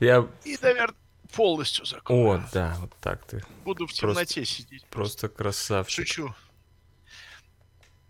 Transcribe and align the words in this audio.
Я... 0.00 0.26
И, 0.44 0.56
наверное, 0.60 0.94
полностью 1.34 1.84
закрою. 1.84 2.40
О, 2.40 2.48
да, 2.52 2.76
вот 2.80 2.92
так 3.00 3.24
ты. 3.26 3.42
Буду 3.64 3.86
в 3.86 3.92
темноте 3.92 4.44
сидеть. 4.44 4.84
Просто 4.86 5.28
красавчик. 5.28 6.06
Шучу. 6.06 6.34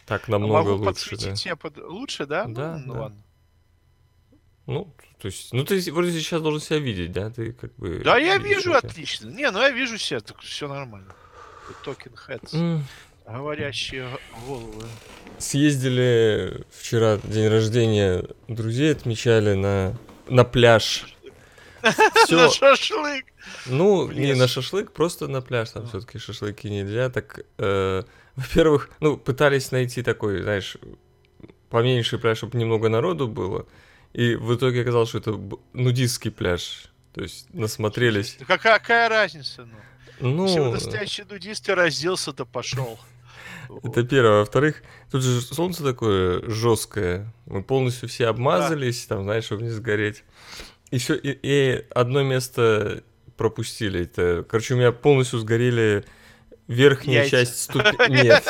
Так 0.06 0.28
намного 0.28 0.70
Могу 0.70 0.70
лучше, 0.70 0.84
да. 0.84 0.90
подсветить 0.90 1.38
себе 1.38 1.56
под... 1.56 1.76
лучше, 1.78 2.26
да? 2.26 2.44
Да, 2.46 2.78
ну, 2.78 2.86
ну 2.86 2.92
да. 2.94 3.00
ладно. 3.00 3.22
Ну, 4.66 4.94
то 5.18 5.26
есть, 5.26 5.52
ну 5.52 5.64
ты 5.64 5.80
вроде 5.92 6.12
сейчас 6.12 6.42
должен 6.42 6.60
себя 6.60 6.78
видеть, 6.78 7.12
да? 7.12 7.31
Ты 7.31 7.53
как 7.53 7.74
бы... 7.76 8.00
Да, 8.04 8.19
я 8.19 8.37
вижу 8.38 8.72
это. 8.72 8.87
отлично. 8.87 9.28
Не, 9.28 9.50
ну 9.50 9.60
я 9.60 9.71
вижу 9.71 9.98
себя, 9.98 10.21
так 10.21 10.40
все 10.40 10.69
нормально. 10.69 11.14
Токен 11.85 12.12
heads. 12.28 12.54
М, 12.54 12.85
Говорящие 13.26 14.08
головы. 14.46 14.85
Съездили 15.38 16.64
вчера 16.70 17.19
день 17.19 17.48
рождения 17.48 18.24
друзей 18.48 18.92
отмечали 18.92 19.52
на, 19.55 19.95
на 20.28 20.45
пляж. 20.45 21.14
На 22.30 22.50
шашлык. 22.50 23.27
ну, 23.66 24.10
не 24.10 24.34
на 24.34 24.48
шашлык, 24.48 24.92
просто 24.92 25.29
на 25.29 25.41
пляж, 25.41 25.70
там 25.70 25.87
все-таки 25.87 26.19
шашлыки 26.19 26.70
нельзя. 26.70 27.10
Так, 27.10 27.41
э, 27.59 28.02
во-первых, 28.37 28.91
ну, 29.01 29.16
пытались 29.16 29.73
найти 29.73 30.02
такой, 30.02 30.43
знаешь, 30.43 30.77
поменьше 31.70 32.19
пляж, 32.19 32.38
чтобы 32.38 32.59
немного 32.59 32.88
народу 32.88 33.29
было. 33.29 33.66
И 34.12 34.34
в 34.34 34.55
итоге 34.55 34.82
оказалось, 34.82 35.10
что 35.10 35.19
это 35.19 35.38
нудистский 35.73 36.30
пляж. 36.30 36.87
То 37.12 37.23
есть 37.23 37.52
насмотрелись. 37.52 38.37
Да 38.38 38.45
какая, 38.45 38.79
какая 38.79 39.09
разница, 39.09 39.66
ну? 39.66 40.46
Если 40.46 40.59
Ну, 40.59 40.73
настоящий 40.73 41.24
нудист 41.24 41.68
и 41.68 41.73
разделся, 41.73 42.32
то 42.32 42.45
пошел. 42.45 42.98
Это 43.82 44.02
первое. 44.02 44.41
Во-вторых, 44.41 44.82
тут 45.10 45.23
же 45.23 45.41
солнце 45.41 45.84
такое 45.84 46.43
жесткое. 46.48 47.32
Мы 47.46 47.62
полностью 47.62 48.09
все 48.09 48.27
обмазались, 48.27 49.07
там, 49.07 49.24
знаешь, 49.24 49.45
чтобы 49.45 49.62
не 49.62 49.70
сгореть. 49.70 50.24
Все, 50.97 51.15
и, 51.15 51.38
и 51.42 51.84
одно 51.95 52.23
место 52.23 53.02
пропустили. 53.37 54.02
Это, 54.02 54.45
короче, 54.48 54.74
у 54.74 54.77
меня 54.77 54.92
полностью 54.92 55.38
сгорели 55.38 56.04
верхняя 56.68 57.23
Яйца. 57.23 57.30
часть 57.30 57.63
ступни. 57.63 58.23
Нет, 58.23 58.45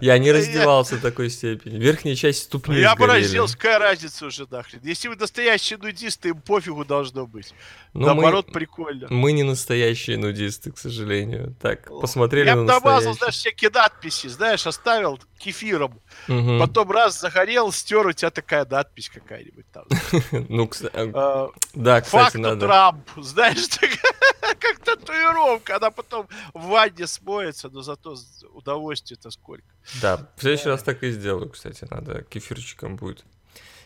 я 0.00 0.18
не 0.18 0.32
раздевался 0.32 0.96
в 0.96 1.00
такой 1.00 1.30
степени. 1.30 1.78
Верхняя 1.78 2.16
часть 2.16 2.44
ступни 2.44 2.78
я 2.78 2.94
разделся, 2.94 3.56
какая 3.56 3.78
разница 3.78 4.26
уже 4.26 4.46
нахрен. 4.50 4.80
Если 4.82 5.08
вы 5.08 5.16
настоящие 5.16 5.78
нудисты, 5.78 6.30
им 6.30 6.40
пофигу 6.40 6.84
должно 6.84 7.26
быть. 7.26 7.54
Ну, 7.92 8.06
Наоборот, 8.06 8.46
мы, 8.48 8.52
прикольно. 8.52 9.08
мы 9.10 9.32
не 9.32 9.42
настоящие 9.42 10.16
нудисты, 10.16 10.70
к 10.70 10.78
сожалению. 10.78 11.56
Так, 11.60 11.90
О, 11.90 12.00
посмотрели 12.00 12.46
Я 12.46 12.56
на 12.56 12.62
намазал, 12.62 13.14
знаешь, 13.14 13.34
всякие 13.34 13.70
надписи, 13.70 14.28
знаешь, 14.28 14.64
оставил 14.66 15.18
кефиром. 15.38 16.00
Мгм. 16.28 16.60
Потом 16.60 16.90
раз 16.92 17.18
загорел, 17.20 17.72
стер, 17.72 18.06
у 18.06 18.12
тебя 18.12 18.30
такая 18.30 18.64
надпись 18.64 19.08
какая-нибудь 19.08 19.66
там. 19.72 19.84
Ну, 20.48 20.70
Э, 20.92 21.48
да, 21.74 22.00
кстати, 22.00 22.36
надо. 22.36 22.66
Трамп, 22.66 23.08
знаешь, 23.16 23.66
как 24.40 24.78
татуировка. 24.84 25.76
Она 25.76 25.90
потом 25.90 26.28
в 26.54 26.66
ванне 26.66 27.06
смоется, 27.06 27.70
но 27.70 27.82
зато 27.82 28.16
удовольствие-то 28.52 29.30
сколько. 29.30 29.66
Да, 30.00 30.28
в 30.36 30.40
следующий 30.40 30.68
раз 30.68 30.82
так 30.82 31.02
и 31.02 31.10
сделаю, 31.10 31.50
кстати, 31.50 31.86
надо 31.90 32.22
кефирчиком 32.22 32.96
будет. 32.96 33.24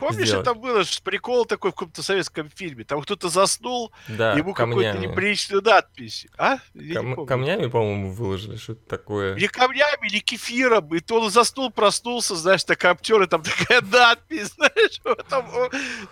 Помнишь, 0.09 0.29
Сделать. 0.29 0.47
это 0.47 0.55
было 0.55 0.83
прикол 1.03 1.47
такой 1.47 1.71
в 1.71 1.75
каком-то 1.75 2.03
советском 2.03 2.51
фильме? 2.51 2.85
Там 2.85 3.01
кто-то 3.01 3.29
заснул, 3.31 3.91
Да, 4.09 4.35
ему 4.35 4.53
какую-то 4.53 4.99
неприличную 4.99 5.63
надпись. 5.63 6.27
А? 6.37 6.59
Я 6.75 7.01
Кам- 7.01 7.27
камнями, 7.27 7.69
по-моему, 7.69 8.13
выложили, 8.13 8.57
что 8.57 8.73
это 8.73 8.87
такое. 8.87 9.35
Или 9.37 9.47
камнями, 9.47 10.09
или 10.09 10.19
кефиром. 10.19 10.95
И 10.95 11.01
то 11.01 11.21
он 11.21 11.31
заснул, 11.31 11.71
проснулся, 11.71 12.37
знаешь, 12.37 12.65
такая 12.65 12.93
обтер, 12.93 13.23
и 13.23 13.27
там 13.27 13.43
такая 13.43 13.81
надпись, 13.81 14.53
знаешь, 14.57 15.01
там, 15.29 15.51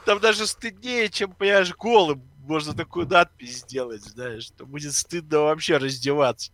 там 0.07 0.21
даже 0.21 0.47
стыднее, 0.47 1.11
чем, 1.11 1.33
понимаешь, 1.33 1.75
голым 1.77 2.23
можно 2.39 2.75
такую 2.75 3.07
надпись 3.07 3.59
сделать, 3.59 4.03
знаешь, 4.03 4.45
что 4.45 4.67
будет 4.67 4.95
стыдно 4.95 5.41
вообще 5.41 5.77
раздеваться 5.77 6.51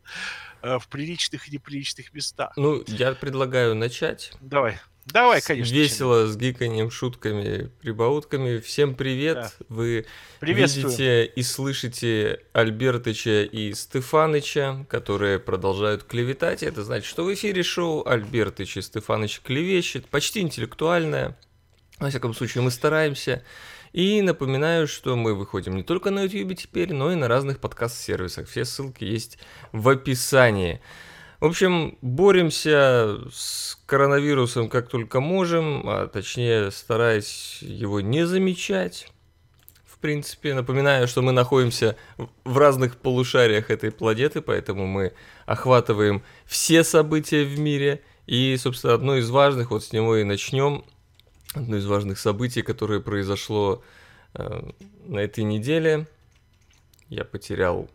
э, 0.62 0.78
в 0.78 0.88
приличных 0.88 1.48
и 1.48 1.52
неприличных 1.52 2.12
местах. 2.12 2.52
Ну, 2.56 2.82
я 2.88 3.12
предлагаю 3.12 3.74
начать. 3.74 4.32
Давай, 4.40 4.78
давай, 5.12 5.40
конечно. 5.40 5.72
Весело, 5.72 6.26
с 6.26 6.36
гиканьем, 6.36 6.90
шутками, 6.90 7.70
прибаутками. 7.80 8.58
Всем 8.58 8.94
привет! 8.94 9.36
Да. 9.36 9.52
Вы 9.68 10.06
видите 10.40 11.24
и 11.26 11.42
слышите 11.42 12.40
Альбертыча 12.52 13.42
и 13.42 13.74
Стефаныча, 13.74 14.86
которые 14.88 15.38
продолжают 15.38 16.04
клеветать. 16.04 16.62
Это 16.62 16.84
значит, 16.84 17.06
что 17.06 17.24
в 17.24 17.32
эфире 17.34 17.62
шоу 17.62 18.06
Альбертыч 18.06 18.76
и 18.76 18.82
Стефаныч 18.82 19.40
клевещет. 19.40 20.06
Почти 20.06 20.40
интеллектуальное. 20.40 21.36
Во 21.98 22.10
всяком 22.10 22.34
случае, 22.34 22.62
мы 22.62 22.70
стараемся. 22.70 23.42
И 23.92 24.20
напоминаю, 24.22 24.86
что 24.86 25.16
мы 25.16 25.34
выходим 25.34 25.76
не 25.76 25.82
только 25.82 26.10
на 26.10 26.24
YouTube 26.24 26.56
теперь, 26.56 26.92
но 26.92 27.10
и 27.10 27.14
на 27.14 27.26
разных 27.26 27.58
подкаст-сервисах. 27.58 28.48
Все 28.48 28.64
ссылки 28.64 29.04
есть 29.04 29.38
в 29.72 29.88
описании. 29.88 30.80
В 31.40 31.44
общем, 31.44 31.96
боремся 32.02 33.18
с 33.32 33.78
коронавирусом 33.86 34.68
как 34.68 34.88
только 34.88 35.20
можем, 35.20 35.88
а 35.88 36.08
точнее 36.08 36.72
стараясь 36.72 37.58
его 37.62 38.00
не 38.00 38.26
замечать. 38.26 39.08
В 39.86 39.98
принципе, 39.98 40.54
напоминаю, 40.54 41.06
что 41.06 41.22
мы 41.22 41.30
находимся 41.32 41.96
в- 42.44 42.58
разных 42.58 42.96
полушариях 42.96 43.70
этой 43.70 43.92
планеты, 43.92 44.40
поэтому 44.40 44.86
мы 44.86 45.12
охватываем 45.46 46.22
все 46.44 46.82
события 46.82 47.44
в 47.44 47.58
мире. 47.58 48.02
И, 48.26 48.56
собственно, 48.58 48.94
одно 48.94 49.16
из 49.16 49.30
важных, 49.30 49.70
вот 49.70 49.84
с 49.84 49.92
него 49.92 50.16
и 50.16 50.24
начнем, 50.24 50.84
одно 51.54 51.76
из 51.76 51.86
важных 51.86 52.18
событий, 52.18 52.62
которое 52.62 53.00
произошло 53.00 53.82
э, 54.34 54.70
на 55.06 55.20
этой 55.20 55.44
неделе. 55.44 56.06
Я 57.08 57.24
потерял, 57.24 57.88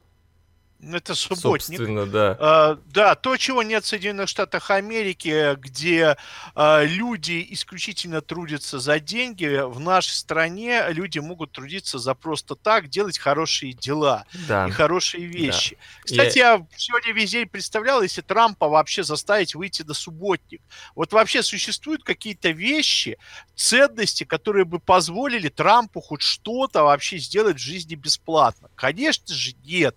Это 0.92 1.16
субботник. 1.16 1.62
собственно, 1.78 2.06
да. 2.06 2.38
А, 2.40 2.80
да, 2.88 3.16
то, 3.16 3.38
чего 3.38 3.64
нет 3.64 3.84
в 3.84 3.88
Соединенных 3.88 4.28
Штатах 4.28 4.70
Америки, 4.72 5.56
где 5.56 6.18
а, 6.56 6.84
люди 6.84 7.46
исключительно 7.52 8.22
трудятся 8.22 8.80
за 8.80 9.00
деньги, 9.00 9.62
в 9.64 9.80
нашей 9.80 10.12
стране 10.12 10.84
люди 10.90 11.20
могут 11.20 11.52
трудиться 11.52 12.00
за 12.00 12.14
просто 12.16 12.56
так, 12.56 12.90
делать 12.90 13.18
хорошие 13.20 13.74
дела 13.74 14.26
Да. 14.48 14.68
и 14.68 14.72
хорошие 14.72 15.26
вещи. 15.26 15.78
Я- 15.78 16.04
Кстати, 16.04 16.38
я 16.40 16.66
сегодня 16.76 17.14
весь 17.14 17.32
день 17.32 17.48
представлял, 17.48 18.02
если 18.02 18.22
Трампа 18.22 18.68
вообще 18.68 19.04
заставить 19.04 19.56
выйти 19.56 19.84
на 19.84 19.94
субботник. 19.94 20.62
Вот 20.96 21.14
вообще 21.14 21.44
существуют 21.44 22.04
какие-то 22.04 22.50
вещи, 22.50 23.18
ценности, 23.56 24.24
которые 24.24 24.66
бы 24.66 24.80
позволили 24.80 25.50
Трампу 25.50 26.02
хоть 26.02 26.22
что-то 26.22 26.84
вообще 26.84 27.18
сделать 27.18 27.58
в 27.58 27.62
жизни 27.62 27.96
бесплатно? 27.96 28.70
Конечно 28.76 29.34
же, 29.34 29.54
нет. 29.64 29.96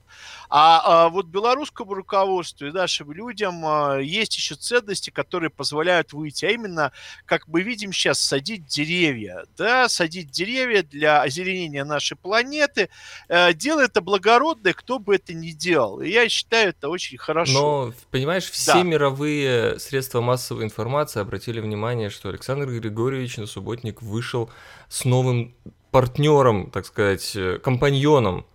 А, 0.48 0.75
а 0.84 1.08
вот 1.08 1.26
белорусскому 1.26 1.94
руководству 1.94 2.66
и 2.66 2.72
нашим 2.72 3.12
людям 3.12 3.64
а, 3.64 3.98
есть 3.98 4.36
еще 4.36 4.54
ценности, 4.54 5.10
которые 5.10 5.50
позволяют 5.50 6.12
выйти. 6.12 6.44
А 6.46 6.50
именно, 6.50 6.92
как 7.24 7.46
мы 7.48 7.62
видим 7.62 7.92
сейчас, 7.92 8.18
садить 8.20 8.66
деревья. 8.66 9.44
Да, 9.56 9.88
садить 9.88 10.30
деревья 10.30 10.82
для 10.82 11.22
озеленения 11.22 11.84
нашей 11.84 12.16
планеты. 12.16 12.88
Э, 13.28 13.52
дело 13.52 13.80
это 13.80 14.00
благородное, 14.00 14.72
кто 14.72 14.98
бы 14.98 15.14
это 15.16 15.34
ни 15.34 15.50
делал. 15.50 16.00
И 16.00 16.10
я 16.10 16.28
считаю, 16.28 16.70
это 16.70 16.88
очень 16.88 17.18
хорошо. 17.18 17.52
Но, 17.52 17.92
понимаешь, 18.10 18.50
все 18.50 18.74
Да. 18.74 18.82
мировые 18.82 19.78
средства 19.78 20.20
массовой 20.20 20.64
информации 20.64 21.20
обратили 21.20 21.60
внимание, 21.60 22.10
что 22.10 22.28
Александр 22.28 22.66
Григорьевич 22.66 23.36
на 23.36 23.46
субботник 23.46 24.02
вышел 24.02 24.50
с 24.88 25.04
новым 25.04 25.54
партнером, 25.90 26.70
так 26.70 26.84
сказать, 26.86 27.32
э, 27.36 27.58
компаньоном. 27.58 28.46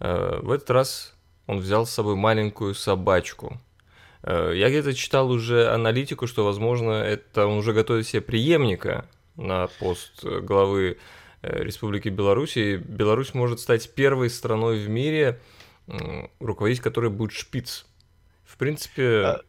Э, 0.00 0.40
В 0.42 0.50
этот 0.50 0.70
раз 0.70 1.13
он 1.46 1.58
взял 1.58 1.86
с 1.86 1.90
собой 1.90 2.16
маленькую 2.16 2.74
собачку. 2.74 3.60
Э, 4.22 4.52
Я 4.54 4.68
где-то 4.68 4.94
читал 4.94 5.30
уже 5.30 5.68
аналитику, 5.68 6.26
что, 6.26 6.44
возможно, 6.44 6.90
это 6.92 7.46
он 7.46 7.58
уже 7.58 7.72
готовит 7.72 8.06
себе 8.06 8.22
преемника 8.22 9.06
на 9.36 9.66
пост 9.78 10.24
э, 10.24 10.40
главы 10.40 10.98
э, 11.42 11.62
Республики 11.62 12.08
Беларусь. 12.08 12.56
И 12.56 12.76
Беларусь 12.76 13.34
может 13.34 13.60
стать 13.60 13.90
первой 13.94 14.30
страной 14.30 14.78
в 14.84 14.88
мире, 14.88 15.40
руководить 16.40 16.80
которой 16.80 17.10
будет 17.10 17.32
шпиц. 17.32 17.84
В 18.46 18.56
принципе, 18.56 19.22
А, 19.24 19.40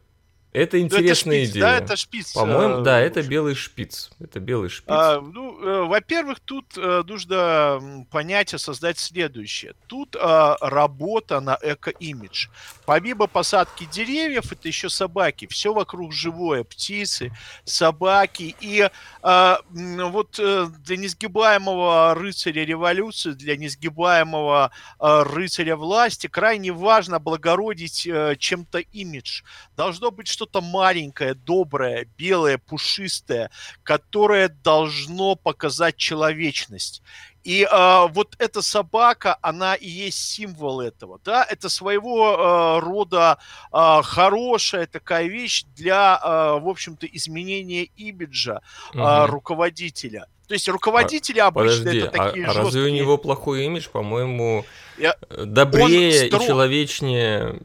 это 0.55 0.77
Ну, 0.77 0.85
это 0.85 0.95
интересная 0.95 1.43
шпиц, 1.43 1.51
идея. 1.51 1.63
Да, 1.63 1.77
это 1.77 1.95
шпиц. 1.95 2.33
По-моему, 2.33 2.79
э, 2.79 2.83
да, 2.83 2.99
это 2.99 3.21
белый 3.21 3.55
шпиц. 3.55 4.09
Это 4.19 4.39
белый 4.39 4.69
шпиц. 4.69 4.85
А, 4.87 5.19
ну, 5.19 5.59
э, 5.61 5.83
во-первых, 5.85 6.39
тут 6.39 6.77
э, 6.77 7.03
нужно 7.05 8.05
понять 8.11 8.53
и 8.53 8.57
создать 8.57 8.97
следующее. 8.97 9.73
Тут 9.87 10.15
а, 10.19 10.57
работа 10.61 11.39
на 11.41 11.57
эко-имидж. 11.61 12.47
Помимо 12.85 13.27
посадки 13.27 13.85
деревьев, 13.91 14.51
это 14.51 14.67
еще 14.67 14.89
собаки. 14.89 15.47
Все 15.47 15.73
вокруг 15.73 16.13
живое. 16.13 16.63
Птицы, 16.63 17.31
собаки. 17.63 18.55
И 18.61 18.89
а, 19.21 19.59
м, 19.75 20.11
вот 20.11 20.39
э, 20.39 20.67
для 20.79 20.97
несгибаемого 20.97 22.15
рыцаря 22.15 22.63
революции, 22.63 23.31
для 23.31 23.57
несгибаемого 23.57 24.71
а, 24.99 25.23
рыцаря 25.23 25.75
власти 25.75 26.27
крайне 26.27 26.71
важно 26.71 27.17
облагородить 27.17 28.05
э, 28.07 28.35
чем-то 28.37 28.79
имидж. 28.79 29.41
Должно 29.75 30.11
быть 30.11 30.27
что-то 30.45 30.61
маленькое, 30.61 31.33
доброе, 31.33 32.05
белое, 32.17 32.57
пушистое, 32.59 33.49
которое 33.83 34.49
должно 34.49 35.35
показать 35.35 35.97
человечность. 35.97 37.01
И 37.43 37.63
э, 37.63 38.07
вот 38.11 38.35
эта 38.39 38.61
собака, 38.61 39.37
она 39.41 39.75
и 39.75 39.87
есть 39.87 40.17
символ 40.19 40.81
этого, 40.81 41.19
да, 41.23 41.43
это 41.43 41.69
своего 41.69 42.33
э, 42.33 42.79
рода 42.79 43.37
э, 43.71 44.01
хорошая 44.03 44.87
такая 44.87 45.27
вещь 45.27 45.63
для, 45.75 46.19
э, 46.23 46.59
в 46.59 46.67
общем-то, 46.69 47.05
изменения 47.07 47.83
имиджа 47.95 48.61
э, 48.93 48.97
Мгм. 48.97 49.25
руководителя. 49.31 50.27
То 50.47 50.53
есть 50.53 50.67
руководители 50.69 51.39
обычно 51.39 51.77
Подожди, 51.85 51.97
это 51.99 52.21
а, 52.21 52.27
такие 52.27 52.45
а 52.45 52.53
разве 52.53 52.61
у 52.61 52.71
жесткие. 52.71 52.99
него 52.99 53.17
плохой 53.17 53.65
имидж? 53.65 53.89
По-моему, 53.89 54.63
Я- 54.97 55.15
добрее 55.29 56.27
и 56.27 56.31
человечнее. 56.31 57.61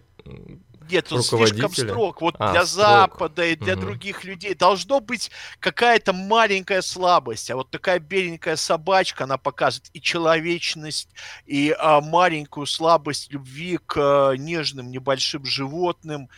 Нет, 0.90 1.12
он 1.12 1.22
слишком 1.22 1.72
строг. 1.72 2.20
Вот 2.20 2.36
А, 2.38 2.52
для 2.52 2.66
строг. 2.66 2.86
Запада 2.86 3.44
и 3.46 3.56
для 3.56 3.74
Мгм. 3.74 3.80
других 3.80 4.24
людей 4.24 4.54
должно 4.54 5.00
быть 5.00 5.30
какая-то 5.58 6.12
маленькая 6.12 6.82
слабость. 6.82 7.50
А 7.50 7.56
вот 7.56 7.70
такая 7.70 7.98
беленькая 7.98 8.56
собачка, 8.56 9.24
она 9.24 9.38
показывает 9.38 9.90
и 9.92 10.00
человечность, 10.00 11.08
и 11.46 11.74
а, 11.78 12.00
маленькую 12.00 12.66
слабость 12.66 13.32
любви 13.32 13.78
к 13.86 13.96
а, 13.98 14.32
нежным 14.36 14.90
небольшим 14.90 15.44
животным. 15.44 16.28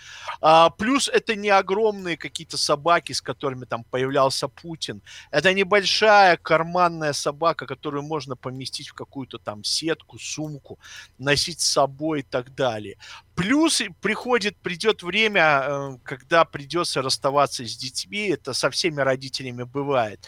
А, 0.41 0.71
плюс 0.71 1.09
это 1.09 1.35
не 1.35 1.51
огромные 1.51 2.17
какие-то 2.17 2.57
собаки, 2.57 3.13
с 3.13 3.21
которыми 3.21 3.65
там 3.65 3.85
появлялся 3.85 4.49
Путин. 4.49 5.03
Это 5.31 5.53
небольшая 5.55 6.37
карманная 6.37 7.13
собака, 7.13 7.67
которую 7.67 8.03
можно 8.03 8.37
поместить 8.37 8.89
в 8.89 8.95
какую-то 8.95 9.39
там 9.39 9.65
сетку, 9.65 10.19
сумку, 10.19 10.79
носить 11.19 11.61
с 11.61 11.73
собой 11.73 12.21
и 12.21 12.23
так 12.23 12.55
далее. 12.55 12.97
Плюс 13.35 13.83
приходит, 14.01 14.57
придет 14.57 15.03
время, 15.03 15.63
э, 15.65 15.91
когда 16.03 16.45
придется 16.45 17.01
расставаться 17.01 17.67
с 17.67 17.77
детьми. 17.77 18.29
Это 18.29 18.53
со 18.53 18.71
всеми 18.71 19.01
родителями 19.01 19.63
бывает. 19.63 20.21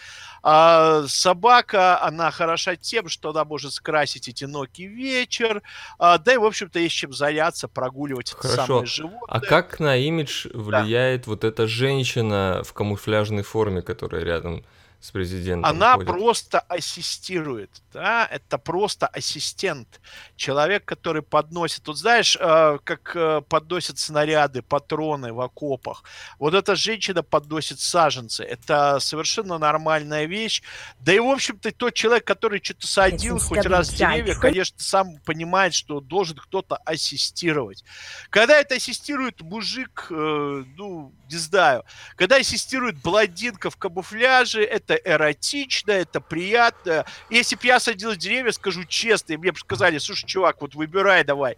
А 0.43 1.05
собака, 1.07 2.03
она 2.03 2.31
хороша 2.31 2.77
тем, 2.77 3.09
что 3.09 3.31
она 3.31 3.45
может 3.45 3.73
скрасить 3.73 4.29
одинокий 4.29 4.87
вечер. 4.87 5.63
а, 5.99 6.19
да 6.19 6.35
и, 6.35 6.37
в 6.37 6.45
общем-то, 6.45 6.79
есть 6.79 6.95
чем 6.95 7.13
заняться, 7.13 7.69
прогуливать 7.69 8.33
это 8.33 8.49
Хорошо. 8.49 8.67
самое 8.67 8.87
животное. 8.87 9.21
А 9.29 9.41
как 9.41 9.81
на 9.81 9.97
имидж 9.97 10.49
влияет 10.53 11.27
вот 11.27 11.45
эта 11.45 11.67
женщина 11.67 12.63
в 12.65 12.73
камуфляжной 12.73 13.43
форме, 13.43 13.83
которая 13.83 14.25
рядом 14.25 14.65
с 15.05 15.11
президентом 15.11 15.71
Она 15.71 15.97
ходит? 15.97 16.09
просто 16.09 16.61
ассистирует, 16.61 17.71
да, 17.93 18.27
это 18.31 18.57
просто 18.57 19.07
ассистент, 19.07 20.01
человек, 20.35 20.87
который 20.87 21.21
подносит, 21.21 21.87
вот 21.87 21.99
знаешь, 21.99 22.39
э, 22.41 22.79
как 22.83 23.15
э, 23.15 23.43
подносят 23.47 23.99
снаряды, 23.99 24.63
патроны 24.63 25.35
в 25.35 25.43
окопах, 25.43 26.05
вот 26.39 26.55
эта 26.55 26.75
женщина 26.75 27.23
подносит 27.23 27.81
саженцы, 27.81 28.45
это 28.45 28.99
совершенно 28.99 29.59
нормальная 29.59 30.25
вещь, 30.25 30.63
да 31.01 31.13
и, 31.13 31.19
в 31.19 31.29
общем-то, 31.29 31.71
тот 31.73 31.93
человек, 31.93 32.25
который 32.25 32.65
что-то 32.65 32.87
садил 32.87 33.39
хоть 33.39 33.67
раз 33.67 33.91
деревья, 33.91 34.35
конечно, 34.37 34.79
сам 34.79 35.19
понимает, 35.27 35.75
что 35.75 36.01
должен 36.01 36.39
кто-то 36.39 36.77
ассистировать. 36.77 37.85
Когда 38.31 38.59
это 38.59 38.77
ассистирует 38.77 39.43
мужик, 39.43 40.07
э, 40.09 40.15
ну, 40.15 41.13
не 41.31 41.37
знаю, 41.37 41.85
когда 42.17 42.37
ассистирует 42.37 43.03
блондинка 43.03 43.69
в 43.69 43.77
камуфляже, 43.77 44.65
это 44.65 44.94
эротично, 45.05 45.93
это 45.93 46.21
приятно. 46.21 47.05
Если 47.31 47.57
бы 47.57 47.63
я 47.65 47.81
садил 47.81 48.15
деревья, 48.15 48.53
скажу 48.53 48.85
честно, 48.85 49.35
и 49.35 49.37
мне 49.37 49.53
бы 49.53 49.59
сказали, 49.59 49.99
слушай, 49.99 50.27
чувак, 50.27 50.61
вот 50.61 50.75
выбирай 50.75 51.25
давай. 51.25 51.57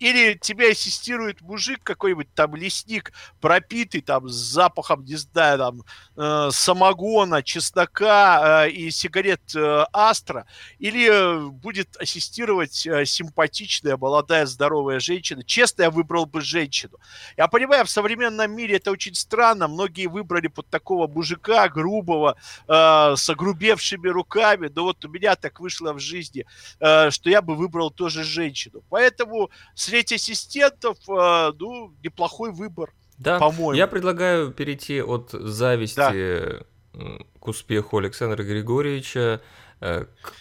Или 0.00 0.34
тебе 0.34 0.70
ассистирует 0.70 1.42
мужик 1.42 1.80
какой-нибудь 1.82 2.32
там 2.34 2.56
лесник, 2.56 3.12
пропитый 3.40 4.00
там 4.00 4.28
с 4.28 4.34
запахом, 4.34 5.04
не 5.04 5.16
знаю, 5.16 5.58
там 5.58 5.82
э, 6.16 6.48
самогона, 6.50 7.42
чеснока 7.42 8.64
э, 8.64 8.70
и 8.70 8.90
сигарет 8.90 9.54
э, 9.54 9.84
Астра, 9.92 10.46
или 10.78 11.06
э, 11.10 11.48
будет 11.48 11.98
ассистировать 11.98 12.86
э, 12.86 13.04
симпатичная, 13.04 13.98
молодая, 13.98 14.46
здоровая 14.46 15.00
женщина. 15.00 15.44
Честно, 15.44 15.82
я 15.82 15.90
выбрал 15.90 16.24
бы 16.24 16.40
женщину. 16.40 16.96
Я 17.36 17.46
понимаю, 17.48 17.84
в 17.84 17.90
современном 17.90 18.50
мире 18.52 18.76
это 18.76 18.90
очень 18.92 19.14
странно. 19.14 19.68
Многие 19.68 20.06
выбрали 20.06 20.48
под 20.48 20.66
такого 20.70 21.08
мужика 21.08 21.68
грубого, 21.68 22.36
э, 22.68 23.16
с 23.16 23.28
огрубевшими 23.28 24.08
руками. 24.08 24.70
Но 24.74 24.84
вот 24.84 25.04
у 25.04 25.08
меня 25.10 25.36
так 25.36 25.60
вышло 25.60 25.92
в 25.92 25.98
жизни, 25.98 26.46
э, 26.80 27.10
что 27.10 27.28
я 27.28 27.42
бы 27.42 27.54
выбрал 27.54 27.90
тоже 27.90 28.24
женщину. 28.24 28.82
Поэтому 28.88 29.50
среди 29.90 30.14
ассистентов, 30.14 30.96
э, 31.08 31.52
ну, 31.58 31.92
неплохой 32.02 32.52
выбор, 32.52 32.92
Да, 33.18 33.38
по-моему. 33.38 33.72
я 33.74 33.86
предлагаю 33.86 34.50
перейти 34.52 35.02
от 35.02 35.30
зависти 35.32 36.64
м, 36.94 37.26
к 37.38 37.48
успеху 37.48 37.98
Александра 37.98 38.42
Григорьевича 38.42 39.40
э, 39.80 40.04
к 40.22 40.32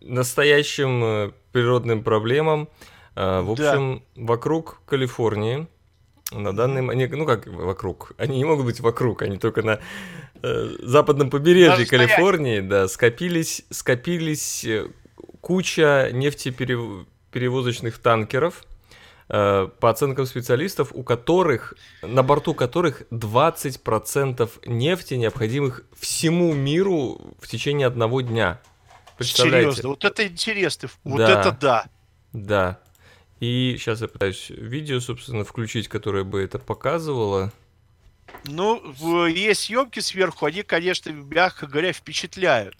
настоящим 0.00 1.04
э, 1.04 1.30
природным 1.52 2.02
проблемам. 2.02 2.68
Э, 3.14 3.40
В 3.40 3.54
Да. 3.54 3.70
общем, 3.72 4.02
вокруг 4.16 4.82
Калифорнии 4.86 5.66
на 6.32 6.52
данный 6.54 6.80
момент, 6.82 7.12
ну 7.12 7.26
как 7.26 7.46
вокруг, 7.46 8.12
они 8.18 8.38
не 8.38 8.44
могут 8.44 8.64
быть 8.66 8.80
вокруг, 8.80 9.22
они 9.22 9.36
только 9.38 9.62
на 9.62 9.78
э, 10.42 10.68
западном 10.82 11.28
побережье 11.30 11.70
Даже 11.70 11.86
стоять. 11.86 12.10
Калифорнии, 12.10 12.60
да, 12.60 12.88
скопились, 12.88 13.64
скопились 13.70 14.66
куча 15.42 16.08
нефтеперевозочных 16.12 17.98
танкеров, 17.98 18.64
по 19.28 19.90
оценкам 19.90 20.26
специалистов, 20.26 20.90
у 20.92 21.02
которых, 21.02 21.74
на 22.02 22.22
борту 22.22 22.54
которых 22.54 23.02
20% 23.10 24.50
нефти, 24.66 25.14
необходимых 25.14 25.84
всему 25.98 26.52
миру 26.52 27.34
в 27.40 27.48
течение 27.48 27.86
одного 27.86 28.20
дня. 28.20 28.60
Представляете? 29.16 29.70
Серьезно, 29.70 29.88
вот 29.90 30.04
это 30.04 30.26
интересно. 30.26 30.88
Вот 31.04 31.18
Да. 31.18 31.40
это 31.40 31.56
да. 31.60 31.84
Да. 32.32 32.78
И 33.40 33.76
сейчас 33.78 34.00
я 34.00 34.08
пытаюсь 34.08 34.50
видео, 34.50 35.00
собственно, 35.00 35.44
включить, 35.44 35.88
которое 35.88 36.24
бы 36.24 36.42
это 36.42 36.58
показывало. 36.58 37.52
Ну, 38.44 39.26
есть 39.26 39.62
съемки 39.62 40.00
сверху, 40.00 40.46
они, 40.46 40.62
конечно, 40.62 41.10
мягко 41.10 41.66
говоря, 41.66 41.92
впечатляют. 41.92 42.76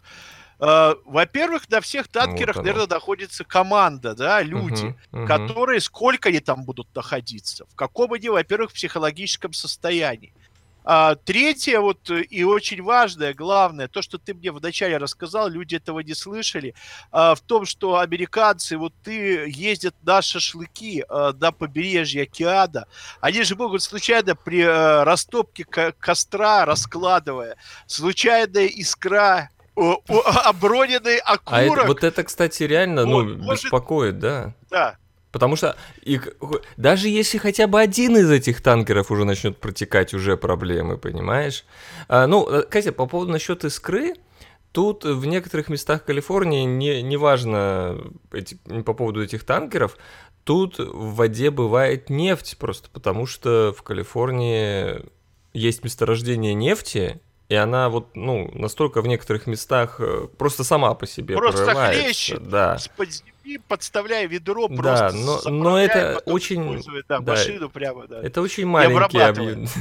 Э, 0.64 0.94
Во-первых, 1.06 1.68
на 1.70 1.80
всех 1.80 2.06
танкерах, 2.08 2.56
оно. 2.56 2.66
наверное, 2.66 2.86
находится 2.86 3.44
команда, 3.44 4.14
да, 4.14 4.42
люди, 4.42 4.94
Мгм, 5.10 5.24
мгм. 5.24 5.26
которые, 5.26 5.80
сколько 5.80 6.28
они 6.28 6.38
там 6.38 6.64
будут 6.64 6.94
находиться, 6.94 7.64
в 7.68 7.74
каком 7.74 8.12
они, 8.12 8.28
во-первых, 8.28 8.72
психологическом 8.72 9.52
состоянии. 9.52 10.32
А, 10.84 11.14
третье, 11.14 11.78
вот 11.80 12.10
э, 12.10 12.22
и 12.22 12.42
очень 12.44 12.82
важное, 12.82 13.34
главное, 13.34 13.88
то, 13.88 14.02
что 14.02 14.18
ты 14.18 14.34
мне 14.34 14.50
вначале 14.52 14.96
рассказал, 14.98 15.48
люди 15.48 15.76
этого 15.76 16.00
не 16.00 16.14
слышали, 16.14 16.74
а, 17.12 17.34
в 17.34 17.40
том, 17.40 17.64
что 17.66 17.98
американцы, 17.98 18.76
вот 18.76 18.92
ты 19.02 19.48
ездят 19.48 19.94
на 20.02 20.22
шашлыки 20.22 21.04
а, 21.08 21.32
на 21.32 21.52
побережье 21.52 22.22
океана, 22.24 22.86
они 23.20 23.42
же 23.44 23.54
могут 23.56 23.82
случайно 23.82 24.34
при 24.36 24.60
э, 24.62 25.02
растопке 25.04 25.64
ко- 25.64 25.92
костра, 25.98 26.64
раскладывая, 26.64 27.56
случайная 27.86 28.66
искра, 28.66 29.50
оброненный 30.44 31.18
А 31.18 31.34
это- 31.34 31.64
окурок, 31.66 31.86
вот 31.86 32.04
это, 32.04 32.24
кстати, 32.24 32.62
реально, 32.64 33.04
ну, 33.06 33.24
может- 33.36 33.64
беспокоит, 33.64 34.18
да. 34.18 34.54
да, 34.70 34.96
Потому 35.32 35.56
что 35.56 35.76
их, 36.02 36.28
даже 36.76 37.08
если 37.08 37.38
хотя 37.38 37.66
бы 37.66 37.80
один 37.80 38.18
из 38.18 38.30
этих 38.30 38.60
танкеров 38.60 39.10
уже 39.10 39.24
начнет 39.24 39.56
протекать, 39.58 40.12
уже 40.12 40.36
проблемы, 40.36 40.98
понимаешь? 40.98 41.64
А, 42.08 42.26
ну, 42.26 42.46
э, 42.46 42.62
Катя, 42.64 42.92
по 42.92 43.06
поводу 43.06 43.32
насчет 43.32 43.64
искры, 43.64 44.12
тут 44.72 45.04
в 45.04 45.24
некоторых 45.24 45.70
местах 45.70 46.04
Калифорнии, 46.04 46.64
не, 46.64 47.00
неважно 47.02 47.98
эти, 48.30 48.58
по 48.84 48.92
поводу 48.92 49.22
этих 49.22 49.44
танкеров, 49.44 49.96
тут 50.44 50.78
в 50.78 51.14
воде 51.14 51.50
бывает 51.50 52.10
нефть, 52.10 52.58
просто 52.58 52.90
потому 52.90 53.24
что 53.24 53.74
в 53.76 53.82
Калифорнии 53.82 55.02
есть 55.54 55.82
месторождение 55.82 56.52
нефти, 56.52 57.20
и 57.52 57.54
она 57.54 57.90
вот, 57.90 58.16
ну, 58.16 58.50
настолько 58.54 59.02
в 59.02 59.06
некоторых 59.06 59.46
местах 59.46 59.96
э, 59.98 60.26
просто 60.38 60.64
сама 60.64 60.94
по 60.94 61.06
себе 61.06 61.36
Просто 61.36 61.64
прорывается. 61.66 62.02
хлещет. 62.02 62.48
Да. 62.48 62.78
с-под 62.78 63.08
земли, 63.44 63.58
подставляя 63.68 64.26
ведро, 64.26 64.68
Да, 64.68 64.74
просто 64.76 65.12
но- 65.16 65.38
заправляя, 65.38 65.62
но 65.62 65.78
это 65.78 66.22
очень- 66.26 66.82
да, 67.08 67.18
да, 67.20 67.32
машину 67.32 67.70
прямо, 67.70 68.06
да. 68.06 68.20
Это 68.22 68.40
очень 68.40 68.66
маленький 68.66 69.18
объем. 69.18 69.66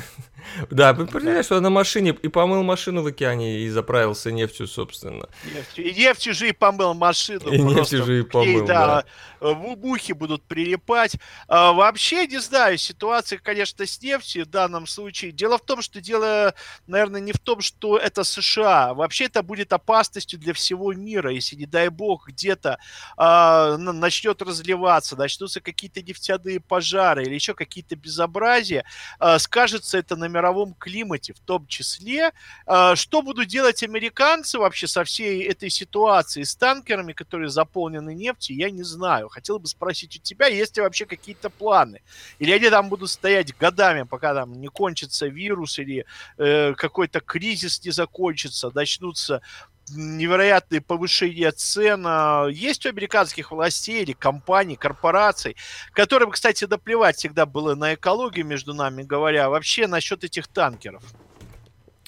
Да, 0.71 0.95
представляешь, 0.95 1.45
что 1.45 1.59
на 1.61 1.69
машине 1.69 2.17
и 2.19 2.27
помыл 2.27 2.63
машину 2.63 3.03
в 3.03 3.05
океане 3.07 3.59
и 3.59 3.69
заправился 3.69 4.31
нефтью, 4.31 4.67
собственно. 4.67 5.27
Нефтью. 5.45 5.85
И 5.85 5.93
нефтью 5.93 6.33
же 6.33 6.49
и 6.49 6.51
помыл 6.51 6.95
машину. 6.95 7.47
И 7.51 7.61
нефтью 7.61 8.03
же 8.03 8.19
и 8.19 8.23
помыл, 8.23 8.65
да. 8.65 9.05
э, 9.39 9.45
в- 9.53 9.77
Мухи 9.77 10.13
будут 10.13 10.41
прилипать. 10.43 11.15
А, 11.47 11.73
вообще, 11.73 12.25
не 12.25 12.39
знаю, 12.39 12.77
ситуация, 12.79 13.37
конечно, 13.37 13.85
с 13.85 14.01
нефтью 14.01 14.45
в 14.45 14.49
данном 14.49 14.87
случае. 14.87 15.31
Дело 15.31 15.59
в 15.59 15.61
том, 15.61 15.83
что 15.83 16.01
дело, 16.01 16.55
наверное, 16.87 17.21
не 17.21 17.33
в 17.33 17.39
том, 17.39 17.61
что 17.61 17.97
это 17.97 18.23
США. 18.23 18.95
Вообще, 18.95 19.25
это 19.25 19.43
будет 19.43 19.71
опасностью 19.73 20.39
для 20.39 20.53
всего 20.53 20.91
мира, 20.93 21.31
если, 21.31 21.55
не 21.55 21.67
дай 21.67 21.89
бог, 21.89 22.27
где-то 22.29 22.79
а, 23.15 23.50
э, 23.51 23.77
начнет 23.77 24.41
разливаться, 24.41 25.15
начнутся 25.15 25.61
какие-то 25.61 26.01
нефтяные 26.01 26.59
пожары 26.59 27.23
или 27.23 27.33
еще 27.33 27.53
какие-то 27.53 27.95
безобразия, 27.95 28.85
э, 29.19 29.39
скажется 29.39 29.97
это 29.97 30.15
на 30.15 30.27
мировом 30.27 30.73
климате 30.73 31.33
в 31.33 31.39
том 31.39 31.67
числе. 31.67 32.31
Э, 32.67 32.95
что 32.95 33.21
будут 33.21 33.47
делать 33.47 33.83
американцы 33.83 34.57
вообще 34.59 34.87
со 34.87 35.03
всей 35.03 35.43
этой 35.43 35.69
ситуацией 35.69 36.45
с 36.45 36.55
танкерами, 36.55 37.13
которые 37.13 37.49
заполнены 37.49 38.13
нефтью, 38.13 38.57
я 38.57 38.69
не 38.71 38.83
знаю. 38.83 39.29
Хотел 39.29 39.59
бы 39.59 39.67
спросить 39.67 40.15
у 40.17 40.19
тебя, 40.19 40.47
есть 40.47 40.77
ли 40.77 40.83
вообще 40.83 41.05
какие-то 41.05 41.49
планы? 41.49 42.01
Или 42.39 42.51
они 42.51 42.69
там 42.69 42.89
будут 42.89 43.09
стоять 43.09 43.55
годами, 43.57 44.03
пока 44.03 44.33
там 44.33 44.53
не 44.53 44.67
кончится 44.67 45.27
вирус 45.27 45.79
или 45.79 46.05
э, 46.37 46.73
какой-то 46.75 47.19
кризис 47.19 47.83
не 47.83 47.91
закончится, 47.91 48.71
начнутся 48.73 49.41
невероятные 49.89 50.81
повышения 50.81 51.51
цен 51.51 52.03
а, 52.05 52.47
есть 52.47 52.85
у 52.85 52.89
американских 52.89 53.51
властей 53.51 54.03
или 54.03 54.13
компаний, 54.13 54.75
корпораций, 54.75 55.55
которым, 55.93 56.31
кстати, 56.31 56.65
доплевать 56.65 57.17
всегда 57.17 57.45
было 57.45 57.75
на 57.75 57.95
экологию, 57.95 58.45
между 58.45 58.73
нами 58.73 59.03
говоря, 59.03 59.49
вообще 59.49 59.87
насчет 59.87 60.23
этих 60.23 60.47
танкеров? 60.47 61.03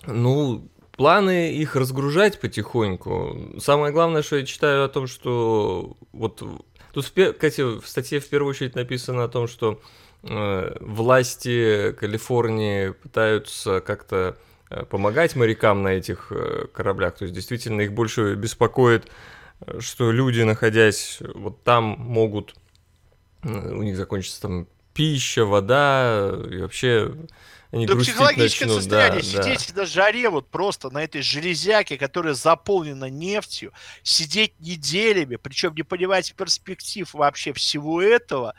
Ну, 0.05 0.69
планы 0.95 1.53
их 1.53 1.75
разгружать 1.75 2.39
потихоньку. 2.39 3.59
Самое 3.59 3.91
главное, 3.91 4.21
что 4.21 4.37
я 4.37 4.45
читаю 4.45 4.85
о 4.85 4.89
том, 4.89 5.07
что 5.07 5.97
вот 6.11 6.43
тут, 6.93 7.05
кстати, 7.05 7.79
в 7.79 7.87
статье 7.87 8.19
в 8.19 8.29
первую 8.29 8.51
очередь 8.51 8.75
написано 8.75 9.23
о 9.23 9.29
том, 9.29 9.47
что 9.47 9.81
э, 10.23 10.77
власти 10.79 11.93
Калифорнии 11.99 12.89
пытаются 12.89 13.81
как-то 13.81 14.37
помогать 14.89 15.35
морякам 15.35 15.83
на 15.83 15.89
этих 15.89 16.31
э, 16.31 16.67
кораблях. 16.73 17.15
То 17.15 17.25
есть 17.25 17.35
действительно 17.35 17.81
их 17.81 17.93
больше 17.93 18.35
беспокоит, 18.35 19.07
э, 19.61 19.79
что 19.79 20.11
люди, 20.11 20.41
находясь 20.41 21.19
вот 21.33 21.63
там, 21.63 21.95
могут 21.99 22.55
у 23.43 23.83
них 23.83 23.97
закончится 23.97 24.41
там 24.41 24.67
пища, 24.93 25.45
вода 25.45 26.31
и 26.49 26.57
вообще 26.61 27.13
они 27.73 27.87
да 27.87 27.95
психологическое 27.95 28.65
начнут, 28.65 28.83
состояние, 28.83 29.21
да, 29.21 29.43
сидеть 29.43 29.73
да. 29.73 29.81
на 29.81 29.87
жаре 29.87 30.29
вот 30.29 30.47
просто 30.47 30.91
на 30.91 31.03
этой 31.03 31.23
железяке, 31.23 31.97
которая 31.97 32.35
заполнена 32.35 33.09
нефтью, 33.09 33.73
сидеть 34.03 34.53
неделями, 34.59 35.37
причем 35.37 35.73
не 35.73 35.81
понимать 35.81 36.35
перспектив 36.35 37.11
вообще 37.15 37.51
всего 37.51 37.99
этого, 37.99 38.53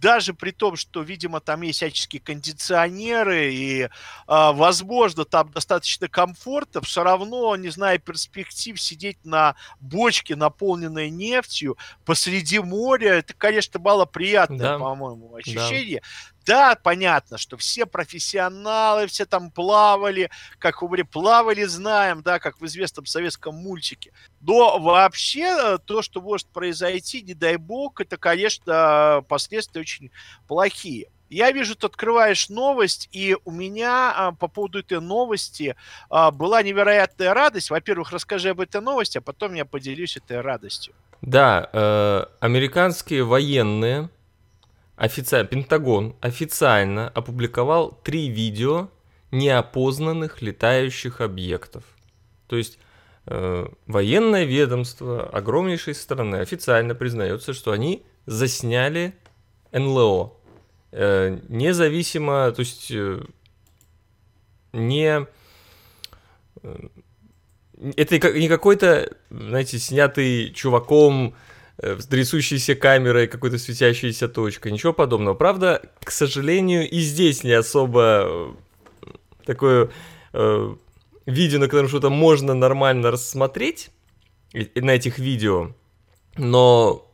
даже 0.00 0.34
при 0.34 0.50
том, 0.50 0.76
что, 0.76 1.02
видимо, 1.02 1.40
там 1.40 1.62
есть 1.62 1.78
всяческие 1.78 2.20
кондиционеры 2.20 3.52
и, 3.52 3.82
э, 3.82 3.88
возможно, 4.26 5.24
там 5.24 5.50
достаточно 5.50 6.08
комфортно, 6.08 6.80
все 6.80 7.02
равно, 7.02 7.54
не 7.56 7.68
зная 7.70 7.98
перспектив, 7.98 8.80
сидеть 8.80 9.18
на 9.24 9.56
бочке, 9.80 10.36
наполненной 10.36 11.10
нефтью 11.10 11.76
посреди 12.04 12.58
моря, 12.58 13.14
это, 13.14 13.34
конечно, 13.34 13.80
малоприятное, 13.80 14.58
да. 14.58 14.78
по-моему, 14.78 15.34
ощущение. 15.34 16.00
Да. 16.00 16.37
Да, 16.48 16.78
понятно, 16.82 17.36
что 17.36 17.58
все 17.58 17.84
профессионалы, 17.84 19.06
все 19.06 19.26
там 19.26 19.50
плавали, 19.50 20.30
как 20.58 20.78
говорили, 20.80 21.04
плавали, 21.04 21.64
знаем, 21.64 22.22
да, 22.22 22.38
как 22.38 22.58
в 22.58 22.64
известном 22.64 23.04
советском 23.04 23.54
мультике. 23.54 24.12
Но 24.40 24.78
вообще 24.78 25.42
э, 25.42 25.78
то, 25.84 26.00
что 26.00 26.22
может 26.22 26.46
произойти, 26.46 27.20
не 27.20 27.34
дай 27.34 27.56
бог, 27.56 28.00
это, 28.00 28.16
конечно, 28.16 29.22
последствия 29.28 29.82
очень 29.82 30.10
плохие. 30.46 31.10
Я 31.28 31.52
вижу, 31.52 31.76
ты 31.76 31.86
открываешь 31.86 32.48
новость, 32.48 33.10
и 33.12 33.36
у 33.44 33.50
меня 33.50 34.14
а, 34.16 34.32
по 34.32 34.48
поводу 34.48 34.78
этой 34.78 35.02
новости 35.02 35.76
а, 36.08 36.30
была 36.30 36.62
невероятная 36.62 37.34
радость. 37.34 37.68
Во-первых, 37.68 38.10
расскажи 38.10 38.48
об 38.48 38.60
этой 38.60 38.80
новости, 38.80 39.18
а 39.18 39.20
потом 39.20 39.52
я 39.52 39.66
поделюсь 39.66 40.16
этой 40.16 40.40
радостью. 40.40 40.94
Да, 41.20 41.68
э, 41.74 42.24
американские 42.40 43.24
военные 43.24 44.08
офици... 44.98 45.44
Пентагон 45.44 46.16
официально 46.20 47.08
опубликовал 47.08 47.98
три 48.02 48.28
видео 48.28 48.88
неопознанных 49.30 50.42
летающих 50.42 51.20
объектов. 51.20 51.84
То 52.46 52.56
есть 52.56 52.78
э, 53.26 53.66
военное 53.86 54.44
ведомство 54.44 55.28
огромнейшей 55.28 55.94
страны 55.94 56.36
официально 56.36 56.94
признается, 56.94 57.52
что 57.52 57.72
они 57.72 58.02
засняли 58.26 59.14
НЛО. 59.72 60.34
Э, 60.92 61.38
независимо, 61.48 62.50
то 62.52 62.60
есть 62.60 62.90
э, 62.90 63.22
не... 64.72 65.26
Э, 66.62 66.88
это 67.96 68.32
не 68.32 68.48
какой-то, 68.48 69.14
знаете, 69.30 69.78
снятый 69.78 70.52
чуваком 70.52 71.36
с 71.80 72.06
трясущейся 72.06 72.74
камерой, 72.74 73.28
какой-то 73.28 73.58
светящейся 73.58 74.28
точкой, 74.28 74.72
ничего 74.72 74.92
подобного. 74.92 75.34
Правда, 75.34 75.82
к 76.02 76.10
сожалению, 76.10 76.88
и 76.88 76.98
здесь 77.00 77.44
не 77.44 77.52
особо 77.52 78.24
э, 78.24 78.52
такое 79.44 79.90
э, 80.32 80.74
видео, 81.26 81.58
на 81.60 81.66
котором 81.66 81.88
что-то 81.88 82.10
можно 82.10 82.54
нормально 82.54 83.10
рассмотреть 83.10 83.90
на 84.52 84.90
этих 84.90 85.18
видео, 85.18 85.74
но 86.36 87.04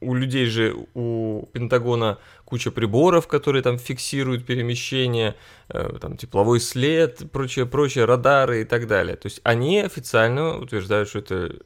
у 0.00 0.14
людей 0.14 0.46
же, 0.46 0.76
у 0.94 1.46
Пентагона 1.52 2.18
куча 2.44 2.70
приборов, 2.70 3.26
которые 3.26 3.62
там 3.62 3.78
фиксируют 3.78 4.46
перемещение, 4.46 5.34
э, 5.70 5.98
там 6.00 6.16
тепловой 6.16 6.60
след, 6.60 7.32
прочее, 7.32 7.66
прочее, 7.66 8.04
радары 8.04 8.62
и 8.62 8.64
так 8.64 8.86
далее. 8.86 9.16
То 9.16 9.26
есть 9.26 9.40
они 9.42 9.80
официально 9.80 10.56
утверждают, 10.58 11.08
что 11.08 11.18
это 11.18 11.56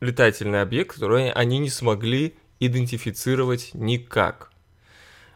летательный 0.00 0.62
объект, 0.62 0.94
который 0.94 1.30
они 1.30 1.58
не 1.58 1.70
смогли 1.70 2.36
идентифицировать 2.60 3.70
никак. 3.74 4.50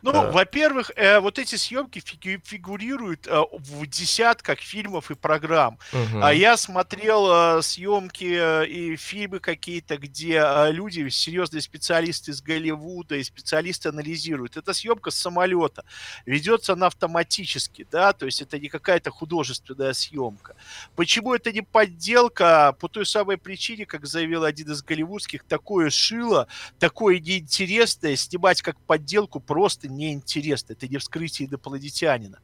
Ну, 0.02 0.12
а... 0.14 0.30
во-первых, 0.30 0.90
э, 0.96 1.20
вот 1.20 1.38
эти 1.38 1.56
съемки 1.56 2.00
фигурируют 2.44 3.26
э, 3.26 3.40
в 3.52 3.86
десятках 3.86 4.60
фильмов 4.60 5.10
и 5.10 5.14
программ. 5.14 5.78
Угу. 5.92 6.22
А 6.22 6.32
я 6.32 6.56
смотрел 6.56 7.58
э, 7.58 7.62
съемки 7.62 8.24
э, 8.24 8.66
и 8.66 8.96
фильмы 8.96 9.40
какие-то, 9.40 9.98
где 9.98 10.42
э, 10.44 10.72
люди, 10.72 11.08
серьезные 11.08 11.60
специалисты 11.60 12.30
из 12.30 12.40
Голливуда 12.40 13.16
и 13.16 13.22
специалисты 13.22 13.88
анализируют. 13.88 14.56
Это 14.56 14.72
съемка 14.72 15.10
с 15.10 15.16
самолета. 15.16 15.84
Ведется 16.26 16.72
она 16.72 16.86
автоматически, 16.86 17.86
да, 17.90 18.12
то 18.12 18.26
есть 18.26 18.40
это 18.40 18.58
не 18.58 18.68
какая-то 18.68 19.10
художественная 19.10 19.92
съемка. 19.92 20.56
Почему 20.96 21.34
это 21.34 21.52
не 21.52 21.62
подделка? 21.62 22.74
По 22.80 22.88
той 22.88 23.04
самой 23.04 23.36
причине, 23.36 23.86
как 23.86 24.06
заявил 24.06 24.44
один 24.44 24.70
из 24.72 24.82
голливудских, 24.82 25.44
такое 25.44 25.90
шило, 25.90 26.46
такое 26.78 27.18
неинтересное, 27.18 28.16
снимать 28.16 28.62
как 28.62 28.78
подделку 28.80 29.40
просто 29.40 29.88
неинтересно, 29.90 30.72
это 30.72 30.88
не 30.88 30.98
вскрытие 30.98 31.48
инопланетянина. 31.48 32.38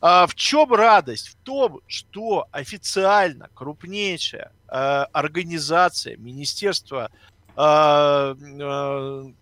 А 0.00 0.26
в 0.26 0.34
чем 0.34 0.72
радость? 0.74 1.28
В 1.28 1.34
том, 1.36 1.80
что 1.86 2.48
официально 2.50 3.48
крупнейшая 3.54 4.50
э, 4.68 4.72
организация, 5.12 6.16
Министерство 6.16 7.10
э, 7.56 8.34
э, 8.36 9.32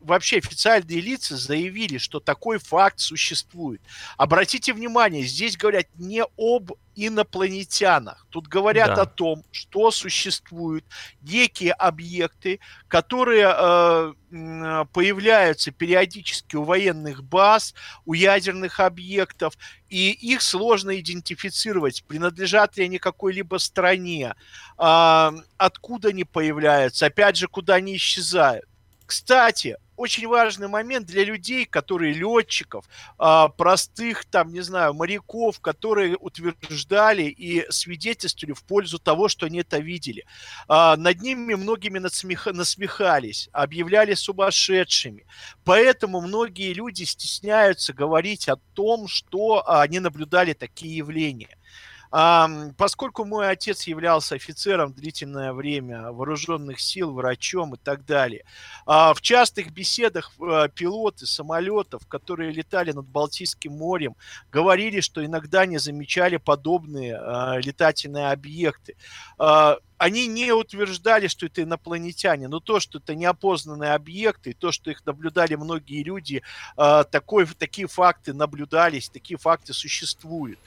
вообще 0.00 0.38
официальные 0.38 1.00
лица 1.00 1.36
заявили, 1.36 1.98
что 1.98 2.20
такой 2.20 2.58
факт 2.58 3.00
существует. 3.00 3.80
Обратите 4.16 4.72
внимание, 4.72 5.22
здесь 5.22 5.56
говорят 5.56 5.86
не 5.96 6.24
об 6.36 6.72
инопланетянах. 6.94 8.26
Тут 8.30 8.48
говорят 8.48 8.96
да. 8.96 9.02
о 9.02 9.06
том, 9.06 9.44
что 9.52 9.90
существуют 9.90 10.84
некие 11.22 11.72
объекты, 11.72 12.60
которые 12.88 13.54
э, 13.54 14.84
появляются 14.92 15.70
периодически 15.70 16.56
у 16.56 16.64
военных 16.64 17.22
баз, 17.22 17.74
у 18.04 18.12
ядерных 18.12 18.80
объектов, 18.80 19.54
и 19.88 20.10
их 20.10 20.42
сложно 20.42 20.98
идентифицировать, 20.98 22.04
принадлежат 22.04 22.76
ли 22.76 22.84
они 22.84 22.98
какой-либо 22.98 23.56
стране, 23.58 24.34
э, 24.78 25.30
откуда 25.56 26.08
они 26.08 26.24
появляются, 26.24 27.06
опять 27.06 27.36
же, 27.36 27.46
куда 27.48 27.74
они 27.74 27.96
исчезают. 27.96 28.66
Кстати, 29.06 29.76
очень 30.00 30.26
важный 30.26 30.66
момент 30.66 31.06
для 31.06 31.24
людей, 31.24 31.66
которые 31.66 32.14
летчиков, 32.14 32.86
а, 33.18 33.48
простых, 33.48 34.24
там, 34.24 34.50
не 34.50 34.62
знаю, 34.62 34.94
моряков, 34.94 35.60
которые 35.60 36.16
утверждали 36.16 37.24
и 37.24 37.70
свидетельствовали 37.70 38.54
в 38.54 38.64
пользу 38.64 38.98
того, 38.98 39.28
что 39.28 39.44
они 39.44 39.58
это 39.58 39.78
видели. 39.78 40.24
А, 40.68 40.96
над 40.96 41.20
ними 41.20 41.54
многими 41.54 41.98
насмехались, 41.98 43.50
объявляли 43.52 44.14
сумасшедшими. 44.14 45.26
Поэтому 45.64 46.22
многие 46.22 46.72
люди 46.72 47.04
стесняются 47.04 47.92
говорить 47.92 48.48
о 48.48 48.56
том, 48.72 49.06
что 49.06 49.62
они 49.68 50.00
наблюдали 50.00 50.54
такие 50.54 50.96
явления. 50.96 51.58
Поскольку 52.10 53.24
мой 53.24 53.48
отец 53.48 53.84
являлся 53.84 54.34
офицером 54.34 54.92
длительное 54.92 55.52
время 55.52 56.10
вооруженных 56.10 56.80
сил, 56.80 57.12
врачом 57.12 57.74
и 57.74 57.78
так 57.78 58.04
далее, 58.04 58.44
а, 58.84 59.14
в 59.14 59.20
частых 59.20 59.70
беседах 59.70 60.32
э, 60.40 60.68
пилоты 60.74 61.26
самолетов, 61.26 62.06
которые 62.08 62.50
летали 62.50 62.90
над 62.90 63.06
Балтийским 63.06 63.72
морем, 63.72 64.16
говорили, 64.50 65.00
что 65.00 65.24
иногда 65.24 65.66
не 65.66 65.78
замечали 65.78 66.36
подобные 66.36 67.16
а, 67.16 67.58
летательные 67.58 68.32
объекты 68.32 68.96
они 69.98 70.28
не 70.28 70.50
утверждали, 70.50 71.26
что 71.26 71.44
это 71.44 71.62
инопланетяне, 71.62 72.48
но 72.48 72.58
то, 72.58 72.80
что 72.80 72.98
это 72.98 73.14
неопознанные 73.14 73.92
объекты, 73.92 74.54
то, 74.58 74.72
что 74.72 74.90
их 74.90 75.04
наблюдали 75.04 75.56
многие 75.56 76.02
люди, 76.02 76.42
такой, 76.74 77.46
такие 77.46 77.86
факты 77.86 78.32
наблюдались, 78.32 79.10
такие 79.10 79.36
факты 79.36 79.74
существуют. 79.74 80.58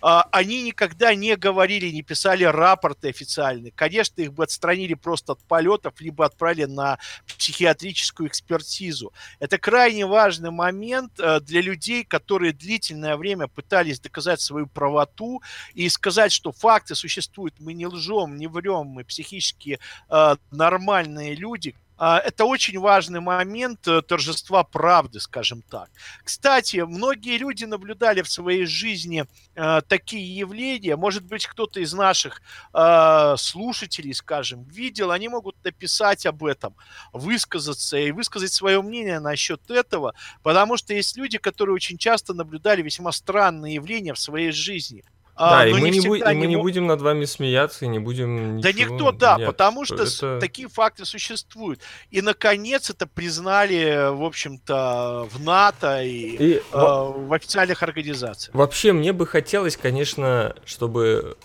А, 0.00 0.26
они 0.30 0.62
никогда 0.62 1.14
не 1.14 1.36
говорили, 1.36 1.90
не 1.90 2.02
писали 2.02 2.44
рапорты 2.44 3.08
официальные. 3.08 3.72
Конечно, 3.72 4.20
их 4.20 4.32
бы 4.32 4.44
отстранили 4.44 4.94
просто 4.94 5.32
от 5.32 5.40
полетов, 5.40 6.00
либо 6.00 6.24
отправили 6.24 6.64
на 6.64 6.98
психиатрическую 7.26 8.28
экспертизу. 8.28 9.12
Это 9.38 9.58
крайне 9.58 10.06
важный 10.06 10.50
момент 10.50 11.18
э, 11.18 11.40
для 11.40 11.60
людей, 11.60 12.04
которые 12.04 12.52
длительное 12.52 13.16
время 13.16 13.48
пытались 13.48 14.00
доказать 14.00 14.40
свою 14.40 14.66
правоту 14.66 15.42
и 15.74 15.88
сказать, 15.88 16.32
что 16.32 16.52
факты 16.52 16.94
существуют, 16.94 17.54
мы 17.58 17.72
не 17.72 17.86
лжем, 17.86 18.36
не 18.36 18.46
врем, 18.46 18.86
мы 18.86 19.04
психически 19.04 19.78
э, 20.08 20.36
нормальные 20.50 21.34
люди, 21.34 21.74
это 21.98 22.44
очень 22.44 22.78
важный 22.78 23.20
момент 23.20 23.86
э, 23.88 24.02
торжества 24.02 24.62
правды, 24.62 25.18
скажем 25.20 25.62
так. 25.62 25.90
Кстати, 26.22 26.76
многие 26.76 27.38
люди 27.38 27.64
наблюдали 27.64 28.22
в 28.22 28.30
своей 28.30 28.66
жизни 28.66 29.24
э, 29.56 29.80
такие 29.88 30.36
явления. 30.36 30.96
Может 30.96 31.24
быть, 31.24 31.46
кто-то 31.46 31.80
из 31.80 31.92
наших 31.92 32.40
э, 32.72 33.34
слушателей, 33.36 34.14
скажем, 34.14 34.62
видел, 34.64 35.10
они 35.10 35.28
могут 35.28 35.56
написать 35.64 36.24
об 36.26 36.44
этом, 36.44 36.74
высказаться 37.12 37.98
и 37.98 38.12
высказать 38.12 38.52
свое 38.52 38.80
мнение 38.80 39.18
насчет 39.18 39.68
этого, 39.70 40.14
потому 40.42 40.76
что 40.76 40.94
есть 40.94 41.16
люди, 41.16 41.38
которые 41.38 41.74
очень 41.74 41.98
часто 41.98 42.32
наблюдали 42.32 42.82
весьма 42.82 43.10
странные 43.10 43.74
явления 43.74 44.14
в 44.14 44.18
своей 44.18 44.52
жизни– 44.52 45.04
а, 45.40 45.50
да, 45.50 45.68
и 45.68 45.72
мы, 45.72 45.90
не, 45.90 46.00
бу- 46.00 46.18
и 46.18 46.34
мы 46.34 46.46
не 46.48 46.56
будем 46.56 46.88
над 46.88 47.00
вами 47.00 47.24
смеяться, 47.24 47.84
и 47.84 47.88
не 47.88 48.00
будем 48.00 48.56
ничего... 48.56 48.72
Да 48.72 48.78
никто, 48.78 49.12
да, 49.12 49.36
Нет, 49.38 49.46
потому 49.46 49.84
что 49.84 50.02
это... 50.02 50.40
такие 50.40 50.68
факты 50.68 51.04
существуют. 51.04 51.80
И, 52.10 52.20
наконец, 52.22 52.90
это 52.90 53.06
признали, 53.06 54.10
в 54.10 54.24
общем-то, 54.24 55.28
в 55.30 55.40
НАТО 55.40 56.02
и, 56.02 56.10
и 56.10 56.54
э, 56.56 56.60
в 56.72 57.32
официальных 57.32 57.84
организациях. 57.84 58.52
Вообще, 58.52 58.92
мне 58.92 59.12
бы 59.12 59.28
хотелось, 59.28 59.76
конечно, 59.76 60.56
чтобы 60.64 61.36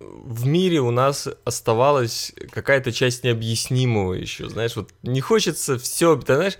в 0.00 0.46
мире 0.46 0.80
у 0.80 0.90
нас 0.90 1.28
оставалась 1.44 2.32
какая-то 2.50 2.90
часть 2.90 3.22
необъяснимого 3.22 4.14
еще, 4.14 4.48
знаешь, 4.48 4.76
вот 4.76 4.90
не 5.02 5.20
хочется 5.20 5.78
все, 5.78 6.16
ты 6.16 6.34
знаешь, 6.34 6.58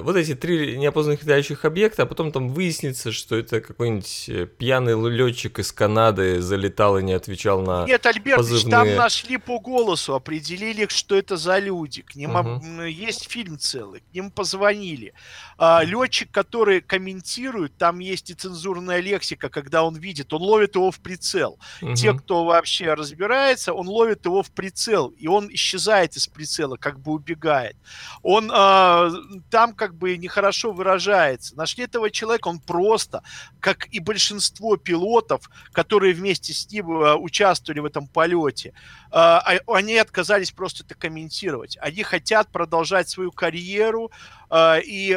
вот 0.00 0.16
эти 0.16 0.34
три 0.34 0.76
неопознанных 0.76 1.22
летающих 1.22 1.64
объекта, 1.64 2.02
а 2.02 2.06
потом 2.06 2.32
там 2.32 2.48
выяснится, 2.48 3.12
что 3.12 3.36
это 3.36 3.60
какой-нибудь 3.60 4.24
э, 4.28 4.46
пьяный 4.46 4.94
летчик 5.10 5.58
из 5.60 5.72
Канады 5.72 6.40
залетал 6.40 6.98
и 6.98 7.02
не 7.02 7.12
отвечал 7.12 7.62
на 7.62 7.86
Нет, 7.86 8.04
Альберт, 8.04 8.38
позывные. 8.38 8.70
там 8.70 8.94
нашли 8.96 9.36
по 9.36 9.60
голосу, 9.60 10.14
определили, 10.14 10.86
что 10.88 11.16
это 11.16 11.36
за 11.36 11.58
люди. 11.58 12.02
К 12.02 12.16
ним 12.16 12.34
угу. 12.34 12.82
есть 12.82 13.30
фильм 13.30 13.58
целый, 13.58 14.00
к 14.00 14.14
ним 14.14 14.30
позвонили. 14.30 15.14
А, 15.58 15.82
летчик, 15.84 16.30
который 16.30 16.80
комментирует, 16.80 17.76
там 17.76 18.00
есть 18.00 18.30
и 18.30 18.34
цензурная 18.34 19.00
лексика, 19.00 19.48
когда 19.48 19.84
он 19.84 19.96
видит, 19.96 20.32
он 20.32 20.42
ловит 20.42 20.74
его 20.74 20.90
в 20.90 20.98
прицел. 21.00 21.58
Угу. 21.82 21.94
Те, 21.94 22.12
кто 22.14 22.44
вообще 22.44 22.94
разбирается, 22.94 23.72
он 23.72 23.88
ловит 23.88 24.24
его 24.24 24.42
в 24.42 24.50
прицел, 24.50 25.08
и 25.08 25.28
он 25.28 25.48
исчезает 25.52 26.16
из 26.16 26.26
прицела, 26.26 26.76
как 26.76 26.98
бы 26.98 27.12
убегает. 27.12 27.76
Он 28.22 28.50
а, 28.52 29.10
там 29.50 29.67
там 29.68 29.74
как 29.74 29.94
бы 29.94 30.16
нехорошо 30.16 30.72
выражается. 30.72 31.56
Нашли 31.56 31.84
этого 31.84 32.10
человека, 32.10 32.48
он 32.48 32.58
просто, 32.58 33.22
как 33.60 33.86
и 33.92 34.00
большинство 34.00 34.76
пилотов, 34.76 35.50
которые 35.72 36.14
вместе 36.14 36.52
с 36.52 36.70
ним 36.70 36.90
э, 36.90 37.14
участвовали 37.14 37.80
в 37.80 37.84
этом 37.84 38.06
полете, 38.06 38.68
э, 38.68 38.72
а, 39.10 39.58
они 39.66 39.96
отказались 39.96 40.52
просто 40.52 40.84
это 40.84 40.94
комментировать. 40.94 41.76
Они 41.80 42.02
хотят 42.02 42.48
продолжать 42.48 43.08
свою 43.08 43.30
карьеру, 43.30 44.10
и, 44.52 45.08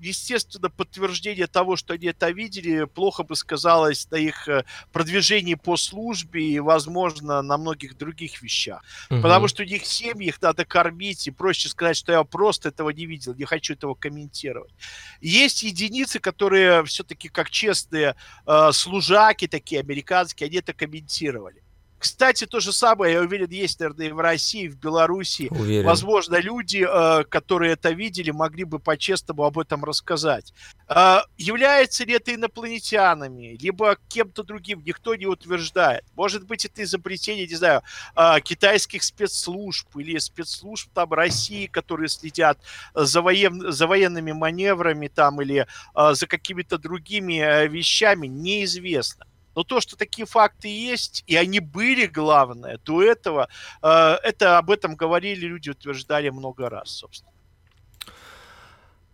естественно, 0.00 0.70
подтверждение 0.70 1.46
того, 1.46 1.76
что 1.76 1.94
они 1.94 2.06
это 2.06 2.30
видели, 2.30 2.84
плохо 2.84 3.22
бы 3.22 3.36
сказалось 3.36 4.10
на 4.10 4.16
их 4.16 4.48
продвижении 4.92 5.54
по 5.54 5.76
службе 5.76 6.42
и, 6.42 6.58
возможно, 6.58 7.42
на 7.42 7.58
многих 7.58 7.96
других 7.96 8.42
вещах. 8.42 8.82
Угу. 9.10 9.20
Потому 9.22 9.48
что 9.48 9.62
у 9.62 9.66
них 9.66 9.84
семьи, 9.84 10.28
их 10.28 10.40
надо 10.40 10.64
кормить, 10.64 11.26
и 11.26 11.30
проще 11.30 11.68
сказать, 11.68 11.96
что 11.96 12.12
я 12.12 12.24
просто 12.24 12.68
этого 12.68 12.90
не 12.90 13.06
видел, 13.06 13.34
не 13.34 13.44
хочу 13.44 13.74
этого 13.74 13.94
комментировать. 13.94 14.72
Есть 15.20 15.62
единицы, 15.62 16.18
которые 16.18 16.84
все-таки 16.84 17.28
как 17.28 17.50
честные 17.50 18.16
э, 18.46 18.72
служаки 18.72 19.46
такие 19.46 19.80
американские, 19.80 20.46
они 20.48 20.58
это 20.58 20.72
комментировали. 20.72 21.62
Кстати, 22.02 22.46
то 22.46 22.58
же 22.58 22.72
самое, 22.72 23.12
я 23.14 23.20
уверен, 23.20 23.48
есть, 23.50 23.78
наверное, 23.78 24.08
и 24.08 24.10
в 24.10 24.18
России, 24.18 24.64
и 24.64 24.68
в 24.68 24.76
Беларуси. 24.76 25.46
Уверен. 25.52 25.86
Возможно, 25.86 26.34
люди, 26.40 26.84
э, 26.84 27.22
которые 27.22 27.74
это 27.74 27.90
видели, 27.90 28.32
могли 28.32 28.64
бы 28.64 28.80
по-честному 28.80 29.44
об 29.44 29.56
этом 29.56 29.84
рассказать. 29.84 30.52
Э, 30.88 31.18
является 31.38 32.04
ли 32.04 32.14
это 32.14 32.34
инопланетянами, 32.34 33.56
либо 33.62 33.96
кем-то 34.08 34.42
другим, 34.42 34.82
никто 34.84 35.14
не 35.14 35.26
утверждает. 35.26 36.02
Может 36.16 36.44
быть, 36.44 36.64
это 36.64 36.82
изобретение, 36.82 37.46
не 37.46 37.54
знаю, 37.54 37.82
э, 38.16 38.40
китайских 38.40 39.04
спецслужб 39.04 39.96
или 39.96 40.18
спецслужб 40.18 40.90
там 40.92 41.12
России, 41.12 41.66
которые 41.66 42.08
следят 42.08 42.58
за, 42.94 43.22
воен... 43.22 43.70
за 43.70 43.86
военными 43.86 44.32
маневрами 44.32 45.06
там 45.06 45.40
или 45.40 45.68
за 45.94 46.26
какими-то 46.26 46.78
другими 46.78 47.68
вещами, 47.68 48.26
неизвестно. 48.26 49.24
Но 49.54 49.64
то, 49.64 49.80
что 49.80 49.96
такие 49.96 50.26
факты 50.26 50.68
есть, 50.68 51.24
и 51.26 51.36
они 51.36 51.60
были, 51.60 52.06
главное, 52.06 52.78
до 52.84 53.02
этого, 53.02 53.48
э, 53.82 53.88
это 54.22 54.58
об 54.58 54.70
этом 54.70 54.94
говорили 54.96 55.46
люди, 55.46 55.70
утверждали 55.70 56.30
много 56.30 56.68
раз, 56.68 56.90
собственно. 56.90 57.32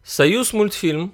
Союз 0.03 0.53
мультфильм 0.53 1.13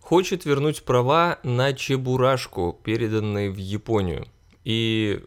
хочет 0.00 0.44
вернуть 0.44 0.84
права 0.84 1.38
на 1.42 1.72
Чебурашку, 1.72 2.78
переданные 2.84 3.50
в 3.50 3.56
Японию. 3.56 4.26
И 4.64 5.24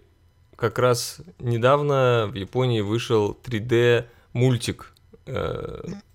как 0.56 0.80
раз 0.80 1.22
недавно 1.40 2.30
в 2.32 2.36
Японии 2.36 2.82
вышел 2.82 3.38
3D 3.44 4.06
мультик 4.34 4.91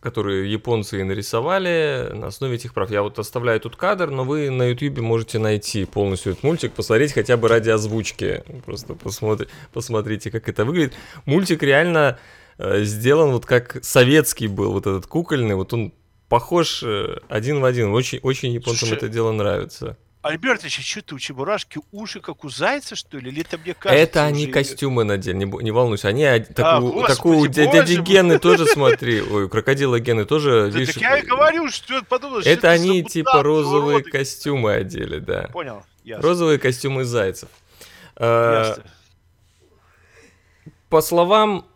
которые 0.00 0.50
японцы 0.52 1.02
нарисовали 1.04 2.10
на 2.12 2.28
основе 2.28 2.56
этих 2.56 2.74
прав. 2.74 2.90
Я 2.90 3.02
вот 3.02 3.18
оставляю 3.18 3.60
тут 3.60 3.76
кадр, 3.76 4.10
но 4.10 4.24
вы 4.24 4.50
на 4.50 4.70
YouTube 4.70 4.98
можете 4.98 5.38
найти 5.38 5.84
полностью 5.84 6.32
этот 6.32 6.44
мультик, 6.44 6.72
посмотреть 6.72 7.12
хотя 7.12 7.36
бы 7.36 7.48
ради 7.48 7.70
озвучки. 7.70 8.42
Просто 8.64 8.94
посмотри, 8.94 9.46
посмотрите, 9.72 10.30
как 10.30 10.48
это 10.48 10.64
выглядит. 10.64 10.94
Мультик 11.24 11.62
реально 11.62 12.18
э, 12.58 12.82
сделан 12.82 13.30
вот 13.30 13.46
как 13.46 13.78
советский 13.82 14.48
был, 14.48 14.72
вот 14.72 14.86
этот 14.86 15.06
кукольный, 15.06 15.54
вот 15.54 15.72
он 15.72 15.92
похож 16.28 16.82
э, 16.82 17.18
один 17.28 17.60
в 17.60 17.64
один. 17.64 17.92
Очень, 17.92 18.18
очень 18.22 18.52
японцам 18.52 18.88
Слушай, 18.88 18.96
это 18.96 19.08
дело 19.08 19.32
нравится. 19.32 19.96
Альбертович, 20.26 20.80
а 20.80 20.82
что 20.82 21.02
ты 21.02 21.14
у 21.14 21.18
Чебурашки 21.18 21.80
уши 21.92 22.20
как 22.20 22.44
у 22.44 22.48
зайца, 22.48 22.96
что 22.96 23.18
ли? 23.18 23.30
Или 23.30 23.42
это 23.42 23.58
мне 23.58 23.74
кажется? 23.74 24.02
Это 24.02 24.24
они 24.24 24.44
уже... 24.44 24.52
костюмы 24.52 25.04
надели, 25.04 25.36
не, 25.36 25.44
не 25.44 25.70
волнуйся. 25.70 26.08
Они 26.08 26.24
а, 26.24 26.40
такую, 26.40 27.06
такую 27.06 27.48
дяди 27.48 28.00
Гены 28.00 28.38
тоже 28.38 28.66
смотри. 28.66 29.20
Ой, 29.22 29.48
крокодила 29.48 30.00
Гены 30.00 30.24
тоже, 30.24 30.70
видишь... 30.72 30.94
Так 30.94 31.02
я 31.02 31.18
и 31.18 31.22
говорю, 31.22 31.70
что 31.70 32.02
подумал, 32.02 32.40
Это 32.40 32.58
что 32.58 32.70
они 32.70 33.04
типа 33.04 33.42
розовые 33.42 34.02
костюмы 34.02 34.74
одели, 34.74 35.20
да. 35.20 35.48
Понял, 35.52 35.84
ясно. 36.02 36.22
Розовые 36.22 36.58
костюмы 36.58 37.04
зайцев. 37.04 37.48
А, 38.16 38.68
ясно. 38.68 38.84
По 40.88 41.00
словам 41.02 41.66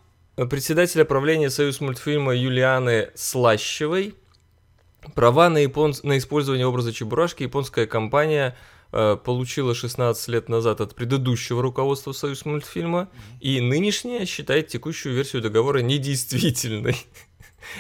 председателя 0.49 1.05
правления 1.05 1.51
Союз 1.51 1.81
мультфильма 1.81 2.35
Юлианы 2.35 3.11
Слащевой, 3.15 4.15
Права 5.15 5.49
на, 5.49 5.59
япон... 5.59 5.95
на 6.03 6.19
использование 6.19 6.67
образа 6.67 6.93
Чебурашки 6.93 7.45
японская 7.45 7.87
компания 7.87 8.57
э, 8.93 9.17
получила 9.17 9.75
16 9.75 10.29
лет 10.29 10.49
назад 10.49 10.81
от 10.81 10.95
предыдущего 10.95 11.63
руководства 11.63 12.13
Союз 12.13 12.45
мультфильма, 12.45 13.09
и 13.41 13.61
нынешняя 13.61 14.27
считает 14.27 14.69
текущую 14.69 15.15
версию 15.15 15.43
договора 15.43 15.79
недействительной. 15.79 16.97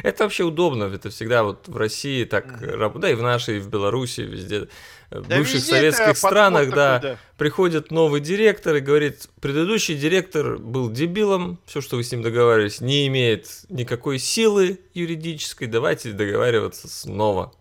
Это 0.03 0.24
вообще 0.24 0.44
удобно, 0.44 0.85
это 0.85 1.11
всегда 1.11 1.42
вот 1.42 1.68
в 1.68 1.76
России 1.76 2.24
так, 2.24 2.61
да 2.98 3.11
и 3.11 3.14
в 3.14 3.22
нашей, 3.22 3.59
и 3.59 3.61
в 3.61 3.68
Беларуси, 3.68 4.22
везде 4.22 4.68
в 5.11 5.26
да 5.26 5.38
бывших 5.38 5.61
советских 5.61 6.16
странах, 6.16 6.70
да, 6.70 6.98
такой, 6.98 7.11
да, 7.11 7.18
приходит 7.37 7.90
новый 7.90 8.20
директор 8.20 8.76
и 8.76 8.81
говорит, 8.81 9.29
предыдущий 9.40 9.96
директор 9.96 10.59
был 10.59 10.88
дебилом, 10.90 11.59
все, 11.66 11.81
что 11.81 11.96
вы 11.96 12.05
с 12.05 12.12
ним 12.12 12.22
договаривались, 12.22 12.81
не 12.81 13.07
имеет 13.09 13.48
никакой 13.68 14.18
силы 14.18 14.79
юридической, 14.94 15.66
давайте 15.66 16.12
договариваться 16.12 16.87
снова. 16.87 17.53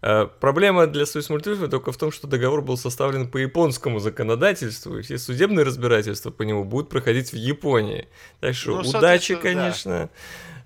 Э, 0.00 0.28
проблема 0.40 0.86
для 0.86 1.06
Союз 1.06 1.28
мультфильма 1.28 1.68
только 1.68 1.90
в 1.90 1.96
том, 1.96 2.12
что 2.12 2.28
договор 2.28 2.62
был 2.62 2.76
составлен 2.76 3.28
по 3.28 3.38
японскому 3.38 3.98
законодательству, 3.98 4.98
и 4.98 5.02
все 5.02 5.18
судебные 5.18 5.64
разбирательства 5.64 6.30
по 6.30 6.42
нему 6.42 6.64
будут 6.64 6.88
проходить 6.88 7.32
в 7.32 7.36
Японии. 7.36 8.08
Так 8.40 8.54
что 8.54 8.80
ну, 8.80 8.88
удачи, 8.88 9.34
конечно. 9.34 9.90
Да 9.90 10.08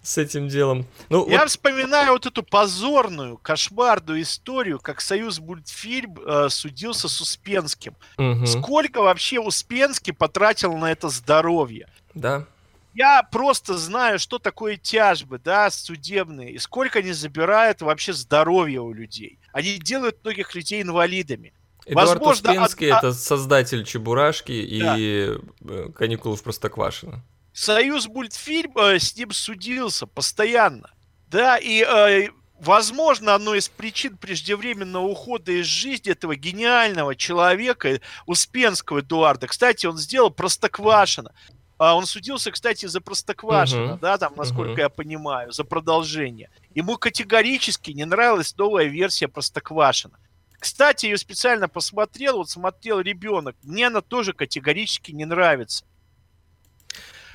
с 0.06 0.18
этим 0.18 0.46
делом. 0.46 0.86
Ну, 1.08 1.28
Я 1.28 1.40
вот... 1.40 1.50
вспоминаю 1.50 2.12
вот 2.12 2.26
эту 2.26 2.44
позорную, 2.44 3.38
кошмарную 3.38 4.22
историю, 4.22 4.78
как 4.78 5.00
Союз 5.00 5.40
мультфильм 5.40 6.16
э, 6.24 6.48
судился 6.48 7.08
с 7.08 7.20
Успенским. 7.20 7.96
Угу. 8.16 8.46
Сколько 8.46 9.02
вообще 9.02 9.40
Успенский 9.40 10.12
потратил 10.12 10.76
на 10.76 10.92
это 10.92 11.08
здоровье? 11.08 11.88
Да. 12.14 12.46
Я 12.94 13.24
просто 13.24 13.76
знаю, 13.76 14.20
что 14.20 14.38
такое 14.38 14.76
тяжбы, 14.76 15.40
да, 15.42 15.70
судебные, 15.70 16.52
и 16.52 16.58
сколько 16.58 17.00
они 17.00 17.12
забирают 17.12 17.82
вообще 17.82 18.12
здоровья 18.12 18.80
у 18.80 18.92
людей. 18.92 19.40
Они 19.52 19.76
делают 19.78 20.22
многих 20.22 20.54
людей 20.54 20.82
инвалидами. 20.82 21.52
Эдуард 21.84 22.10
Возможно, 22.10 22.50
Успенский 22.52 22.92
от... 22.92 22.98
это 22.98 23.12
создатель 23.12 23.84
Чебурашки 23.84 24.80
да. 24.80 24.94
и 24.96 25.36
э, 25.62 25.88
каникулы 25.94 26.36
в 26.36 26.42
Простоквашино. 26.42 27.22
Союз 27.56 28.06
мультфильм 28.06 28.76
э, 28.76 28.98
с 28.98 29.16
ним 29.16 29.30
судился 29.30 30.06
постоянно. 30.06 30.90
Да, 31.28 31.56
и 31.56 31.82
э, 31.82 32.28
возможно, 32.60 33.34
одной 33.34 33.60
из 33.60 33.70
причин 33.70 34.18
преждевременного 34.18 35.06
ухода 35.06 35.52
из 35.52 35.64
жизни 35.64 36.12
этого 36.12 36.36
гениального 36.36 37.16
человека, 37.16 38.02
Успенского 38.26 39.00
Эдуарда. 39.00 39.46
Кстати, 39.46 39.86
он 39.86 39.96
сделал 39.96 40.30
Простоквашино. 40.30 41.32
А 41.78 41.96
он 41.96 42.04
судился, 42.04 42.50
кстати, 42.50 42.84
за 42.84 43.00
Простоквашино, 43.00 43.92
uh-huh. 43.92 44.00
да, 44.00 44.18
там, 44.18 44.34
насколько 44.36 44.72
uh-huh. 44.72 44.84
я 44.84 44.88
понимаю, 44.90 45.50
за 45.50 45.64
продолжение. 45.64 46.50
Ему 46.74 46.98
категорически 46.98 47.92
не 47.92 48.04
нравилась 48.04 48.54
новая 48.58 48.84
версия 48.84 49.28
Простоквашино. 49.28 50.18
Кстати, 50.58 51.06
ее 51.06 51.16
специально 51.16 51.68
посмотрел, 51.68 52.36
вот 52.36 52.50
смотрел 52.50 53.00
ребенок. 53.00 53.56
Мне 53.62 53.86
она 53.86 54.02
тоже 54.02 54.34
категорически 54.34 55.12
не 55.12 55.24
нравится. 55.24 55.86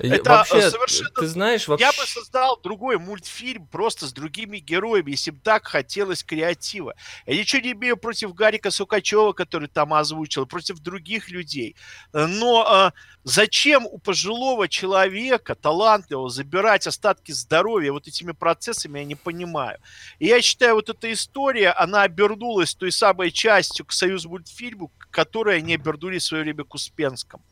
Это 0.02 0.30
вообще, 0.30 0.70
совершенно... 0.70 1.10
Ты 1.10 1.26
знаешь, 1.26 1.68
вообще... 1.68 1.84
Я 1.84 1.92
бы 1.92 2.06
создал 2.06 2.60
другой 2.60 2.98
мультфильм 2.98 3.66
просто 3.66 4.06
с 4.06 4.12
другими 4.12 4.58
героями, 4.58 5.12
если 5.12 5.30
бы 5.30 5.40
так 5.42 5.66
хотелось 5.66 6.24
креатива. 6.24 6.94
Я 7.26 7.36
ничего 7.36 7.62
не 7.62 7.72
имею 7.72 7.96
против 7.96 8.34
Гарика 8.34 8.70
Сукачева, 8.70 9.32
который 9.32 9.68
там 9.68 9.94
озвучил, 9.94 10.46
против 10.46 10.80
других 10.80 11.30
людей. 11.30 11.76
Но 12.12 12.66
а, 12.66 12.92
зачем 13.24 13.86
у 13.86 13.98
пожилого 13.98 14.68
человека, 14.68 15.54
талантливого, 15.54 16.28
забирать 16.30 16.86
остатки 16.86 17.32
здоровья 17.32 17.92
вот 17.92 18.08
этими 18.08 18.32
процессами, 18.32 19.00
я 19.00 19.04
не 19.04 19.14
понимаю. 19.14 19.78
И 20.18 20.26
я 20.26 20.40
считаю, 20.42 20.74
вот 20.74 20.88
эта 20.88 21.12
история, 21.12 21.70
она 21.70 22.02
обернулась 22.02 22.74
той 22.74 22.92
самой 22.92 23.30
частью 23.30 23.86
к 23.86 23.92
Союз 23.92 24.24
мультфильму, 24.24 24.90
которой 25.10 25.58
они 25.58 25.74
обернулись 25.74 26.24
в 26.24 26.26
свое 26.26 26.42
время 26.44 26.64
к 26.64 26.74
Успенскому. 26.74 27.44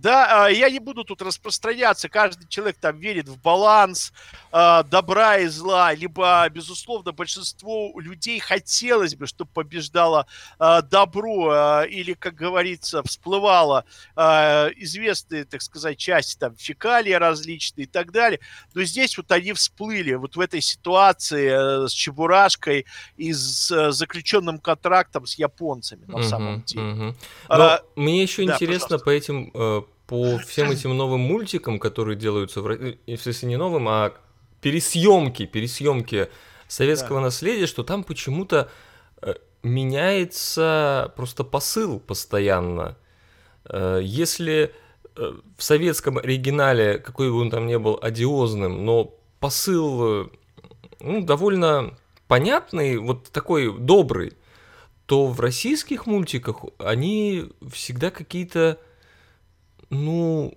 Да, 0.00 0.46
а, 0.46 0.48
я 0.48 0.70
не 0.70 0.78
буду 0.78 1.04
тут 1.04 1.20
распространяться, 1.20 2.08
каждый 2.08 2.48
человек 2.48 2.78
там 2.80 2.98
верит 2.98 3.28
в 3.28 3.38
баланс 3.38 4.12
э, 4.50 4.82
добра 4.84 5.38
и 5.38 5.46
зла, 5.46 5.92
либо, 5.92 6.48
безусловно, 6.48 7.12
большинство 7.12 7.92
людей 8.00 8.38
хотелось 8.40 9.14
бы, 9.14 9.26
чтобы 9.26 9.50
побеждало 9.52 10.26
э, 10.58 10.80
добро, 10.90 11.82
или, 11.84 12.14
как 12.14 12.34
говорится, 12.34 13.02
всплывало 13.02 13.84
э, 14.16 14.70
известные, 14.76 15.44
так 15.44 15.60
сказать, 15.60 15.98
части, 15.98 16.38
там, 16.38 16.56
фекалии 16.56 17.12
различные 17.12 17.84
и 17.84 17.88
так 17.88 18.10
далее, 18.10 18.40
но 18.72 18.82
здесь 18.84 19.18
вот 19.18 19.30
они 19.32 19.52
всплыли 19.52 20.14
вот 20.14 20.34
в 20.34 20.40
этой 20.40 20.62
ситуации 20.62 21.84
э, 21.84 21.88
с 21.88 21.92
Чебурашкой 21.92 22.86
и 23.18 23.34
с 23.34 23.70
э, 23.70 23.92
заключенным 23.92 24.60
контрактом 24.60 25.26
с 25.26 25.34
японцами, 25.34 26.06
на 26.06 26.18
uh-huh, 26.18 26.22
самом 26.22 26.62
деле. 26.62 26.82
Uh-huh. 26.82 27.14
Но 27.50 27.64
а, 27.64 27.82
мне 27.96 28.22
еще 28.22 28.46
да, 28.46 28.54
интересно 28.54 28.98
пожалуйста. 28.98 29.04
по 29.04 29.10
этим 29.10 29.50
э, 29.52 29.82
по 30.10 30.38
всем 30.38 30.72
этим 30.72 30.96
новым 30.96 31.20
мультикам, 31.20 31.78
которые 31.78 32.16
делаются, 32.16 32.60
в, 32.62 32.66
в 32.66 33.16
смысле 33.16 33.48
не 33.48 33.56
новым, 33.56 33.88
а 33.88 34.12
пересъемки, 34.60 35.46
пересъемки 35.46 36.28
советского 36.66 37.20
да. 37.20 37.26
наследия, 37.26 37.66
что 37.66 37.84
там 37.84 38.02
почему-то 38.02 38.68
э, 39.22 39.34
меняется 39.62 41.12
просто 41.14 41.44
посыл 41.44 42.00
постоянно. 42.00 42.96
Э, 43.66 44.00
если 44.02 44.74
э, 45.14 45.32
в 45.56 45.62
советском 45.62 46.18
оригинале, 46.18 46.98
какой 46.98 47.30
бы 47.30 47.40
он 47.40 47.50
там 47.50 47.68
ни 47.68 47.76
был 47.76 47.96
одиозным, 48.02 48.84
но 48.84 49.14
посыл 49.38 50.28
ну, 50.98 51.22
довольно 51.22 51.96
понятный, 52.26 52.96
вот 52.96 53.30
такой 53.30 53.72
добрый, 53.78 54.32
то 55.06 55.28
в 55.28 55.38
российских 55.38 56.06
мультиках 56.06 56.64
они 56.78 57.52
всегда 57.72 58.10
какие-то 58.10 58.80
ну, 59.90 60.54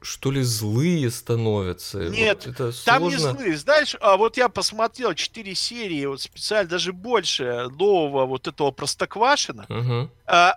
что 0.00 0.30
ли, 0.30 0.42
злые 0.42 1.10
становятся. 1.10 2.08
Нет, 2.08 2.46
вот 2.46 2.54
это 2.54 2.84
там 2.84 3.00
сложно. 3.00 3.16
не 3.16 3.16
злые. 3.16 3.56
Знаешь, 3.56 3.96
а 4.00 4.16
вот 4.16 4.36
я 4.36 4.48
посмотрел 4.48 5.14
4 5.14 5.54
серии, 5.54 6.06
вот 6.06 6.22
специально 6.22 6.70
даже 6.70 6.92
больше 6.92 7.68
нового 7.70 8.26
вот 8.26 8.46
этого 8.46 8.70
Простоквашина. 8.70 9.66
Угу. 9.68 10.10
А, 10.26 10.54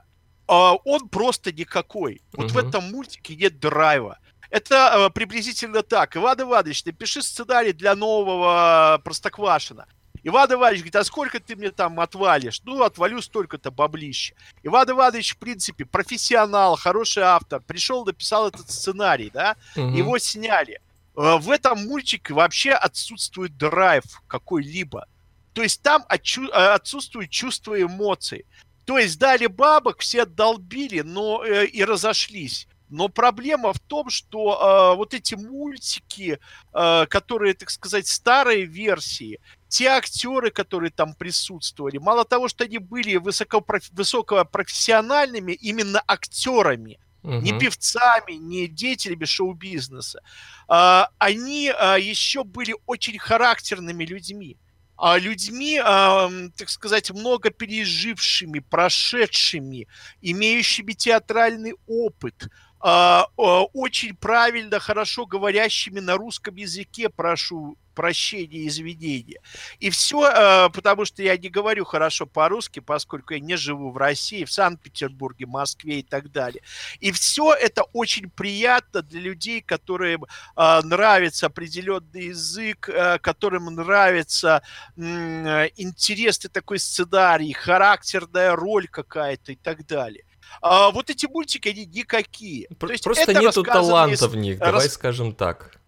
а, 0.47 0.73
он 0.85 1.09
просто 1.09 1.51
никакой. 1.51 2.21
Вот 2.33 2.51
угу. 2.51 2.53
в 2.53 2.57
этом 2.57 2.91
мультике 2.91 3.35
нет 3.35 3.59
драйва. 3.59 4.19
Это 4.49 5.05
а, 5.05 5.09
приблизительно 5.09 5.83
так. 5.83 6.15
Иван 6.15 6.41
Иванович, 6.41 6.85
напиши 6.85 7.21
сценарий 7.21 7.73
для 7.73 7.95
нового 7.95 9.01
Простоквашина. 9.03 9.87
Иван 10.23 10.51
Иванович 10.53 10.79
говорит, 10.81 10.95
а 10.95 11.03
сколько 11.03 11.39
ты 11.39 11.55
мне 11.55 11.71
там 11.71 11.99
отвалишь? 11.99 12.61
Ну, 12.63 12.83
отвалю 12.83 13.21
столько-то 13.21 13.71
баблища. 13.71 14.35
Иван 14.63 14.91
Иванович, 14.91 15.35
в 15.35 15.37
принципе, 15.37 15.85
профессионал, 15.85 16.75
хороший 16.75 17.23
автор. 17.23 17.61
Пришел, 17.61 18.05
написал 18.05 18.47
этот 18.47 18.69
сценарий, 18.69 19.29
да? 19.33 19.55
Угу. 19.75 19.87
Его 19.95 20.17
сняли. 20.17 20.81
Э, 21.15 21.37
в 21.37 21.49
этом 21.49 21.85
мультике 21.87 22.33
вообще 22.33 22.71
отсутствует 22.71 23.57
драйв 23.57 24.03
какой-либо. 24.27 25.05
То 25.53 25.63
есть 25.63 25.81
там 25.81 26.05
э, 26.09 26.47
отсутствует 26.51 27.29
чувство 27.29 27.81
эмоций. 27.81 28.45
То 28.85 28.97
есть 28.97 29.19
дали 29.19 29.45
бабок, 29.45 29.99
все 29.99 30.25
долбили, 30.25 31.01
но 31.01 31.43
э, 31.43 31.65
и 31.65 31.83
разошлись. 31.83 32.67
Но 32.89 33.07
проблема 33.07 33.71
в 33.71 33.79
том, 33.79 34.09
что 34.09 34.93
э, 34.93 34.97
вот 34.97 35.13
эти 35.13 35.35
мультики, 35.35 36.39
э, 36.73 37.05
которые, 37.07 37.53
так 37.53 37.69
сказать, 37.69 38.07
старые 38.07 38.65
версии, 38.65 39.39
те 39.69 39.87
актеры, 39.87 40.49
которые 40.49 40.91
там 40.91 41.13
присутствовали, 41.13 41.99
мало 41.99 42.25
того, 42.25 42.49
что 42.49 42.63
они 42.65 42.79
были 42.79 43.15
высокопроф... 43.15 43.89
высокопрофессиональными 43.91 45.53
именно 45.53 46.03
актерами, 46.07 46.99
угу. 47.23 47.35
не 47.35 47.57
певцами, 47.57 48.33
не 48.33 48.67
деятелями 48.67 49.25
шоу-бизнеса, 49.25 50.21
э, 50.67 51.03
они 51.19 51.71
э, 51.71 51.97
еще 52.01 52.43
были 52.43 52.75
очень 52.87 53.19
характерными 53.19 54.03
людьми. 54.05 54.57
А 54.97 55.17
людьми, 55.17 55.77
э, 55.77 56.49
так 56.57 56.69
сказать, 56.69 57.11
много 57.11 57.51
пережившими, 57.51 58.59
прошедшими, 58.59 59.87
имеющими 60.21 60.91
театральный 60.93 61.75
опыт, 61.87 62.49
очень 62.81 64.15
правильно, 64.15 64.79
хорошо 64.79 65.25
говорящими 65.25 65.99
на 65.99 66.15
русском 66.15 66.55
языке, 66.55 67.09
прошу 67.09 67.77
прощения 67.99 68.65
извинения. 68.65 69.41
И 69.81 69.89
все, 69.89 70.25
э, 70.25 70.69
потому 70.69 71.03
что 71.03 71.21
я 71.21 71.35
не 71.35 71.49
говорю 71.49 71.83
хорошо 71.83 72.25
по-русски, 72.25 72.79
поскольку 72.79 73.33
я 73.33 73.41
не 73.41 73.57
живу 73.57 73.91
в 73.91 73.97
России, 73.97 74.45
в 74.45 74.51
Санкт-Петербурге, 74.53 75.47
Москве 75.47 75.99
и 75.99 76.03
так 76.03 76.31
далее. 76.31 76.61
И 77.01 77.11
все 77.11 77.53
это 77.53 77.83
очень 77.91 78.29
приятно 78.29 79.01
для 79.01 79.19
людей, 79.19 79.61
которым 79.61 80.23
э, 80.23 80.79
нравится 80.85 81.47
определенный 81.47 82.27
язык, 82.27 82.89
которым 83.21 83.65
нравится 83.65 84.61
интересный 84.95 86.49
такой 86.49 86.79
сценарий, 86.79 87.51
характерная 87.51 88.55
роль 88.55 88.87
какая-то 88.87 89.51
и 89.51 89.55
так 89.57 89.85
далее. 89.85 90.23
А, 90.61 90.91
вот 90.91 91.09
эти 91.09 91.25
мультики, 91.25 91.69
они 91.69 91.85
никакие. 91.85 92.67
Просто 92.77 93.33
нету 93.33 93.63
таланта 93.63 94.27
в 94.27 94.35
них, 94.35 94.59
давай 94.59 94.85
рас... 94.85 94.93
скажем 94.93 95.33
так 95.33 95.79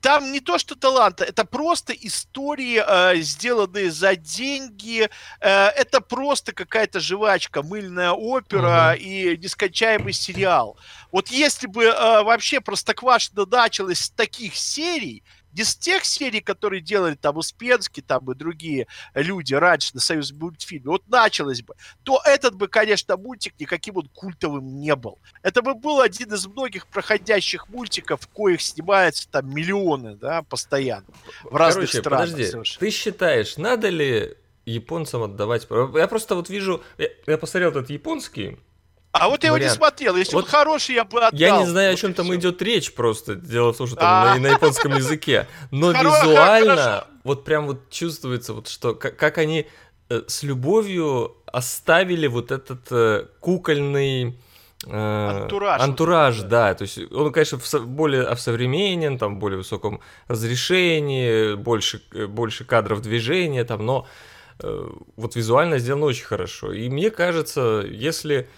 там 0.00 0.32
не 0.32 0.40
то 0.40 0.58
что 0.58 0.74
таланта, 0.74 1.24
это 1.24 1.44
просто 1.44 1.92
истории, 1.92 2.82
э, 2.84 3.16
сделанные 3.20 3.90
за 3.90 4.16
деньги. 4.16 5.08
Э, 5.40 5.68
это 5.68 6.00
просто 6.00 6.52
какая-то 6.52 7.00
жвачка, 7.00 7.62
мыльная 7.62 8.12
опера 8.12 8.94
угу. 8.94 9.02
и 9.02 9.36
нескончаемый 9.36 10.12
сериал. 10.12 10.78
Вот 11.10 11.28
если 11.28 11.66
бы 11.66 11.84
э, 11.84 12.22
вообще 12.22 12.60
Простоквашино 12.60 13.44
началось 13.46 14.00
с 14.00 14.10
таких 14.10 14.54
серий, 14.54 15.24
тех 15.76 16.04
серий, 16.04 16.40
которые 16.40 16.80
делали 16.80 17.14
там 17.14 17.36
Успенский, 17.36 18.02
там 18.02 18.30
и 18.30 18.34
другие 18.34 18.86
люди 19.14 19.54
раньше 19.54 19.90
на 19.94 20.00
Союз 20.00 20.32
мультфильме, 20.32 20.86
вот 20.86 21.08
началось 21.08 21.62
бы, 21.62 21.74
то 22.02 22.20
этот 22.24 22.54
бы, 22.54 22.68
конечно, 22.68 23.16
мультик 23.16 23.54
никаким 23.58 23.96
он 23.96 24.08
культовым 24.08 24.80
не 24.80 24.94
был. 24.94 25.18
Это 25.42 25.62
бы 25.62 25.74
был 25.74 26.00
один 26.00 26.32
из 26.32 26.46
многих 26.46 26.86
проходящих 26.86 27.68
мультиков, 27.68 28.20
в 28.20 28.28
коих 28.28 28.60
снимается 28.60 29.28
там 29.28 29.52
миллионы, 29.52 30.16
да, 30.16 30.42
постоянно, 30.42 31.06
в 31.42 31.56
разных 31.56 31.90
Короче, 31.90 32.00
странах. 32.00 32.30
Подожди, 32.30 32.50
совершенно. 32.50 32.80
ты 32.80 32.90
считаешь, 32.90 33.56
надо 33.56 33.88
ли 33.88 34.36
японцам 34.64 35.22
отдавать... 35.22 35.66
Я 35.94 36.08
просто 36.08 36.34
вот 36.34 36.50
вижу... 36.50 36.82
Я, 36.98 37.08
я 37.26 37.38
посмотрел 37.38 37.70
этот 37.70 37.90
японский, 37.90 38.58
а 39.20 39.28
вот 39.28 39.42
я 39.42 39.48
его 39.48 39.58
не 39.58 39.68
смотрел. 39.68 40.16
Если 40.16 40.34
вот 40.34 40.44
он 40.44 40.50
хороший, 40.50 40.94
я 40.94 41.04
бы 41.04 41.18
отдал. 41.18 41.38
Я 41.38 41.58
не 41.58 41.66
знаю, 41.66 41.94
о 41.94 41.96
чем 41.96 42.14
там 42.14 42.34
идет 42.34 42.60
речь 42.62 42.92
просто. 42.94 43.34
Дело 43.34 43.72
в 43.72 43.76
том, 43.76 43.86
что 43.86 43.96
там 43.96 44.40
на, 44.40 44.48
на 44.48 44.52
японском 44.52 44.94
языке. 44.94 45.46
Но 45.70 45.92
визуально 45.92 47.06
вот 47.28 47.44
прям 47.44 47.66
вот 47.66 47.90
чувствуется, 47.90 48.54
вот 48.54 48.68
что 48.68 48.94
как, 48.94 49.38
они 49.38 49.66
э, 50.08 50.22
с 50.26 50.42
любовью 50.42 51.36
оставили 51.46 52.26
вот 52.26 52.50
этот 52.50 52.90
э, 52.90 53.26
кукольный 53.40 54.38
э, 54.86 55.42
антураж, 55.42 55.82
антураж 55.82 56.40
да. 56.40 56.74
То 56.74 56.82
есть 56.82 56.98
он, 57.12 57.32
конечно, 57.32 57.58
в, 57.58 57.86
более 57.86 58.22
осовременен, 58.22 59.18
там, 59.18 59.36
в 59.36 59.38
более 59.38 59.58
высоком 59.58 60.00
разрешении, 60.26 61.54
больше, 61.54 62.02
больше 62.28 62.64
кадров 62.64 63.02
движения, 63.02 63.64
там, 63.64 63.84
но 63.84 64.06
вот 65.16 65.36
визуально 65.36 65.78
сделано 65.78 66.06
очень 66.06 66.24
хорошо. 66.24 66.72
И 66.72 66.88
мне 66.88 67.10
кажется, 67.10 67.84
если 67.88 68.48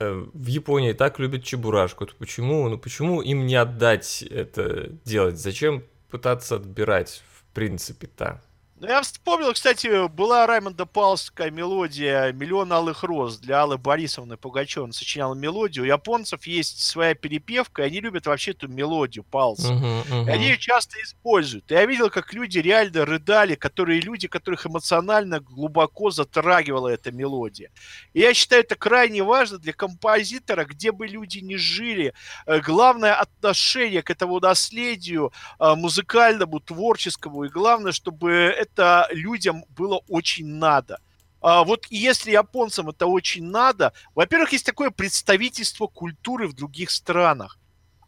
в 0.00 0.46
Японии 0.46 0.92
так 0.92 1.18
любят 1.18 1.44
чебурашку, 1.44 2.06
то 2.06 2.14
почему, 2.18 2.68
ну 2.68 2.78
почему 2.78 3.20
им 3.20 3.46
не 3.46 3.54
отдать 3.54 4.22
это 4.22 4.88
делать? 5.04 5.38
Зачем 5.38 5.84
пытаться 6.10 6.56
отбирать 6.56 7.22
в 7.34 7.54
принципе-то? 7.54 8.42
Ну, 8.80 8.88
я 8.88 9.02
вспомнил, 9.02 9.52
кстати, 9.52 10.08
была 10.08 10.46
Раймонда 10.46 10.86
Палская 10.86 11.50
мелодия 11.50 12.32
«Миллион 12.32 12.72
алых 12.72 13.02
роз» 13.02 13.36
для 13.36 13.60
Аллы 13.60 13.76
Борисовны 13.76 14.38
Пугачева. 14.38 14.84
Он 14.84 14.94
сочинял 14.94 15.34
мелодию. 15.34 15.84
У 15.84 15.86
японцев 15.86 16.46
есть 16.46 16.80
своя 16.82 17.14
перепевка, 17.14 17.82
и 17.82 17.86
они 17.88 18.00
любят 18.00 18.24
вообще 18.24 18.52
эту 18.52 18.68
мелодию 18.68 19.22
Палса. 19.22 19.74
Uh-huh, 19.74 20.08
uh-huh. 20.08 20.26
И 20.28 20.30
они 20.30 20.44
ее 20.46 20.56
часто 20.56 20.96
используют. 21.02 21.70
И 21.70 21.74
я 21.74 21.84
видел, 21.84 22.08
как 22.08 22.32
люди 22.32 22.58
реально 22.58 23.04
рыдали, 23.04 23.54
которые 23.54 24.00
люди, 24.00 24.28
которых 24.28 24.66
эмоционально 24.66 25.40
глубоко 25.40 26.10
затрагивала 26.10 26.88
эта 26.88 27.12
мелодия. 27.12 27.70
И 28.14 28.20
я 28.20 28.32
считаю, 28.32 28.62
это 28.62 28.76
крайне 28.76 29.22
важно 29.22 29.58
для 29.58 29.74
композитора, 29.74 30.64
где 30.64 30.90
бы 30.90 31.06
люди 31.06 31.40
ни 31.40 31.56
жили. 31.56 32.14
Э, 32.46 32.60
главное 32.60 33.12
отношение 33.12 34.02
к 34.02 34.08
этому 34.08 34.40
наследию 34.40 35.34
э, 35.58 35.74
музыкальному, 35.74 36.60
творческому. 36.60 37.44
И 37.44 37.50
главное, 37.50 37.92
чтобы 37.92 38.30
это 38.30 38.69
это 38.72 39.08
людям 39.10 39.64
было 39.76 40.00
очень 40.08 40.46
надо. 40.46 41.00
А 41.40 41.64
вот 41.64 41.86
если 41.90 42.32
японцам 42.32 42.90
это 42.90 43.06
очень 43.06 43.44
надо, 43.44 43.92
во-первых, 44.14 44.52
есть 44.52 44.66
такое 44.66 44.90
представительство 44.90 45.86
культуры 45.86 46.46
в 46.46 46.52
других 46.52 46.90
странах. 46.90 47.58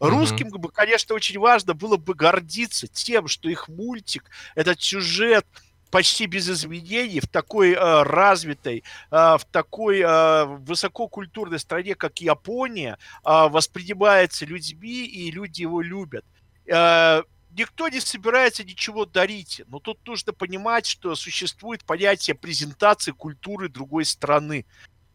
Русским 0.01 0.49
бы, 0.51 0.69
конечно, 0.69 1.15
очень 1.15 1.39
важно 1.39 1.75
было 1.75 1.97
бы 1.97 2.15
гордиться 2.15 2.89
тем, 2.89 3.29
что 3.29 3.49
их 3.49 3.69
мультик, 3.69 4.25
этот 4.57 4.83
сюжет 4.83 5.47
почти 5.93 6.27
без 6.27 6.51
изменений 6.51 7.21
в 7.21 7.29
такой 7.29 7.73
э, 7.73 8.03
развитой, 8.03 8.83
э, 9.11 9.17
в 9.17 9.43
такой 9.53 10.01
э, 10.01 10.45
высококультурной 10.45 11.61
стране, 11.61 11.95
как 11.95 12.21
Япония, 12.21 12.99
э, 13.25 13.49
воспринимается 13.49 14.45
людьми, 14.45 15.05
и 15.05 15.31
люди 15.31 15.63
его 15.63 15.81
любят. 15.83 16.25
Э, 16.67 17.23
никто 17.57 17.89
не 17.89 18.01
собирается 18.01 18.65
ничего 18.65 19.05
дарить. 19.05 19.63
Но 19.69 19.79
тут 19.79 19.99
нужно 20.07 20.33
понимать, 20.33 20.87
что 20.87 21.15
существует 21.15 21.85
понятие 21.85 22.35
презентации 22.35 23.13
культуры 23.13 23.69
другой 23.69 24.05
страны 24.05 24.67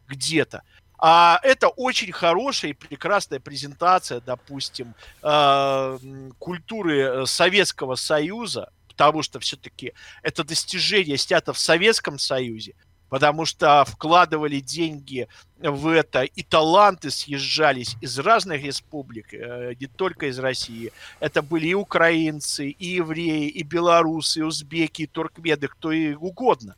где-то. 0.08 0.62
А 1.00 1.38
это 1.44 1.68
очень 1.68 2.10
хорошая 2.10 2.72
и 2.72 2.74
прекрасная 2.74 3.38
презентация, 3.38 4.20
допустим, 4.20 4.94
э, 5.22 5.98
культуры 6.38 6.98
э, 6.98 7.26
Советского 7.26 7.94
Союза, 7.94 8.72
потому 8.88 9.22
что 9.22 9.38
все-таки 9.38 9.92
это 10.22 10.42
достижение 10.42 11.16
снято 11.16 11.52
в 11.52 11.58
Советском 11.58 12.18
Союзе 12.18 12.74
потому 13.08 13.44
что 13.44 13.84
вкладывали 13.84 14.60
деньги 14.60 15.28
в 15.58 15.88
это, 15.88 16.22
и 16.22 16.42
таланты 16.42 17.10
съезжались 17.10 17.96
из 18.00 18.18
разных 18.18 18.62
республик, 18.62 19.32
э, 19.32 19.74
не 19.78 19.86
только 19.86 20.26
из 20.26 20.38
России. 20.38 20.92
Это 21.20 21.42
были 21.42 21.68
и 21.68 21.74
украинцы, 21.74 22.68
и 22.68 22.86
евреи, 22.86 23.48
и 23.48 23.62
белорусы, 23.62 24.40
и 24.40 24.42
узбеки, 24.42 25.02
и 25.02 25.06
туркмены, 25.06 25.68
кто 25.68 25.92
и 25.92 26.14
угодно. 26.14 26.76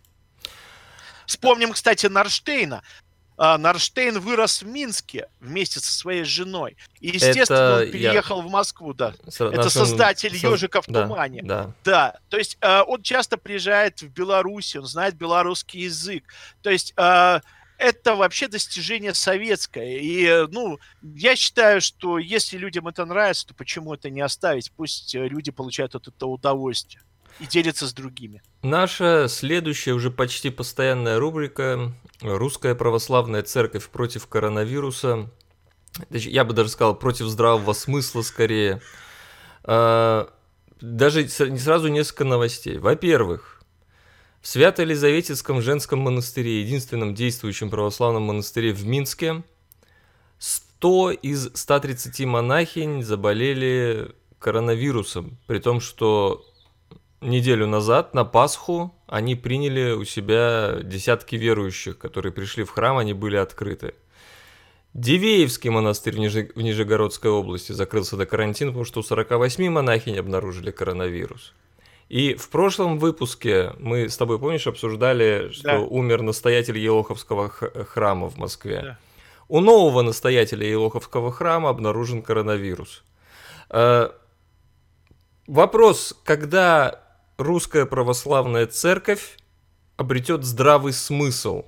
Вспомним, 1.26 1.72
кстати, 1.72 2.06
Нарштейна. 2.06 2.82
А, 3.42 3.56
Нарштейн 3.56 4.20
вырос 4.20 4.60
в 4.60 4.66
Минске 4.66 5.26
вместе 5.40 5.80
со 5.80 5.90
своей 5.90 6.24
женой. 6.24 6.76
И, 7.00 7.08
естественно, 7.08 7.56
это 7.56 7.84
он 7.86 7.90
переехал 7.90 8.42
я... 8.42 8.46
в 8.46 8.50
Москву, 8.50 8.92
да. 8.92 9.14
С 9.26 9.40
это 9.40 9.56
нашим... 9.56 9.70
создатель 9.70 10.38
Со... 10.38 10.48
ежика 10.48 10.82
в 10.82 10.86
да, 10.88 11.04
тумане. 11.04 11.40
Да. 11.42 11.72
да. 11.82 12.18
То 12.28 12.36
есть 12.36 12.58
э, 12.60 12.82
он 12.82 13.00
часто 13.00 13.38
приезжает 13.38 14.02
в 14.02 14.08
Беларусь, 14.08 14.76
он 14.76 14.84
знает 14.84 15.14
белорусский 15.14 15.84
язык. 15.84 16.24
То 16.60 16.68
есть 16.68 16.92
э, 16.98 17.40
это 17.78 18.14
вообще 18.14 18.46
достижение 18.46 19.14
советское. 19.14 19.98
И, 19.98 20.46
ну, 20.52 20.78
я 21.00 21.34
считаю, 21.34 21.80
что 21.80 22.18
если 22.18 22.58
людям 22.58 22.88
это 22.88 23.06
нравится, 23.06 23.46
то 23.46 23.54
почему 23.54 23.94
это 23.94 24.10
не 24.10 24.20
оставить? 24.20 24.70
Пусть 24.72 25.14
э, 25.14 25.26
люди 25.26 25.50
получают 25.50 25.94
от 25.94 26.08
этого 26.08 26.32
удовольствие 26.32 27.02
и 27.38 27.46
делятся 27.46 27.86
с 27.86 27.94
другими. 27.94 28.42
Наша 28.60 29.28
следующая 29.28 29.92
уже 29.92 30.10
почти 30.10 30.50
постоянная 30.50 31.18
рубрика 31.18 31.94
«Русская 32.22 32.74
православная 32.74 33.42
церковь 33.42 33.88
против 33.88 34.26
коронавируса». 34.26 35.30
Я 36.10 36.44
бы 36.44 36.54
даже 36.54 36.68
сказал, 36.68 36.94
против 36.94 37.26
здравого 37.26 37.72
смысла 37.72 38.22
скорее. 38.22 38.80
А, 39.64 40.32
даже 40.80 41.24
не 41.24 41.58
сразу 41.58 41.88
несколько 41.88 42.24
новостей. 42.24 42.78
Во-первых, 42.78 43.62
в 44.40 44.48
Свято-Елизаветинском 44.48 45.60
женском 45.60 46.00
монастыре, 46.00 46.62
единственном 46.62 47.14
действующем 47.14 47.70
православном 47.70 48.22
монастыре 48.22 48.72
в 48.72 48.86
Минске, 48.86 49.42
100 50.38 51.10
из 51.10 51.50
130 51.54 52.24
монахинь 52.24 53.02
заболели 53.02 54.14
коронавирусом, 54.38 55.38
при 55.46 55.58
том, 55.58 55.80
что 55.80 56.49
неделю 57.26 57.66
назад, 57.66 58.14
на 58.14 58.24
Пасху, 58.24 58.94
они 59.06 59.34
приняли 59.34 59.92
у 59.92 60.04
себя 60.04 60.78
десятки 60.82 61.36
верующих, 61.36 61.98
которые 61.98 62.32
пришли 62.32 62.64
в 62.64 62.70
храм, 62.70 62.98
они 62.98 63.12
были 63.12 63.36
открыты. 63.36 63.94
Дивеевский 64.94 65.70
монастырь 65.70 66.14
в, 66.14 66.18
Нижи... 66.18 66.50
в 66.54 66.60
Нижегородской 66.60 67.30
области 67.30 67.72
закрылся 67.72 68.16
до 68.16 68.26
карантина, 68.26 68.70
потому 68.70 68.84
что 68.84 69.00
у 69.00 69.02
48 69.02 69.68
монахинь 69.70 70.18
обнаружили 70.18 70.70
коронавирус. 70.70 71.52
И 72.08 72.34
в 72.34 72.48
прошлом 72.48 72.98
выпуске 72.98 73.72
мы 73.78 74.08
с 74.08 74.16
тобой, 74.16 74.40
помнишь, 74.40 74.66
обсуждали, 74.66 75.50
что 75.52 75.64
да. 75.64 75.78
умер 75.78 76.22
настоятель 76.22 76.76
Елоховского 76.76 77.50
храма 77.50 78.28
в 78.28 78.36
Москве. 78.36 78.80
Да. 78.82 78.98
У 79.48 79.60
нового 79.60 80.02
настоятеля 80.02 80.66
Елоховского 80.66 81.30
храма 81.30 81.68
обнаружен 81.70 82.22
коронавирус. 82.22 83.04
Э, 83.68 84.10
вопрос, 85.46 86.18
когда 86.24 87.00
русская 87.40 87.86
православная 87.86 88.66
церковь 88.66 89.38
обретет 89.96 90.44
здравый 90.44 90.92
смысл, 90.92 91.64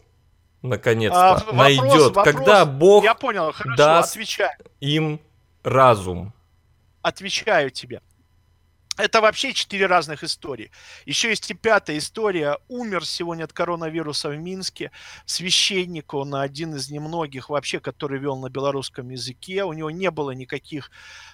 наконец-то, 0.62 1.36
а, 1.36 1.52
найдет, 1.52 2.14
вопрос, 2.14 2.24
когда 2.24 2.64
Бог 2.64 3.04
я 3.04 3.14
понял, 3.14 3.52
хорошо, 3.52 3.76
даст 3.76 4.12
отвечаю. 4.12 4.56
им 4.80 5.20
разум. 5.62 6.32
Отвечаю 7.02 7.70
тебе. 7.70 8.00
Это 8.98 9.22
вообще 9.22 9.54
четыре 9.54 9.86
разных 9.86 10.22
истории. 10.22 10.70
Еще 11.06 11.30
есть 11.30 11.50
и 11.50 11.54
пятая 11.54 11.96
история. 11.96 12.58
Умер 12.68 13.06
сегодня 13.06 13.44
от 13.44 13.52
коронавируса 13.52 14.28
в 14.28 14.36
Минске. 14.36 14.90
Священник, 15.24 16.12
он 16.12 16.34
один 16.34 16.74
из 16.74 16.90
немногих 16.90 17.48
вообще, 17.48 17.80
который 17.80 18.18
вел 18.18 18.36
на 18.36 18.50
белорусском 18.50 19.08
языке. 19.08 19.64
У 19.64 19.72
него 19.72 19.90
не 19.90 20.10
было 20.10 20.32
никаких 20.32 20.90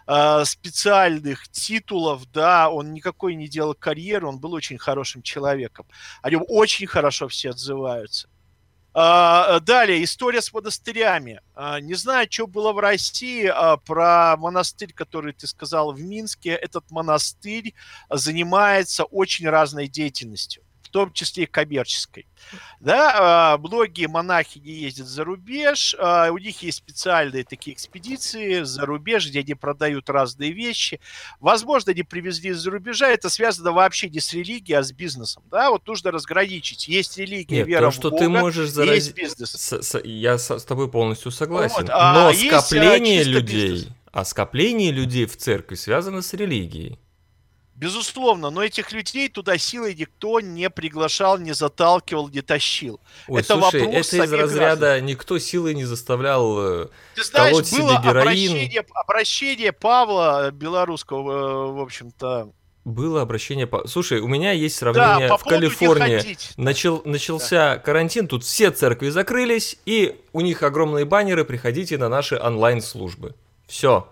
э, 0.07 0.44
специальных 0.44 1.49
титулов, 1.49 2.31
да, 2.31 2.71
он 2.71 2.92
никакой 2.92 3.35
не 3.35 3.49
делал 3.49 3.75
карьеры, 3.75 4.29
он 4.29 4.38
был 4.38 4.53
очень 4.53 4.79
хорошим 4.79 5.23
человеком. 5.23 5.87
О 6.23 6.31
нем 6.31 6.44
очень 6.47 6.87
хорошо 6.87 7.27
все 7.27 7.51
отзываются. 7.51 8.29
А, 9.01 9.61
далее, 9.61 10.03
история 10.03 10.43
с 10.43 10.53
монастырями. 10.53 11.41
А, 11.55 11.79
не 11.79 11.95
знаю, 11.95 12.27
что 12.29 12.49
было 12.49 12.73
в 12.73 12.81
России 12.81 13.47
а, 13.47 13.77
про 13.77 14.37
монастырь, 14.37 14.93
который 14.93 15.33
ты 15.33 15.47
сказал 15.47 15.93
в 15.93 16.03
Минске. 16.03 16.51
Этот 16.51 16.91
монастырь 16.91 17.75
занимается 18.11 19.05
очень 19.05 19.49
разной 19.49 19.87
деятельностью 19.87 20.65
в 20.88 20.90
том 20.90 21.12
числе 21.12 21.44
и 21.44 21.46
коммерческой. 21.46 22.27
Да, 22.81 23.53
а, 23.55 23.59
многие 23.59 24.07
монахи 24.07 24.59
не 24.59 24.72
ездят 24.72 25.07
за 25.07 25.22
рубеж, 25.22 25.94
а, 25.98 26.31
у 26.31 26.38
них 26.38 26.62
есть 26.62 26.79
специальные 26.79 27.44
такие 27.44 27.74
экспедиции 27.74 28.62
за 28.62 28.87
рубеж, 28.87 29.29
где 29.29 29.40
они 29.40 29.55
продают 29.55 30.09
разные 30.09 30.53
вещи. 30.53 31.01
Возможно, 31.40 31.92
они 31.92 32.05
привезли 32.05 32.51
из-за 32.51 32.70
рубежа, 32.70 33.09
это 33.09 33.29
связано 33.29 33.72
вообще 33.72 34.09
не 34.09 34.20
с 34.20 34.33
религией, 34.33 34.79
а 34.79 34.83
с 34.83 34.92
бизнесом. 34.92 35.42
Да, 35.51 35.70
вот 35.70 35.87
нужно 35.87 36.11
разграничить. 36.11 36.88
Есть 36.88 37.18
религия, 37.18 37.59
Нет, 37.59 37.66
вера 37.66 37.87
то, 37.87 37.90
что 37.90 38.09
в 38.09 38.12
Бога, 38.12 38.24
ты 38.24 38.29
можешь 38.31 38.70
заразить... 38.70 39.16
есть 39.16 39.16
бизнес. 39.16 39.51
С, 39.51 39.83
с, 39.83 40.01
я 40.05 40.38
с, 40.38 40.59
с 40.59 40.64
тобой 40.64 40.90
полностью 40.90 41.31
согласен. 41.31 41.83
Вот, 41.83 41.90
а 41.90 42.14
Но 42.14 42.33
скопление 42.33 43.16
есть, 43.16 43.29
людей, 43.29 43.70
бизнес. 43.72 43.92
а 44.11 44.24
скопление 44.24 44.90
людей 44.90 45.27
в 45.27 45.37
церкви 45.37 45.74
связано 45.74 46.22
с 46.22 46.33
религией. 46.33 46.98
Безусловно, 47.79 48.51
но 48.51 48.64
этих 48.64 48.91
людей 48.91 49.29
туда 49.29 49.57
силой 49.57 49.95
никто 49.95 50.41
не 50.41 50.69
приглашал, 50.69 51.38
не 51.38 51.53
заталкивал, 51.53 52.29
не 52.29 52.43
тащил. 52.43 53.01
Ой, 53.29 53.41
это 53.41 53.55
слушай, 53.55 53.83
вопрос 53.83 54.12
это 54.12 54.25
из 54.25 54.33
разряда 54.33 54.77
граждан. 54.81 55.07
никто 55.07 55.38
силой 55.38 55.75
не 55.75 55.85
заставлял 55.85 56.59
э, 56.59 56.88
Ты 57.14 57.23
знаешь, 57.23 57.53
колоть 57.53 57.71
было 57.71 57.91
себе 57.93 58.03
героин. 58.03 58.21
Обращение, 58.21 58.87
обращение 58.95 59.73
Павла 59.73 60.51
белорусского, 60.51 61.73
в 61.73 61.81
общем-то, 61.81 62.53
было 62.85 63.23
обращение 63.23 63.69
по... 63.69 63.87
Слушай, 63.87 64.21
у 64.21 64.27
меня 64.29 64.51
есть 64.51 64.77
сравнение 64.77 65.29
да, 65.29 65.37
по 65.37 65.38
в 65.38 65.45
Калифорнии. 65.45 66.37
Начал, 66.57 67.03
начался 67.05 67.75
да. 67.75 67.79
карантин, 67.79 68.27
тут 68.27 68.43
все 68.43 68.73
церкви 68.73 69.11
закрылись, 69.11 69.77
и 69.85 70.21
у 70.33 70.41
них 70.41 70.64
огромные 70.64 71.05
баннеры 71.05 71.45
«Приходите 71.45 71.97
на 71.97 72.09
наши 72.09 72.37
онлайн-службы». 72.37 73.37
Все. 73.67 74.09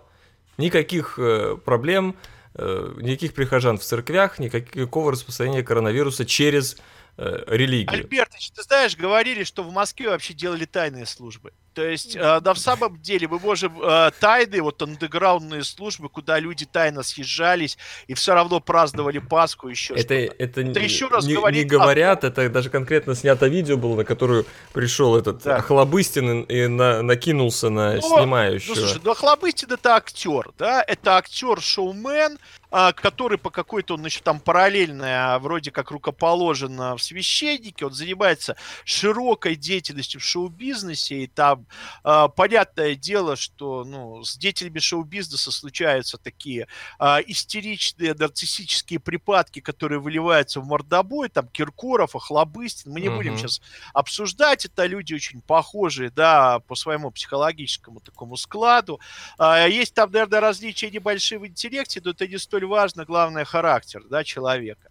Никаких 0.57 1.17
э, 1.17 1.57
проблем, 1.65 2.15
э, 2.15 2.36
никаких 2.57 3.33
прихожан 3.33 3.77
в 3.77 3.83
церквях, 3.83 4.39
никакого 4.39 5.11
распространения 5.11 5.63
коронавируса 5.63 6.25
через 6.25 6.77
э, 7.17 7.43
религию. 7.47 7.91
Альбертович, 7.91 8.51
ты 8.51 8.63
знаешь, 8.63 8.97
говорили, 8.97 9.43
что 9.43 9.63
в 9.63 9.71
Москве 9.71 10.09
вообще 10.09 10.33
делали 10.33 10.65
тайные 10.65 11.05
службы. 11.05 11.53
То 11.77 11.87
есть, 11.87 12.15
э, 12.15 12.39
да, 12.41 12.55
в 12.55 12.57
самом 12.57 12.99
деле, 12.99 13.27
мы 13.27 13.37
можем 13.37 13.79
э, 13.79 14.09
тайные, 14.19 14.63
вот 14.63 14.81
андеграундные 14.81 15.63
службы, 15.63 16.09
куда 16.09 16.39
люди 16.39 16.65
тайно 16.65 17.03
съезжались 17.03 17.77
и 18.07 18.15
все 18.15 18.33
равно 18.33 18.59
праздновали 18.59 19.19
Пасху 19.19 19.67
еще 19.67 19.93
это, 19.93 20.15
это, 20.15 20.61
это 20.61 20.79
еще 20.79 21.07
раз 21.07 21.27
не, 21.27 21.35
говорит 21.35 21.65
не 21.65 21.69
говорят, 21.69 22.23
о... 22.23 22.29
это 22.29 22.49
даже 22.49 22.71
конкретно 22.71 23.13
снято 23.13 23.45
видео 23.45 23.77
было, 23.77 23.97
на 23.97 24.05
которое 24.05 24.43
пришел 24.73 25.15
этот 25.15 25.43
да. 25.43 25.61
Хлобыстин 25.61 26.41
и 26.45 26.65
на, 26.65 27.03
накинулся 27.03 27.69
на 27.69 27.93
но, 27.93 28.01
снимающего. 28.01 28.73
Ну, 28.73 28.81
слушай, 28.81 29.01
ну 29.03 29.13
Хлобыстин 29.13 29.71
это 29.71 29.97
актер, 29.97 30.49
да, 30.57 30.81
это 30.81 31.17
актер-шоумен, 31.17 32.39
а, 32.71 32.91
который 32.91 33.37
по 33.37 33.51
какой-то, 33.51 33.93
он 33.93 34.05
еще 34.05 34.21
там 34.23 34.39
параллельно, 34.39 35.35
а, 35.35 35.39
вроде 35.39 35.69
как 35.69 35.91
рукоположен 35.91 36.95
в 36.95 36.97
священнике, 36.97 37.85
он 37.85 37.93
занимается 37.93 38.57
широкой 38.83 39.55
деятельностью 39.55 40.19
в 40.19 40.23
шоу-бизнесе, 40.23 41.17
и 41.17 41.27
там 41.27 41.66
понятное 42.03 42.95
дело, 42.95 43.35
что 43.35 43.83
ну, 43.83 44.23
с 44.23 44.37
деятелями 44.37 44.79
шоу-бизнеса 44.79 45.51
случаются 45.51 46.17
такие 46.17 46.67
э, 46.99 47.17
истеричные 47.27 48.13
нарциссические 48.13 48.99
припадки, 48.99 49.59
которые 49.59 49.99
выливаются 49.99 50.59
в 50.59 50.65
мордобой, 50.65 51.29
там 51.29 51.47
Киркоров, 51.47 52.15
Охлобыстин, 52.15 52.91
мы 52.91 53.01
не 53.01 53.07
uh-huh. 53.07 53.15
будем 53.15 53.37
сейчас 53.37 53.61
обсуждать, 53.93 54.65
это 54.65 54.85
люди 54.85 55.13
очень 55.13 55.41
похожие, 55.41 56.09
да, 56.09 56.59
по 56.59 56.75
своему 56.75 57.11
психологическому 57.11 57.99
такому 57.99 58.37
складу. 58.37 58.99
Э, 59.39 59.67
есть 59.69 59.93
там, 59.93 60.11
наверное, 60.11 60.39
различия 60.39 60.89
небольшие 60.91 61.39
в 61.39 61.47
интеллекте, 61.47 62.01
но 62.03 62.11
это 62.11 62.27
не 62.27 62.37
столь 62.37 62.65
важно, 62.65 63.05
главное 63.05 63.45
характер, 63.45 64.03
да, 64.09 64.23
человека. 64.23 64.89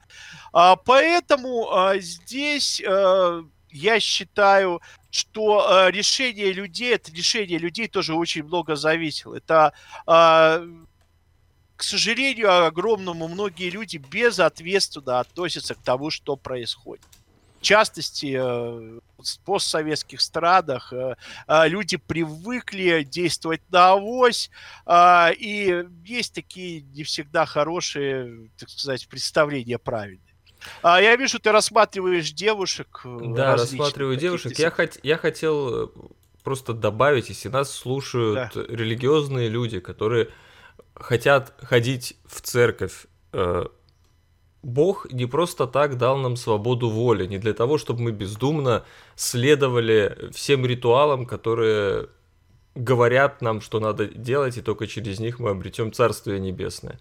А, 0.53 0.77
поэтому 0.77 1.71
а, 1.73 1.99
здесь 1.99 2.83
а, 2.87 3.43
я 3.77 4.01
считаю, 4.01 4.81
что 5.11 5.67
э, 5.69 5.91
решение 5.91 6.53
людей, 6.53 6.95
это 6.95 7.13
решение 7.13 7.59
людей 7.59 7.89
тоже 7.89 8.15
очень 8.15 8.45
много 8.45 8.77
зависело. 8.77 9.37
Это, 9.37 9.73
э, 10.07 10.67
к 11.77 11.83
сожалению, 11.83 12.67
огромному 12.67 13.29
многие 13.29 13.71
люди 13.71 13.99
безответственно 13.99 15.21
относятся 15.21 15.75
к 15.75 15.83
тому, 15.83 16.11
что 16.11 16.37
происходит. 16.37 17.05
В 17.61 17.63
частности, 17.63 18.37
э, 18.39 19.01
в 19.19 19.41
постсоветских 19.45 20.21
странах 20.21 20.93
э, 20.93 21.17
э, 21.49 21.69
люди 21.69 21.97
привыкли 21.97 23.03
действовать 23.03 23.63
на 23.71 23.93
авось, 23.93 24.51
э, 24.87 25.35
и 25.35 25.85
есть 26.05 26.35
такие 26.35 26.83
не 26.83 27.03
всегда 27.03 27.47
хорошие, 27.47 28.51
так 28.59 28.71
сказать, 28.71 29.09
представления 29.09 29.79
правильные. 29.79 30.26
А, 30.83 31.01
я 31.01 31.17
вижу, 31.17 31.39
ты 31.39 31.53
рассматриваешь 31.53 32.31
девушек. 32.33 33.03
Э, 33.05 33.19
да, 33.23 33.57
рассматриваю 33.57 34.17
девушек. 34.17 34.59
Я, 34.59 34.71
хот... 34.71 34.99
я 35.03 35.17
хотел 35.17 35.85
э, 35.85 35.89
просто 36.43 36.73
добавить, 36.73 37.29
если 37.29 37.49
нас 37.49 37.71
слушают 37.71 38.53
да. 38.55 38.63
религиозные 38.69 39.49
люди, 39.49 39.81
которые 39.81 40.29
хотят 40.95 41.55
ходить 41.63 42.17
в 42.27 42.41
церковь, 42.41 43.07
э, 43.33 43.67
Бог 44.63 45.13
не 45.13 45.27
просто 45.27 45.67
так 45.67 45.97
дал 45.97 46.19
нам 46.19 46.37
свободу 46.37 46.89
воли, 46.89 47.27
не 47.27 47.39
для 47.39 47.53
того, 47.53 47.79
чтобы 47.79 48.03
мы 48.03 48.11
бездумно 48.11 48.85
следовали 49.15 50.31
всем 50.33 50.67
ритуалам, 50.67 51.25
которые 51.25 52.09
говорят 52.75 53.43
нам, 53.43 53.61
что 53.61 53.81
надо 53.81 54.07
делать, 54.07 54.57
и 54.57 54.63
только 54.63 54.87
через 54.87 55.21
них 55.21 55.39
мы 55.39 55.51
обретем 55.51 55.93
Царствие 55.93 56.41
Небесное 56.41 56.99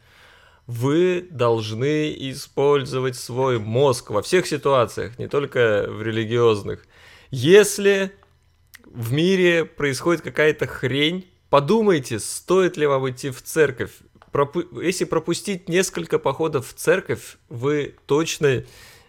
вы 0.67 1.28
должны 1.30 2.13
использовать 2.32 3.15
свой 3.15 3.60
мозг 3.60 4.10
во 4.10 4.21
всех 4.21 4.47
ситуациях, 4.47 5.19
не 5.19 5.28
только 5.28 5.86
в 5.88 6.01
религиозных. 6.01 6.86
Если 7.30 8.12
в 8.86 9.13
мире 9.13 9.65
происходит 9.65 10.21
какая-то 10.21 10.67
хрень, 10.67 11.30
подумайте, 11.49 12.19
стоит 12.19 12.78
ли 12.78 12.88
вам 12.88 13.10
идти 13.10 13.30
в 13.30 13.41
церковь. 13.41 13.91
Пропу- 14.32 14.82
если 14.82 15.06
пропустить 15.06 15.69
несколько 15.69 16.19
походов 16.19 16.67
в 16.69 16.73
церковь, 16.73 17.38
вы 17.47 17.95
точно, 18.06 18.63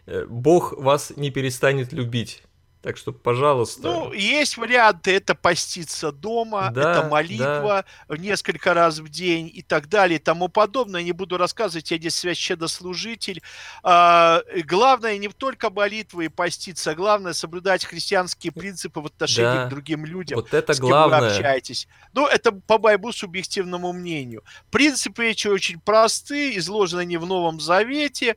э, 0.07 0.27
Бог 0.29 0.73
вас 0.73 1.13
не 1.17 1.31
перестанет 1.31 1.93
любить. 1.93 2.43
Так 2.83 2.97
что, 2.97 3.13
пожалуйста. 3.13 3.83
Ну, 3.83 4.13
есть 4.13 4.57
варианты, 4.57 5.17
это 5.17 5.35
поститься 5.35 6.13
дома, 6.13 6.71
да, 6.71 6.93
это 6.93 7.09
молитва 7.09 7.85
да. 8.09 8.17
несколько 8.17 8.75
раз 8.75 9.01
в 9.01 9.09
день 9.09 9.51
и 9.53 9.63
так 9.63 9.89
далее 9.89 10.21
и 10.21 10.23
тому 10.23 10.49
подобное. 10.49 11.03
Не 11.03 11.11
буду 11.11 11.37
рассказывать, 11.37 11.91
я 11.91 11.97
здесь 11.97 12.15
священнослужитель. 12.15 13.43
А, 13.83 14.43
главное 14.65 15.19
не 15.19 15.29
только 15.29 15.69
молитвы 15.71 16.27
и 16.27 16.29
поститься, 16.29 16.95
главное 16.95 17.33
соблюдать 17.33 17.85
христианские 17.85 18.53
принципы 18.53 19.01
в 19.01 19.07
отношении 19.07 19.57
да. 19.57 19.67
к 19.67 19.71
другим 19.71 20.05
людям. 20.05 20.37
Вот 20.37 20.55
это 20.55 20.73
с 20.73 20.77
кем 20.77 20.89
главное. 20.89 21.21
вы 21.21 21.27
общаетесь. 21.27 21.89
Ну, 22.13 22.27
это 22.29 22.53
по 22.53 22.79
моему 22.79 23.11
субъективному 23.11 23.93
мнению. 23.93 24.45
Принципы 24.71 25.27
эти 25.27 25.49
очень 25.49 25.81
простые, 25.81 26.57
изложены 26.59 27.05
не 27.05 27.17
в 27.17 27.27
Новом 27.27 27.59
Завете, 27.59 28.37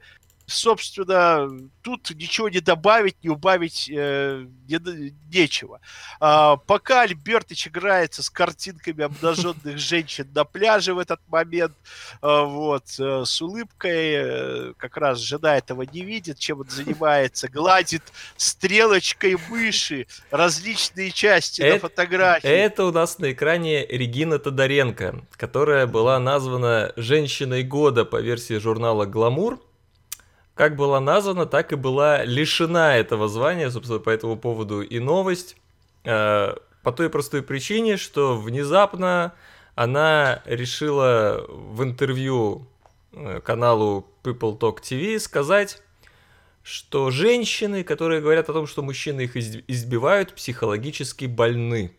собственно, 0.50 1.48
тут 1.82 2.10
ничего 2.12 2.50
не 2.50 2.60
добавить, 2.60 3.16
не 3.24 3.30
убавить 3.30 3.90
э, 3.90 4.46
не, 4.68 5.14
нечего. 5.32 5.80
А, 6.20 6.58
пока 6.58 7.02
Альбертыч 7.02 7.68
играется 7.68 8.24
с 8.24 8.30
картинками 8.30 9.04
обнаженных 9.04 9.78
женщин 9.78 10.28
на 10.34 10.44
пляже 10.44 10.94
в 10.94 11.00
этот 11.00 11.20
момент, 11.28 11.74
а, 12.22 12.44
вот, 12.44 12.86
э, 13.00 13.24
с 13.26 13.42
улыбкой, 13.42 14.12
э, 14.14 14.74
как 14.78 14.98
раз 14.98 15.20
жена 15.20 15.58
этого 15.58 15.84
не 15.84 16.02
видит, 16.02 16.40
чем 16.40 16.62
он 16.62 16.70
занимается, 16.70 17.48
гладит 17.52 18.04
стрелочкой 18.38 19.38
мыши 19.50 20.08
различные 20.32 21.12
части 21.12 21.62
это, 21.62 21.76
на 21.76 21.80
фотографии. 21.90 22.50
Это 22.50 22.86
у 22.86 22.92
нас 22.92 23.20
на 23.20 23.32
экране 23.32 23.86
Регина 23.86 24.40
Тодоренко, 24.40 25.22
которая 25.38 25.88
была 25.88 26.20
названа 26.20 26.92
«Женщиной 26.96 27.64
года» 27.64 28.06
по 28.06 28.20
версии 28.20 28.58
журнала 28.58 29.06
«Гламур», 29.06 29.60
как 30.60 30.76
была 30.76 31.00
названа, 31.00 31.46
так 31.46 31.72
и 31.72 31.78
была 31.78 32.26
лишена 32.26 32.98
этого 32.98 33.30
звания, 33.30 33.72
собственно, 33.72 34.00
по 34.00 34.10
этому 34.10 34.36
поводу 34.36 34.82
и 34.82 35.00
новость. 35.00 35.56
Э, 36.04 36.54
по 36.84 36.92
той 36.92 37.10
простой 37.10 37.44
причине, 37.44 37.96
что 37.96 38.38
внезапно 38.38 39.34
она 39.76 40.42
решила 40.44 41.46
в 41.48 41.82
интервью 41.82 42.68
э, 43.14 43.40
каналу 43.40 44.06
People 44.22 44.60
Talk 44.60 44.82
TV 44.82 45.18
сказать, 45.20 45.82
что 46.62 47.10
женщины, 47.10 47.86
которые 47.86 48.20
говорят 48.20 48.50
о 48.50 48.54
том, 48.54 48.68
что 48.68 48.82
мужчины 48.82 49.22
их 49.22 49.38
избивают, 49.38 50.34
психологически 50.34 51.24
больны. 51.24 51.96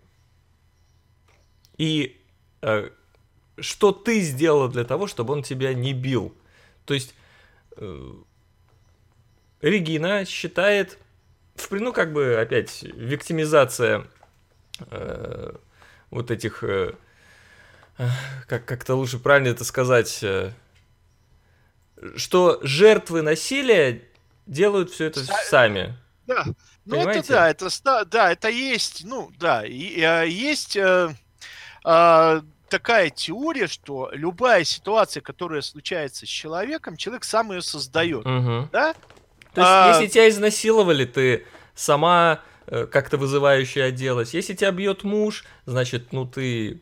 И 1.78 2.20
э, 2.60 2.90
что 3.58 3.92
ты 3.92 4.20
сделала 4.20 4.68
для 4.68 4.84
того, 4.84 5.06
чтобы 5.06 5.32
он 5.32 5.42
тебя 5.42 5.72
не 5.72 5.94
бил? 5.94 6.34
То 6.84 6.92
есть 6.92 7.14
э, 7.78 8.12
Регина 9.60 10.24
считает, 10.24 10.98
ну 11.70 11.92
как 11.92 12.12
бы 12.12 12.36
опять 12.40 12.82
виктимизация 12.82 14.06
э, 14.90 15.52
вот 16.10 16.30
этих, 16.30 16.64
э, 16.64 16.94
как 18.46 18.64
как-то 18.64 18.94
лучше 18.94 19.18
правильно 19.18 19.48
это 19.48 19.64
сказать, 19.64 20.20
э, 20.22 20.52
что 22.16 22.58
жертвы 22.62 23.22
насилия 23.22 24.02
делают 24.46 24.90
все 24.90 25.06
это 25.06 25.24
сами. 25.24 25.96
Да, 26.26 26.44
ну 26.84 26.96
это 26.96 27.26
да, 27.28 27.50
это 27.50 27.68
да, 28.06 28.32
это 28.32 28.48
есть, 28.48 29.04
ну 29.04 29.30
да, 29.38 29.66
и, 29.66 30.00
э, 30.00 30.28
есть 30.28 30.76
э, 30.76 31.14
э, 31.84 32.42
такая 32.68 33.10
теория, 33.10 33.66
что 33.66 34.10
любая 34.12 34.64
ситуация, 34.64 35.20
которая 35.20 35.60
случается 35.60 36.24
с 36.24 36.28
человеком, 36.28 36.96
человек 36.96 37.24
сам 37.24 37.52
ее 37.52 37.62
создает, 37.62 38.24
угу. 38.24 38.68
да? 38.72 38.94
То 39.54 39.60
есть, 39.60 39.72
а... 39.72 39.88
если 39.88 40.06
тебя 40.06 40.28
изнасиловали, 40.28 41.04
ты 41.04 41.46
сама 41.74 42.40
э, 42.66 42.86
как-то 42.86 43.16
вызывающе 43.16 43.82
оделась. 43.82 44.34
Если 44.34 44.54
тебя 44.54 44.70
бьет 44.70 45.04
муж, 45.04 45.44
значит, 45.66 46.12
ну 46.12 46.26
ты 46.26 46.80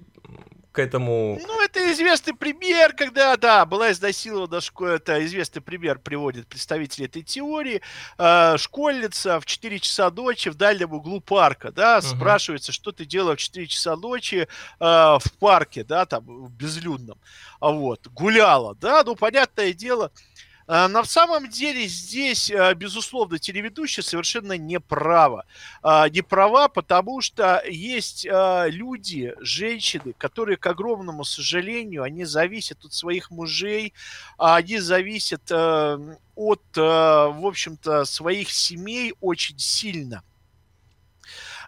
к 0.79 0.81
этому... 0.81 1.37
Ну, 1.45 1.61
это 1.61 1.91
известный 1.91 2.35
пример, 2.35 2.93
когда, 2.93 3.37
да, 3.37 3.67
была 3.67 3.91
изнасилована 3.91 4.61
школа, 4.61 4.91
это 4.91 5.25
известный 5.25 5.61
пример 5.61 5.99
приводит 5.99 6.47
представители 6.47 7.07
этой 7.07 7.23
теории. 7.23 7.83
Э, 8.17 8.57
школьница 8.59 9.41
в 9.41 9.47
4 9.47 9.81
часа 9.81 10.09
ночи 10.13 10.51
в 10.51 10.55
дальнем 10.55 10.93
углу 10.93 11.21
парка, 11.21 11.73
да, 11.73 11.99
угу. 11.99 12.07
спрашивается, 12.07 12.71
что 12.71 12.93
ты 12.93 13.07
делала 13.07 13.35
в 13.35 13.39
4 13.39 13.67
часа 13.67 13.97
ночи 13.97 14.47
э, 14.47 14.47
в 14.79 15.33
парке, 15.41 15.83
да, 15.83 16.07
там, 16.07 16.47
безлюдном, 16.49 17.19
а 17.59 17.71
вот, 17.73 18.07
гуляла, 18.07 18.77
да, 18.77 19.03
ну, 19.05 19.17
понятное 19.17 19.73
дело, 19.73 20.05
а, 20.07 20.38
на 20.69 21.05
самом 21.05 21.49
деле 21.49 21.87
здесь, 21.87 22.51
а, 22.51 22.75
безусловно, 22.75 23.39
телеведущая 23.39 24.05
совершенно 24.05 24.59
не 24.59 24.79
права. 24.79 25.47
А, 25.83 26.09
не 26.09 26.21
права, 26.21 26.69
потому 26.69 27.21
что 27.21 27.63
есть 27.67 28.27
люди, 28.27 29.35
женщины, 29.41 30.15
которые, 30.17 30.57
к 30.57 30.67
огромному 30.67 31.25
сожалению, 31.25 32.03
они 32.03 32.25
зависят 32.25 32.85
от 32.85 32.93
своих 32.93 33.31
мужей, 33.31 33.95
они 34.37 34.79
зависят 34.79 35.43
э, 35.51 36.17
от, 36.35 36.63
э, 36.77 36.81
в 36.81 37.47
общем-то, 37.47 38.05
своих 38.05 38.51
семей 38.51 39.15
очень 39.21 39.59
сильно 39.59 40.23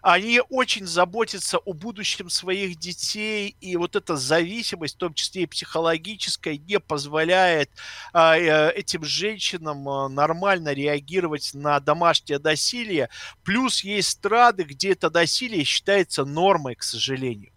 они 0.01 0.41
очень 0.49 0.85
заботятся 0.87 1.57
о 1.59 1.73
будущем 1.73 2.29
своих 2.29 2.77
детей, 2.77 3.55
и 3.61 3.77
вот 3.77 3.95
эта 3.95 4.15
зависимость, 4.15 4.95
в 4.95 4.99
том 4.99 5.13
числе 5.13 5.43
и 5.43 5.47
психологическая, 5.47 6.57
не 6.57 6.79
позволяет 6.79 7.69
а, 8.13 8.37
э, 8.37 8.71
этим 8.73 9.03
женщинам 9.03 9.87
а, 9.87 10.09
нормально 10.09 10.73
реагировать 10.73 11.51
на 11.53 11.79
домашнее 11.79 12.39
насилие. 12.39 13.09
Плюс 13.43 13.83
есть 13.83 14.09
страны, 14.09 14.61
где 14.61 14.93
это 14.93 15.09
насилие 15.09 15.63
считается 15.63 16.25
нормой, 16.25 16.75
к 16.75 16.83
сожалению. 16.83 17.51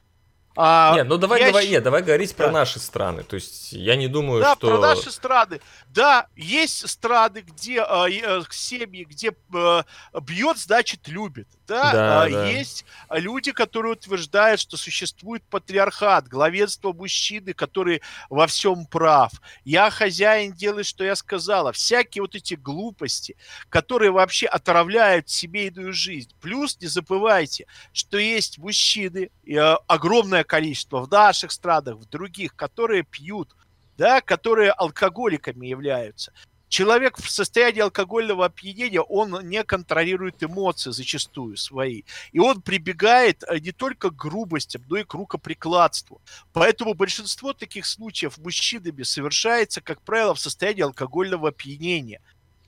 А, 0.57 0.94
нет, 0.94 1.09
ну 1.09 1.18
давай, 1.18 1.44
давай, 1.44 1.68
нет, 1.68 1.82
давай 1.82 2.02
говорить 2.02 2.34
да. 2.36 2.44
про 2.44 2.52
наши 2.52 2.78
страны. 2.78 3.24
То 3.24 3.34
есть 3.34 3.72
я 3.72 3.96
не 3.96 4.07
думаю, 4.07 4.40
да, 4.40 4.55
что... 4.55 4.68
про 4.68 4.78
наши 4.78 5.11
страны. 5.11 5.61
Да, 5.88 6.28
есть 6.36 6.88
страны, 6.88 7.44
где 7.46 7.84
э, 7.84 8.42
семьи, 8.50 9.05
где 9.05 9.32
э, 9.52 9.82
бьет, 10.22 10.59
значит 10.59 11.09
любит. 11.09 11.48
Да, 11.66 11.92
да, 11.92 12.22
а, 12.22 12.30
да. 12.30 12.46
есть 12.46 12.84
люди, 13.11 13.50
которые 13.50 13.92
утверждают, 13.92 14.61
что 14.61 14.76
существует 14.76 15.42
патриархат, 15.44 16.28
главенство 16.28 16.92
мужчины, 16.92 17.52
который 17.52 18.02
во 18.28 18.46
всем 18.46 18.86
прав. 18.86 19.32
Я 19.64 19.90
хозяин, 19.90 20.52
делаю, 20.52 20.84
что 20.84 21.05
я 21.05 21.16
сказала. 21.16 21.72
Всякие 21.72 22.22
вот 22.22 22.34
эти 22.34 22.55
глупости, 22.55 23.36
которые 23.70 24.11
вообще 24.11 24.46
отравляют 24.46 25.30
семейную 25.30 25.92
жизнь. 25.92 26.30
Плюс 26.40 26.78
не 26.80 26.86
забывайте, 26.86 27.66
что 27.92 28.18
есть 28.18 28.59
мужчины, 28.59 29.30
э, 29.46 29.59
огромное 29.86 30.43
количество 30.45 31.01
в 31.01 31.11
наших 31.11 31.53
странах, 31.53 31.97
в 31.97 32.09
других, 32.09 32.55
которые 32.55 33.03
пьют, 33.03 33.55
да, 33.97 34.20
которые 34.20 34.70
алкоголиками 34.70 35.66
являются. 35.66 36.32
Человек 36.68 37.18
в 37.18 37.30
состоянии 37.30 37.82
алкогольного 37.82 38.47
опьянения, 38.47 39.01
он 39.01 39.49
не 39.49 39.62
контролирует 39.62 40.42
эмоции 40.42 40.90
зачастую 40.90 41.57
свои. 41.57 42.03
И 42.32 42.40
он 42.40 42.62
прибегает 42.62 43.45
э, 43.45 43.61
не 43.61 43.70
только 43.70 44.11
к 44.11 44.16
грубостям, 44.16 44.82
но 44.88 44.97
и 44.97 45.05
к 45.05 45.14
рукоприкладству. 45.14 46.20
Поэтому 46.53 46.95
большинство 46.95 47.53
таких 47.53 47.86
случаев 47.86 48.38
мужчинами 48.38 49.05
совершается, 49.05 49.82
как 49.82 50.03
правило, 50.03 50.34
в 50.34 50.40
состоянии 50.40 50.82
алкогольного 50.82 51.51
опьянения. 51.51 52.20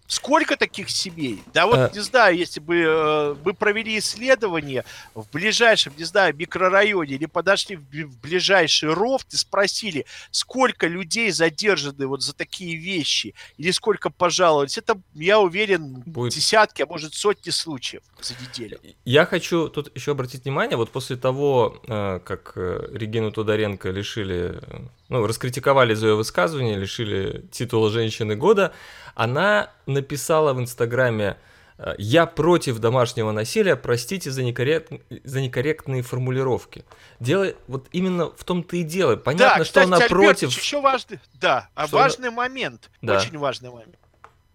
Сколько 0.06 0.56
таких 0.56 0.90
семей? 0.90 1.42
Да 1.52 1.66
вот, 1.66 1.76
а... 1.76 1.90
не 1.92 2.00
знаю, 2.00 2.36
если 2.36 2.60
бы 2.60 2.76
э, 2.76 3.36
мы 3.44 3.54
провели 3.54 3.98
исследование 3.98 4.84
в 5.14 5.28
ближайшем, 5.30 5.92
не 5.96 6.04
знаю, 6.04 6.34
микрорайоне 6.34 7.14
или 7.14 7.26
подошли 7.26 7.76
в, 7.76 7.82
в 7.82 8.20
ближайший 8.20 8.92
ров, 8.92 9.22
и 9.30 9.36
спросили, 9.36 10.06
сколько 10.30 10.86
людей 10.86 11.30
задержаны 11.30 12.06
вот 12.06 12.22
за 12.22 12.34
такие 12.34 12.76
вещи, 12.76 13.34
или 13.56 13.70
сколько 13.70 14.10
пожаловались, 14.10 14.78
это, 14.78 15.00
я 15.14 15.40
уверен, 15.40 16.02
Будет... 16.06 16.34
десятки, 16.34 16.82
а 16.82 16.86
может 16.86 17.14
сотни 17.14 17.50
случаев 17.50 18.02
за 18.20 18.34
неделю. 18.34 18.78
Я 19.04 19.26
хочу 19.26 19.68
тут 19.68 19.94
еще 19.96 20.12
обратить 20.12 20.44
внимание, 20.44 20.76
вот 20.76 20.90
после 20.90 21.16
того, 21.16 21.80
э, 21.86 22.20
как 22.24 22.52
э, 22.56 22.88
Регину 22.92 23.32
Тодоренко 23.32 23.90
лишили, 23.90 24.58
э, 24.60 24.78
ну, 25.08 25.26
раскритиковали 25.26 25.94
за 25.94 26.08
ее 26.08 26.14
высказывание, 26.14 26.76
лишили 26.76 27.44
титула 27.50 27.90
женщины 27.90 28.36
года, 28.36 28.72
она 29.16 29.70
написала 29.86 30.52
в 30.52 30.60
Инстаграме 30.60 31.38
э, 31.78 31.94
«Я 31.98 32.26
против 32.26 32.78
домашнего 32.78 33.32
насилия, 33.32 33.74
простите 33.74 34.30
за, 34.30 34.44
некоррект... 34.44 34.92
за 35.24 35.40
некорректные 35.40 36.02
формулировки». 36.02 36.84
Дело 37.18 37.54
вот 37.66 37.88
именно 37.92 38.30
в 38.30 38.44
том-то 38.44 38.76
и 38.76 38.82
дело. 38.82 39.16
Понятно, 39.16 39.46
да, 39.46 39.54
что 39.56 39.64
кстати, 39.64 39.86
она 39.86 39.96
Альбертович, 39.96 40.38
против... 40.38 40.62
еще 40.62 40.80
важный, 40.80 41.18
да, 41.34 41.68
а 41.74 41.86
что 41.86 41.96
важный 41.96 42.28
она... 42.28 42.36
момент, 42.36 42.90
да. 43.00 43.16
очень 43.16 43.38
важный 43.38 43.70
момент. 43.70 43.96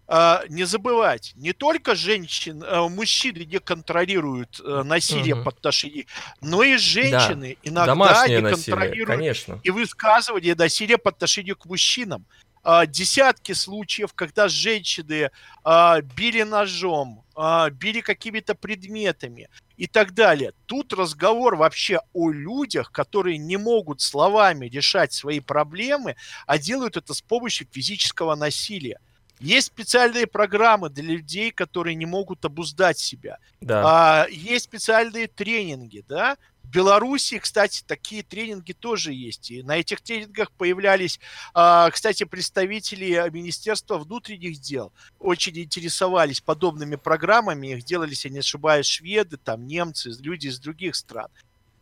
А, 0.06 0.44
не 0.48 0.64
забывать, 0.64 1.32
не 1.36 1.52
только 1.52 1.96
женщин, 1.96 2.62
а, 2.64 2.88
мужчины 2.88 3.38
не 3.38 3.58
контролируют 3.58 4.60
а, 4.64 4.84
насилие 4.84 5.34
угу. 5.34 5.44
по 5.44 5.50
отношению, 5.50 6.06
но 6.40 6.62
и 6.62 6.76
женщины 6.76 7.56
да. 7.64 7.68
иногда 7.68 7.86
Домашнее 7.86 8.36
не 8.36 8.42
насилие, 8.42 8.76
контролируют 8.76 9.18
конечно. 9.18 9.60
и 9.64 9.70
высказывание 9.70 10.54
насилия 10.54 10.98
по 10.98 11.10
отношению 11.10 11.56
к 11.56 11.64
мужчинам 11.64 12.26
а, 12.62 12.86
десятки 12.86 13.52
случаев, 13.52 14.12
когда 14.14 14.48
женщины 14.48 15.30
а, 15.64 16.00
били 16.00 16.42
ножом, 16.42 17.24
а, 17.34 17.70
били 17.70 18.00
какими-то 18.00 18.54
предметами 18.54 19.48
и 19.76 19.86
так 19.86 20.14
далее. 20.14 20.52
Тут 20.66 20.92
разговор 20.92 21.56
вообще 21.56 22.00
о 22.12 22.30
людях, 22.30 22.92
которые 22.92 23.38
не 23.38 23.56
могут 23.56 24.00
словами 24.00 24.66
решать 24.66 25.12
свои 25.12 25.40
проблемы, 25.40 26.14
а 26.46 26.58
делают 26.58 26.96
это 26.96 27.14
с 27.14 27.20
помощью 27.20 27.66
физического 27.70 28.36
насилия. 28.36 29.00
Есть 29.40 29.66
специальные 29.68 30.28
программы 30.28 30.88
для 30.88 31.02
людей, 31.02 31.50
которые 31.50 31.96
не 31.96 32.06
могут 32.06 32.44
обуздать 32.44 32.98
себя. 32.98 33.38
Да. 33.60 33.82
А, 34.22 34.26
есть 34.28 34.66
специальные 34.66 35.26
тренинги, 35.26 36.04
да. 36.08 36.36
Беларуси, 36.72 37.38
кстати, 37.38 37.84
такие 37.86 38.22
тренинги 38.22 38.72
тоже 38.72 39.12
есть. 39.12 39.50
И 39.50 39.62
на 39.62 39.76
этих 39.76 40.00
тренингах 40.00 40.50
появлялись, 40.52 41.20
а, 41.52 41.90
кстати, 41.90 42.24
представители 42.24 43.28
Министерства 43.30 43.98
внутренних 43.98 44.58
дел. 44.58 44.90
Очень 45.18 45.58
интересовались 45.58 46.40
подобными 46.40 46.96
программами. 46.96 47.68
Их 47.74 47.84
делали, 47.84 48.10
если 48.10 48.30
не 48.30 48.38
ошибаюсь, 48.38 48.86
шведы, 48.86 49.36
там 49.36 49.66
немцы, 49.66 50.10
люди 50.20 50.46
из 50.46 50.58
других 50.58 50.96
стран. 50.96 51.28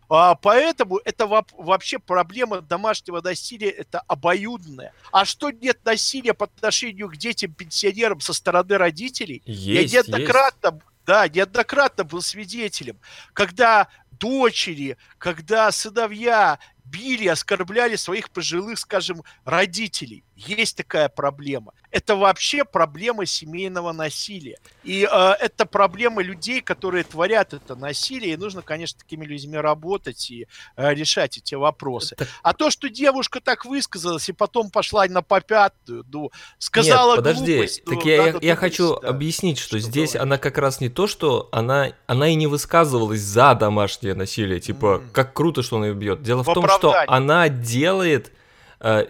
А, 0.08 0.34
поэтому 0.34 0.98
это 1.04 1.28
вообще 1.28 2.00
проблема 2.00 2.60
домашнего 2.60 3.20
насилия, 3.20 3.70
это 3.70 4.00
обоюдная. 4.08 4.92
А 5.12 5.24
что 5.24 5.52
нет 5.52 5.78
насилия 5.84 6.34
по 6.34 6.46
отношению 6.46 7.08
к 7.10 7.16
детям, 7.16 7.52
пенсионерам 7.52 8.20
со 8.20 8.32
стороны 8.32 8.76
родителей? 8.76 9.40
Есть, 9.46 9.92
Я 9.92 10.02
неоднократно, 10.02 10.70
есть. 10.72 10.84
да, 11.06 11.28
неоднократно 11.28 12.02
был 12.02 12.22
свидетелем, 12.22 12.98
когда 13.34 13.86
дочери, 14.20 14.96
когда 15.18 15.72
сыновья 15.72 16.58
били, 16.84 17.26
оскорбляли 17.26 17.96
своих 17.96 18.30
пожилых, 18.30 18.78
скажем, 18.78 19.24
родителей. 19.44 20.24
Есть 20.46 20.76
такая 20.76 21.08
проблема 21.08 21.72
это 21.90 22.16
вообще 22.16 22.64
проблема 22.64 23.26
семейного 23.26 23.92
насилия. 23.92 24.58
И 24.84 25.08
э, 25.10 25.32
это 25.40 25.66
проблема 25.66 26.22
людей, 26.22 26.60
которые 26.60 27.04
творят 27.04 27.52
это 27.52 27.74
насилие. 27.74 28.34
И 28.34 28.36
нужно, 28.36 28.62
конечно, 28.62 28.98
такими 28.98 29.24
людьми 29.24 29.56
работать 29.56 30.30
и 30.30 30.46
э, 30.76 30.94
решать 30.94 31.38
эти 31.38 31.54
вопросы. 31.56 32.14
Это... 32.16 32.28
А 32.42 32.52
то, 32.54 32.70
что 32.70 32.88
девушка 32.88 33.40
так 33.40 33.64
высказалась 33.64 34.28
и 34.28 34.32
потом 34.32 34.70
пошла 34.70 35.06
на 35.06 35.22
попятную, 35.22 36.04
ну, 36.12 36.30
сказала 36.58 37.12
Нет, 37.12 37.16
подожди, 37.16 37.54
глупость, 37.54 37.84
так 37.84 37.94
ну, 37.94 38.04
я, 38.04 38.26
я, 38.26 38.38
я 38.40 38.56
хочу 38.56 39.00
да, 39.00 39.08
объяснить, 39.08 39.58
что, 39.58 39.78
что 39.78 39.78
здесь 39.80 40.12
говорить. 40.12 40.22
она 40.22 40.38
как 40.38 40.58
раз 40.58 40.80
не 40.80 40.88
то, 40.88 41.06
что 41.06 41.48
она, 41.50 41.92
она 42.06 42.28
и 42.28 42.34
не 42.34 42.46
высказывалась 42.46 43.20
за 43.20 43.54
домашнее 43.54 44.14
насилие, 44.14 44.60
типа, 44.60 45.02
mm. 45.02 45.10
как 45.12 45.32
круто, 45.32 45.62
что 45.62 45.78
она 45.78 45.88
ее 45.88 45.94
бьет. 45.94 46.22
Дело 46.22 46.44
в, 46.44 46.48
в 46.48 46.54
том, 46.54 46.68
что 46.68 46.94
она 47.08 47.48
делает... 47.48 48.32
Э, 48.78 49.06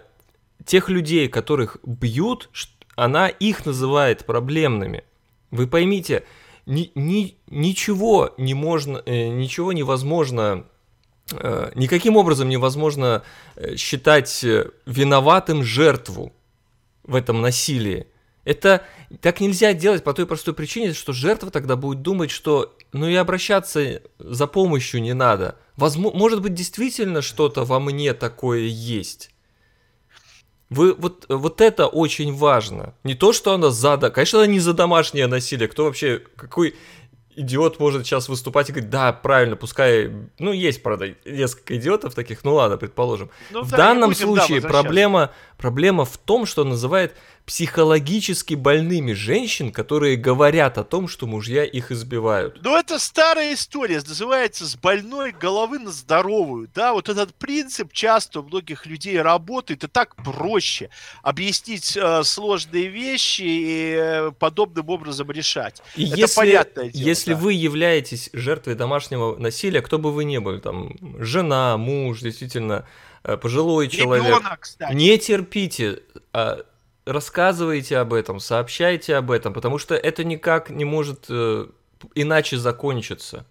тех 0.65 0.89
людей, 0.89 1.27
которых 1.27 1.77
бьют, 1.83 2.49
она 2.95 3.27
их 3.27 3.65
называет 3.65 4.25
проблемными. 4.25 5.03
Вы 5.49 5.67
поймите, 5.67 6.23
ни, 6.65 6.91
ни, 6.95 7.37
ничего 7.47 8.33
не 8.37 8.53
можно, 8.53 9.01
э, 9.05 9.27
ничего 9.27 9.73
невозможно, 9.73 10.65
э, 11.31 11.71
никаким 11.75 12.17
образом 12.17 12.49
невозможно 12.49 13.23
э, 13.55 13.75
считать 13.75 14.43
э, 14.43 14.69
виноватым 14.85 15.63
жертву 15.63 16.33
в 17.03 17.15
этом 17.15 17.41
насилии. 17.41 18.07
Это 18.43 18.85
так 19.21 19.39
нельзя 19.39 19.73
делать 19.73 20.03
по 20.03 20.13
той 20.13 20.25
простой 20.25 20.53
причине, 20.53 20.93
что 20.93 21.13
жертва 21.13 21.51
тогда 21.51 21.75
будет 21.75 22.01
думать, 22.01 22.31
что 22.31 22.75
ну 22.91 23.07
и 23.07 23.15
обращаться 23.15 24.01
за 24.19 24.47
помощью 24.47 25.01
не 25.01 25.13
надо. 25.13 25.57
Возможно, 25.75 26.17
может 26.17 26.41
быть, 26.41 26.53
действительно 26.53 27.21
что-то 27.21 27.65
во 27.65 27.79
мне 27.79 28.13
такое 28.13 28.61
есть. 28.61 29.30
Вы, 30.71 30.93
вот, 30.93 31.25
вот 31.27 31.59
это 31.59 31.85
очень 31.87 32.33
важно. 32.33 32.95
Не 33.03 33.13
то, 33.13 33.33
что 33.33 33.53
она 33.53 33.69
за... 33.71 33.97
Конечно, 33.97 34.39
она 34.39 34.47
не 34.47 34.59
за 34.59 34.73
домашнее 34.73 35.27
насилие. 35.27 35.67
Кто 35.67 35.83
вообще... 35.83 36.21
Какой 36.35 36.75
идиот 37.35 37.79
может 37.79 38.05
сейчас 38.05 38.29
выступать 38.29 38.69
и 38.69 38.71
говорить, 38.71 38.89
да, 38.89 39.13
правильно, 39.13 39.55
пускай, 39.55 40.11
ну, 40.39 40.51
есть, 40.51 40.83
правда, 40.83 41.15
несколько 41.25 41.77
идиотов 41.77 42.13
таких, 42.13 42.43
ну 42.43 42.55
ладно, 42.55 42.77
предположим. 42.77 43.29
Ну, 43.51 43.63
в 43.63 43.71
да, 43.71 43.77
данном 43.77 44.09
будем, 44.09 44.21
случае 44.21 44.61
да, 44.61 44.67
проблема, 44.67 45.31
проблема 45.57 46.05
в 46.05 46.17
том, 46.17 46.45
что 46.45 46.63
называет 46.63 47.15
психологически 47.45 48.53
больными 48.53 49.13
женщин, 49.13 49.71
которые 49.71 50.15
говорят 50.15 50.77
о 50.77 50.83
том, 50.83 51.07
что 51.07 51.27
мужья 51.27 51.63
их 51.63 51.91
избивают. 51.91 52.59
Ну, 52.63 52.77
это 52.77 52.99
старая 52.99 53.53
история, 53.53 53.95
называется 53.95 54.65
«с 54.65 54.75
больной 54.75 55.31
головы 55.31 55.79
на 55.79 55.91
здоровую». 55.91 56.69
Да, 56.73 56.93
вот 56.93 57.09
этот 57.09 57.33
принцип 57.35 57.91
часто 57.93 58.39
у 58.39 58.43
многих 58.43 58.85
людей 58.85 59.21
работает, 59.21 59.83
и 59.83 59.87
так 59.87 60.15
проще 60.15 60.89
объяснить 61.23 61.97
э, 61.97 62.23
сложные 62.23 62.87
вещи 62.87 63.41
и 63.41 63.95
э, 63.97 64.31
подобным 64.37 64.89
образом 64.89 65.31
решать. 65.31 65.81
И 65.95 66.05
это 66.05 66.17
если, 66.17 66.35
понятное 66.35 66.89
дело. 66.89 67.03
Если 67.03 67.33
да. 67.33 67.39
вы 67.39 67.53
являетесь 67.53 68.29
жертвой 68.33 68.75
домашнего 68.75 69.35
насилия, 69.35 69.81
кто 69.81 69.97
бы 69.97 70.11
вы 70.11 70.23
ни 70.25 70.37
были, 70.37 70.59
там, 70.59 70.95
жена, 71.19 71.77
муж, 71.77 72.19
действительно, 72.19 72.85
э, 73.23 73.37
пожилой 73.37 73.87
человек, 73.87 74.27
Ребенок, 74.27 74.59
кстати. 74.61 74.93
не 74.93 75.17
терпите, 75.17 76.03
а 76.33 76.65
рассказывайте 77.05 77.97
об 77.97 78.13
этом, 78.13 78.39
сообщайте 78.39 79.15
об 79.15 79.31
этом, 79.31 79.53
потому 79.53 79.77
что 79.77 79.95
это 79.95 80.23
никак 80.23 80.69
не 80.69 80.85
может 80.85 81.25
э, 81.29 81.67
иначе 82.15 82.57
закончиться. 82.57 83.45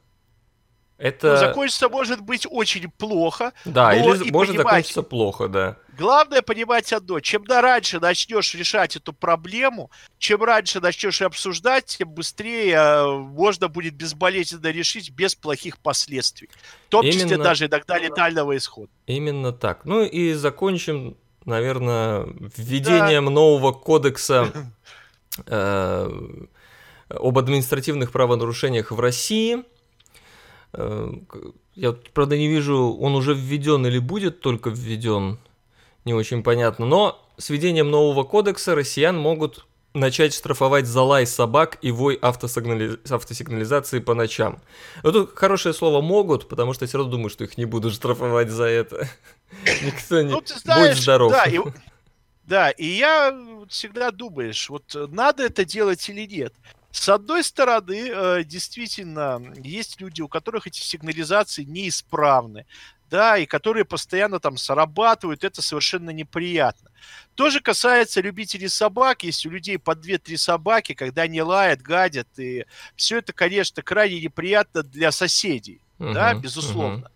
Это... 1.01 1.32
Ну, 1.32 1.36
закончится 1.38 1.88
может 1.88 2.20
быть 2.20 2.46
очень 2.48 2.90
плохо. 2.90 3.55
Да, 3.64 3.94
или 3.94 4.03
может 4.30 4.30
понимать... 4.30 4.57
закончиться 4.57 5.03
плохо, 5.03 5.48
да. 5.48 5.76
Главное 5.96 6.42
понимать 6.42 6.92
одно. 6.92 7.20
Чем 7.20 7.44
да 7.44 7.62
раньше 7.62 8.01
начнешь 8.01 8.55
решать 8.55 8.96
эту 8.96 9.14
проблему, 9.14 9.90
чем 10.18 10.42
раньше 10.42 10.78
начнешь 10.80 11.22
обсуждать, 11.22 11.86
тем 11.86 12.11
быстрее 12.11 12.74
э, 12.74 13.18
можно 13.18 13.68
будет 13.68 13.94
безболезненно 13.94 14.68
решить 14.68 15.11
без 15.11 15.34
плохих 15.34 15.78
последствий. 15.78 16.51
В 16.88 16.90
том 16.90 17.07
Именно... 17.07 17.20
числе 17.20 17.38
даже 17.38 17.66
иногда 17.66 17.98
летального 17.98 18.55
исхода. 18.57 18.90
Именно 19.07 19.53
так. 19.53 19.86
Ну 19.86 20.05
и 20.05 20.34
закончим 20.34 21.16
наверное, 21.45 22.26
введением 22.57 23.26
да. 23.26 23.30
нового 23.30 23.72
кодекса 23.72 24.53
э, 25.47 26.11
об 27.09 27.38
административных 27.38 28.12
правонарушениях 28.12 28.91
в 28.91 29.01
России. 29.01 29.64
Э, 30.72 31.12
я, 31.74 31.93
правда, 32.12 32.36
не 32.36 32.49
вижу, 32.49 32.97
он 33.01 33.14
уже 33.14 33.34
введен 33.34 33.86
или 33.86 33.99
будет 33.99 34.41
только 34.41 34.70
введен, 34.70 35.38
не 36.05 36.14
очень 36.14 36.43
понятно. 36.43 36.86
Но 36.86 37.26
с 37.36 37.51
введением 37.51 37.91
нового 37.91 38.24
кодекса 38.24 38.74
россиян 38.74 39.16
могут 39.16 39.66
начать 39.95 40.34
штрафовать 40.34 40.86
за 40.86 41.03
лай 41.03 41.26
собак 41.26 41.78
и 41.82 41.91
вой 41.91 42.14
автосигнали... 42.20 42.99
автосигнализации 43.09 43.99
по 43.99 44.14
ночам. 44.14 44.61
Вот 45.03 45.12
тут 45.12 45.34
хорошее 45.34 45.74
слово 45.74 46.01
«могут», 46.01 46.49
потому 46.49 46.74
что 46.74 46.84
я 46.84 46.88
все 46.88 46.99
равно 46.99 47.12
думаю, 47.12 47.30
что 47.30 47.45
их 47.45 47.59
не 47.59 47.64
будут 47.64 47.95
штрафовать 47.95 48.51
за 48.51 48.64
это. 48.64 49.09
Никто 49.82 50.22
не... 50.22 50.30
Ну, 50.30 50.40
ты 50.40 50.59
знаешь, 50.59 50.96
Будь 50.96 51.03
здоров. 51.03 51.32
Да, 51.32 51.44
и, 51.44 51.59
да, 52.44 52.70
и 52.70 52.86
я 52.86 53.36
всегда 53.68 54.11
думаешь, 54.11 54.68
вот 54.68 54.94
надо 54.94 55.44
это 55.44 55.64
делать 55.64 56.09
или 56.09 56.26
нет. 56.26 56.55
С 56.90 57.09
одной 57.09 57.44
стороны, 57.44 58.11
э, 58.11 58.44
действительно, 58.44 59.40
есть 59.57 60.01
люди, 60.01 60.22
у 60.22 60.28
которых 60.28 60.66
эти 60.66 60.80
сигнализации 60.80 61.62
неисправны 61.62 62.66
да, 63.11 63.36
и 63.36 63.44
которые 63.44 63.84
постоянно 63.84 64.38
там 64.38 64.57
срабатывают, 64.57 65.42
это 65.42 65.61
совершенно 65.61 66.11
неприятно. 66.11 66.90
То 67.34 67.51
же 67.51 67.61
касается 67.61 68.20
любителей 68.20 68.68
собак, 68.68 69.24
есть 69.24 69.44
у 69.44 69.51
людей 69.51 69.78
по 69.78 69.92
2-3 69.92 70.36
собаки, 70.36 70.94
когда 70.94 71.22
они 71.22 71.42
лают, 71.42 71.82
гадят, 71.82 72.28
и 72.38 72.64
все 72.94 73.18
это, 73.18 73.32
конечно, 73.32 73.82
крайне 73.82 74.20
неприятно 74.20 74.82
для 74.82 75.11
соседей, 75.11 75.80
uh-huh, 75.98 76.14
да, 76.14 76.34
безусловно. 76.34 77.07
Uh-huh. 77.07 77.11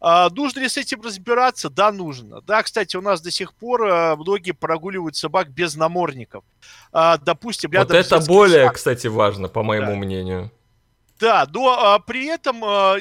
А, 0.00 0.30
нужно 0.30 0.60
ли 0.60 0.68
с 0.68 0.78
этим 0.78 1.02
разбираться? 1.02 1.68
Да, 1.68 1.92
нужно. 1.92 2.40
Да, 2.40 2.62
кстати, 2.62 2.96
у 2.96 3.02
нас 3.02 3.20
до 3.20 3.30
сих 3.30 3.52
пор 3.52 3.86
а, 3.86 4.16
многие 4.16 4.52
прогуливают 4.52 5.14
собак 5.16 5.50
без 5.50 5.76
намордников. 5.76 6.42
А, 6.92 7.18
допустим, 7.18 7.70
рядом 7.72 7.96
Вот 7.96 8.06
это 8.06 8.26
более, 8.26 8.66
сад. 8.66 8.74
кстати, 8.76 9.06
важно, 9.08 9.48
по 9.48 9.62
моему 9.62 9.92
да. 9.92 9.96
мнению. 9.96 10.50
Да, 11.20 11.46
но 11.52 11.78
а, 11.78 11.98
при 11.98 12.26
этом 12.28 12.64
а, 12.64 12.96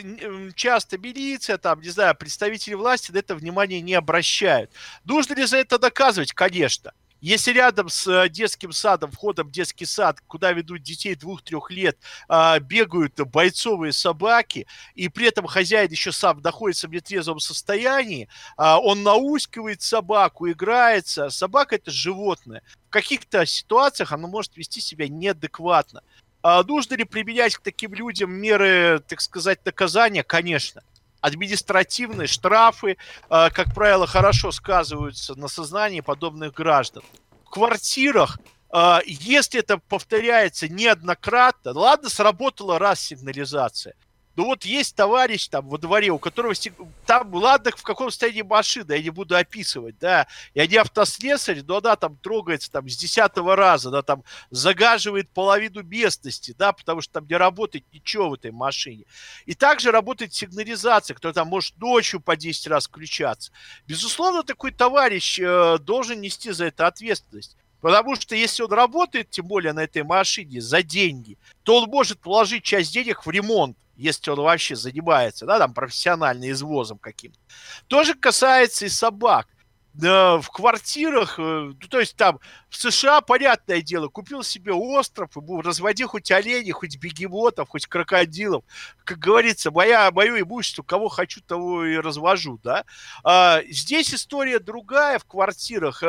часто 0.55 0.97
милиция, 0.97 1.57
там, 1.57 1.79
не 1.79 1.89
знаю, 1.89 2.15
представители 2.15 2.73
власти 2.73 3.13
на 3.13 3.19
это 3.19 3.33
внимание 3.33 3.79
не 3.79 3.93
обращают. 3.93 4.69
Нужно 5.05 5.35
ли 5.35 5.45
за 5.45 5.57
это 5.57 5.79
доказывать? 5.79 6.33
Конечно. 6.33 6.91
Если 7.21 7.51
рядом 7.51 7.89
с 7.89 8.07
э, 8.07 8.29
детским 8.29 8.71
садом, 8.71 9.11
входом 9.11 9.47
в 9.47 9.51
детский 9.51 9.85
сад, 9.85 10.19
куда 10.25 10.53
ведут 10.53 10.83
детей 10.83 11.15
двух-трех 11.15 11.69
лет, 11.69 11.97
а, 12.29 12.59
бегают 12.59 13.19
бойцовые 13.19 13.91
собаки, 13.91 14.67
и 14.95 15.09
при 15.09 15.27
этом 15.27 15.45
хозяин 15.45 15.91
еще 15.91 16.13
сам 16.13 16.41
находится 16.41 16.87
в 16.87 16.91
нетрезвом 16.91 17.39
состоянии, 17.39 18.29
а, 18.55 18.79
он 18.79 19.03
наускивает 19.03 19.81
собаку, 19.81 20.49
играется. 20.49 21.29
Собака 21.29 21.75
это 21.75 21.91
животное. 21.91 22.61
В 22.87 22.91
каких-то 22.91 23.45
ситуациях 23.45 24.13
оно 24.13 24.29
может 24.29 24.55
вести 24.55 24.79
себя 24.79 25.09
неадекватно. 25.09 26.03
А 26.41 26.63
нужно 26.63 26.95
ли 26.95 27.03
применять 27.03 27.57
к 27.57 27.61
таким 27.61 27.93
людям 27.93 28.31
меры, 28.31 29.03
так 29.05 29.19
сказать, 29.19 29.65
наказания? 29.65 30.23
Конечно 30.23 30.83
административные 31.21 32.27
штрафы, 32.27 32.97
э, 33.29 33.49
как 33.49 33.73
правило, 33.73 34.07
хорошо 34.07 34.51
сказываются 34.51 35.35
на 35.35 35.47
сознании 35.47 36.01
подобных 36.01 36.53
граждан. 36.53 37.03
В 37.45 37.49
квартирах, 37.49 38.39
э, 38.73 38.99
если 39.05 39.59
это 39.59 39.77
повторяется 39.77 40.67
неоднократно, 40.67 41.71
ладно, 41.73 42.09
сработала 42.09 42.79
раз 42.79 42.99
сигнализация, 42.99 43.95
ну 44.39 44.45
вот 44.45 44.63
есть 44.63 44.95
товарищ 44.95 45.49
там 45.49 45.67
во 45.67 45.77
дворе, 45.77 46.11
у 46.11 46.17
которого 46.17 46.53
там, 47.05 47.33
ладно, 47.33 47.71
в 47.75 47.83
каком 47.83 48.09
состоянии 48.09 48.41
машина, 48.41 48.93
я 48.93 49.03
не 49.03 49.09
буду 49.09 49.35
описывать, 49.35 49.99
да, 49.99 50.27
и 50.53 50.61
они 50.61 50.77
автослесарь, 50.77 51.61
но 51.67 51.79
она 51.79 51.97
там 51.97 52.15
трогается 52.15 52.71
там 52.71 52.87
с 52.87 52.95
десятого 52.95 53.57
раза, 53.57 53.89
она 53.89 54.01
там 54.01 54.23
загаживает 54.49 55.29
половину 55.29 55.83
местности, 55.83 56.55
да, 56.57 56.71
потому 56.71 57.01
что 57.01 57.15
там 57.15 57.27
не 57.27 57.35
работает 57.35 57.83
ничего 57.91 58.29
в 58.29 58.35
этой 58.35 58.51
машине. 58.51 59.03
И 59.45 59.55
также 59.55 59.91
работает 59.91 60.33
сигнализация, 60.33 61.15
которая 61.15 61.33
там 61.33 61.49
может 61.49 61.77
ночью 61.77 62.21
по 62.21 62.37
10 62.37 62.67
раз 62.67 62.87
включаться. 62.87 63.51
Безусловно, 63.87 64.43
такой 64.43 64.71
товарищ 64.71 65.37
э, 65.37 65.79
должен 65.79 66.21
нести 66.21 66.51
за 66.51 66.67
это 66.67 66.87
ответственность. 66.87 67.57
Потому 67.81 68.15
что 68.15 68.35
если 68.35 68.63
он 68.63 68.71
работает, 68.71 69.29
тем 69.29 69.47
более 69.47 69.73
на 69.73 69.81
этой 69.81 70.03
машине, 70.03 70.61
за 70.61 70.83
деньги, 70.83 71.37
то 71.63 71.77
он 71.81 71.89
может 71.89 72.19
положить 72.19 72.63
часть 72.63 72.93
денег 72.93 73.25
в 73.25 73.29
ремонт 73.29 73.77
если 73.99 74.31
он 74.31 74.39
вообще 74.39 74.75
занимается, 74.75 75.45
да, 75.45 75.59
там, 75.59 75.73
профессионально 75.73 76.49
извозом 76.51 76.97
каким-то. 76.97 77.37
Тоже 77.87 78.15
касается 78.15 78.85
и 78.85 78.89
собак. 78.89 79.47
В 79.93 80.45
квартирах, 80.53 81.37
э, 81.39 81.41
ну, 81.41 81.87
то 81.89 81.99
есть 81.99 82.15
там 82.15 82.39
в 82.69 82.77
США, 82.77 83.19
понятное 83.19 83.81
дело, 83.81 84.07
купил 84.07 84.43
себе 84.43 84.71
остров, 84.71 85.35
и 85.35 85.61
разводи 85.61 86.05
хоть 86.05 86.31
оленей, 86.31 86.71
хоть 86.71 86.97
бегемотов, 86.97 87.67
хоть 87.67 87.87
крокодилов. 87.87 88.63
Как 89.03 89.17
говорится, 89.17 89.71
моя, 89.71 90.09
мое 90.11 90.39
имущество, 90.41 90.83
кого 90.83 91.09
хочу, 91.09 91.41
того 91.41 91.83
и 91.83 91.97
развожу, 91.97 92.59
да. 92.63 92.85
А, 93.23 93.61
здесь 93.69 94.13
история 94.13 94.59
другая 94.59 95.19
в 95.19 95.25
квартирах. 95.25 96.01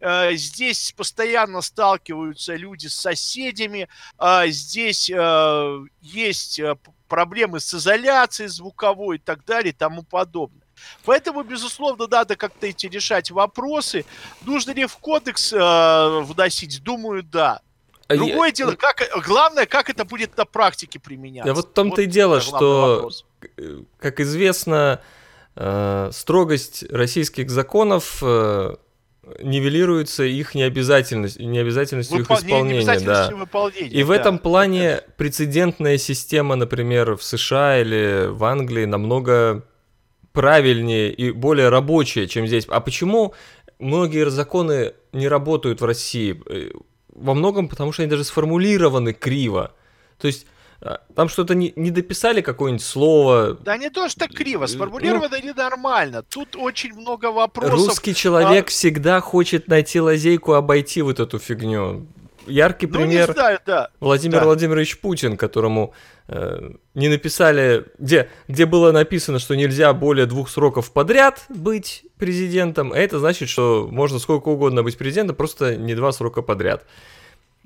А, 0.00 0.32
здесь 0.32 0.92
постоянно 0.96 1.60
сталкиваются 1.60 2.54
люди 2.54 2.86
с 2.86 2.94
соседями. 2.94 3.88
А, 4.16 4.46
здесь 4.48 5.10
а, 5.14 5.82
есть 6.00 6.60
проблемы 7.08 7.60
с 7.60 7.74
изоляцией 7.74 8.48
звуковой 8.48 9.16
и 9.16 9.20
так 9.20 9.44
далее 9.44 9.72
и 9.72 9.76
тому 9.76 10.02
подобное. 10.02 10.62
Поэтому, 11.04 11.42
безусловно, 11.42 12.06
надо 12.06 12.36
как-то 12.36 12.66
эти 12.66 12.86
решать 12.86 13.30
вопросы. 13.30 14.04
Нужно 14.42 14.72
ли 14.72 14.86
в 14.86 14.96
кодекс 14.98 15.52
э, 15.52 16.20
вносить? 16.22 16.82
Думаю, 16.82 17.22
да. 17.24 17.60
А 18.06 18.16
Другое 18.16 18.48
я... 18.48 18.52
дело, 18.52 18.72
как, 18.72 19.02
главное, 19.26 19.66
как 19.66 19.90
это 19.90 20.04
будет 20.04 20.36
на 20.36 20.44
практике 20.44 20.98
применяться. 20.98 21.48
Да 21.48 21.54
вот 21.54 21.70
в 21.70 21.72
том-то 21.72 21.96
вот 21.96 21.98
и 21.98 22.06
дело, 22.06 22.40
что, 22.40 22.94
вопрос. 22.96 23.26
как 23.98 24.20
известно, 24.20 25.02
э, 25.56 26.10
строгость 26.12 26.84
российских 26.90 27.50
законов 27.50 28.22
э, 28.22 28.76
нивелируется 29.40 30.24
их 30.24 30.54
необязательность, 30.54 31.38
необязательностью 31.38 32.18
Выпол... 32.18 32.36
их 32.36 32.42
исполнения. 32.42 33.00
Да. 33.00 33.30
Выполнения, 33.34 33.88
и 33.88 34.00
да. 34.00 34.06
в 34.06 34.10
этом 34.10 34.38
плане 34.38 35.02
прецедентная 35.16 35.98
система, 35.98 36.56
например, 36.56 37.16
в 37.16 37.22
США 37.22 37.80
или 37.80 38.28
в 38.28 38.44
Англии 38.44 38.84
намного 38.84 39.64
правильнее 40.32 41.12
и 41.12 41.30
более 41.30 41.68
рабочая, 41.68 42.26
чем 42.26 42.46
здесь. 42.46 42.66
А 42.68 42.80
почему 42.80 43.34
многие 43.78 44.28
законы 44.30 44.94
не 45.12 45.28
работают 45.28 45.80
в 45.80 45.84
России? 45.84 46.40
Э, 46.46 46.70
во 47.08 47.34
многом 47.34 47.68
потому, 47.68 47.92
что 47.92 48.02
они 48.02 48.10
даже 48.10 48.24
сформулированы 48.24 49.12
криво. 49.12 49.74
То 50.18 50.26
есть 50.26 50.46
там 51.14 51.28
что-то 51.28 51.54
не, 51.54 51.72
не 51.74 51.90
дописали 51.90 52.40
какое-нибудь 52.40 52.84
слово. 52.84 53.58
Да 53.64 53.76
не 53.76 53.90
то, 53.90 54.08
что 54.08 54.28
криво, 54.28 54.64
э, 54.64 54.68
сформулировано 54.68 55.36
ну, 55.42 55.48
ненормально. 55.48 56.22
Тут 56.22 56.54
очень 56.54 56.94
много 56.94 57.32
вопросов. 57.32 57.74
Русский 57.74 58.14
человек 58.14 58.66
а... 58.66 58.70
всегда 58.70 59.20
хочет 59.20 59.66
найти 59.66 60.00
лазейку, 60.00 60.52
обойти 60.52 61.02
вот 61.02 61.18
эту 61.18 61.40
фигню. 61.40 62.06
яркий 62.46 62.86
ну, 62.86 62.94
пример 62.94 63.32
знаю, 63.32 63.58
да. 63.66 63.90
Владимир 63.98 64.38
да. 64.38 64.44
Владимирович 64.44 65.00
Путин, 65.00 65.36
которому 65.36 65.94
э, 66.28 66.70
не 66.94 67.08
написали, 67.08 67.86
где, 67.98 68.28
где 68.46 68.64
было 68.64 68.92
написано, 68.92 69.40
что 69.40 69.56
нельзя 69.56 69.92
более 69.92 70.26
двух 70.26 70.48
сроков 70.48 70.92
подряд 70.92 71.44
быть 71.48 72.04
президентом, 72.18 72.92
а 72.92 72.98
это 72.98 73.18
значит, 73.18 73.48
что 73.48 73.88
можно 73.90 74.20
сколько 74.20 74.48
угодно 74.48 74.84
быть 74.84 74.96
президентом, 74.96 75.34
просто 75.34 75.76
не 75.76 75.96
два 75.96 76.12
срока 76.12 76.40
подряд. 76.40 76.84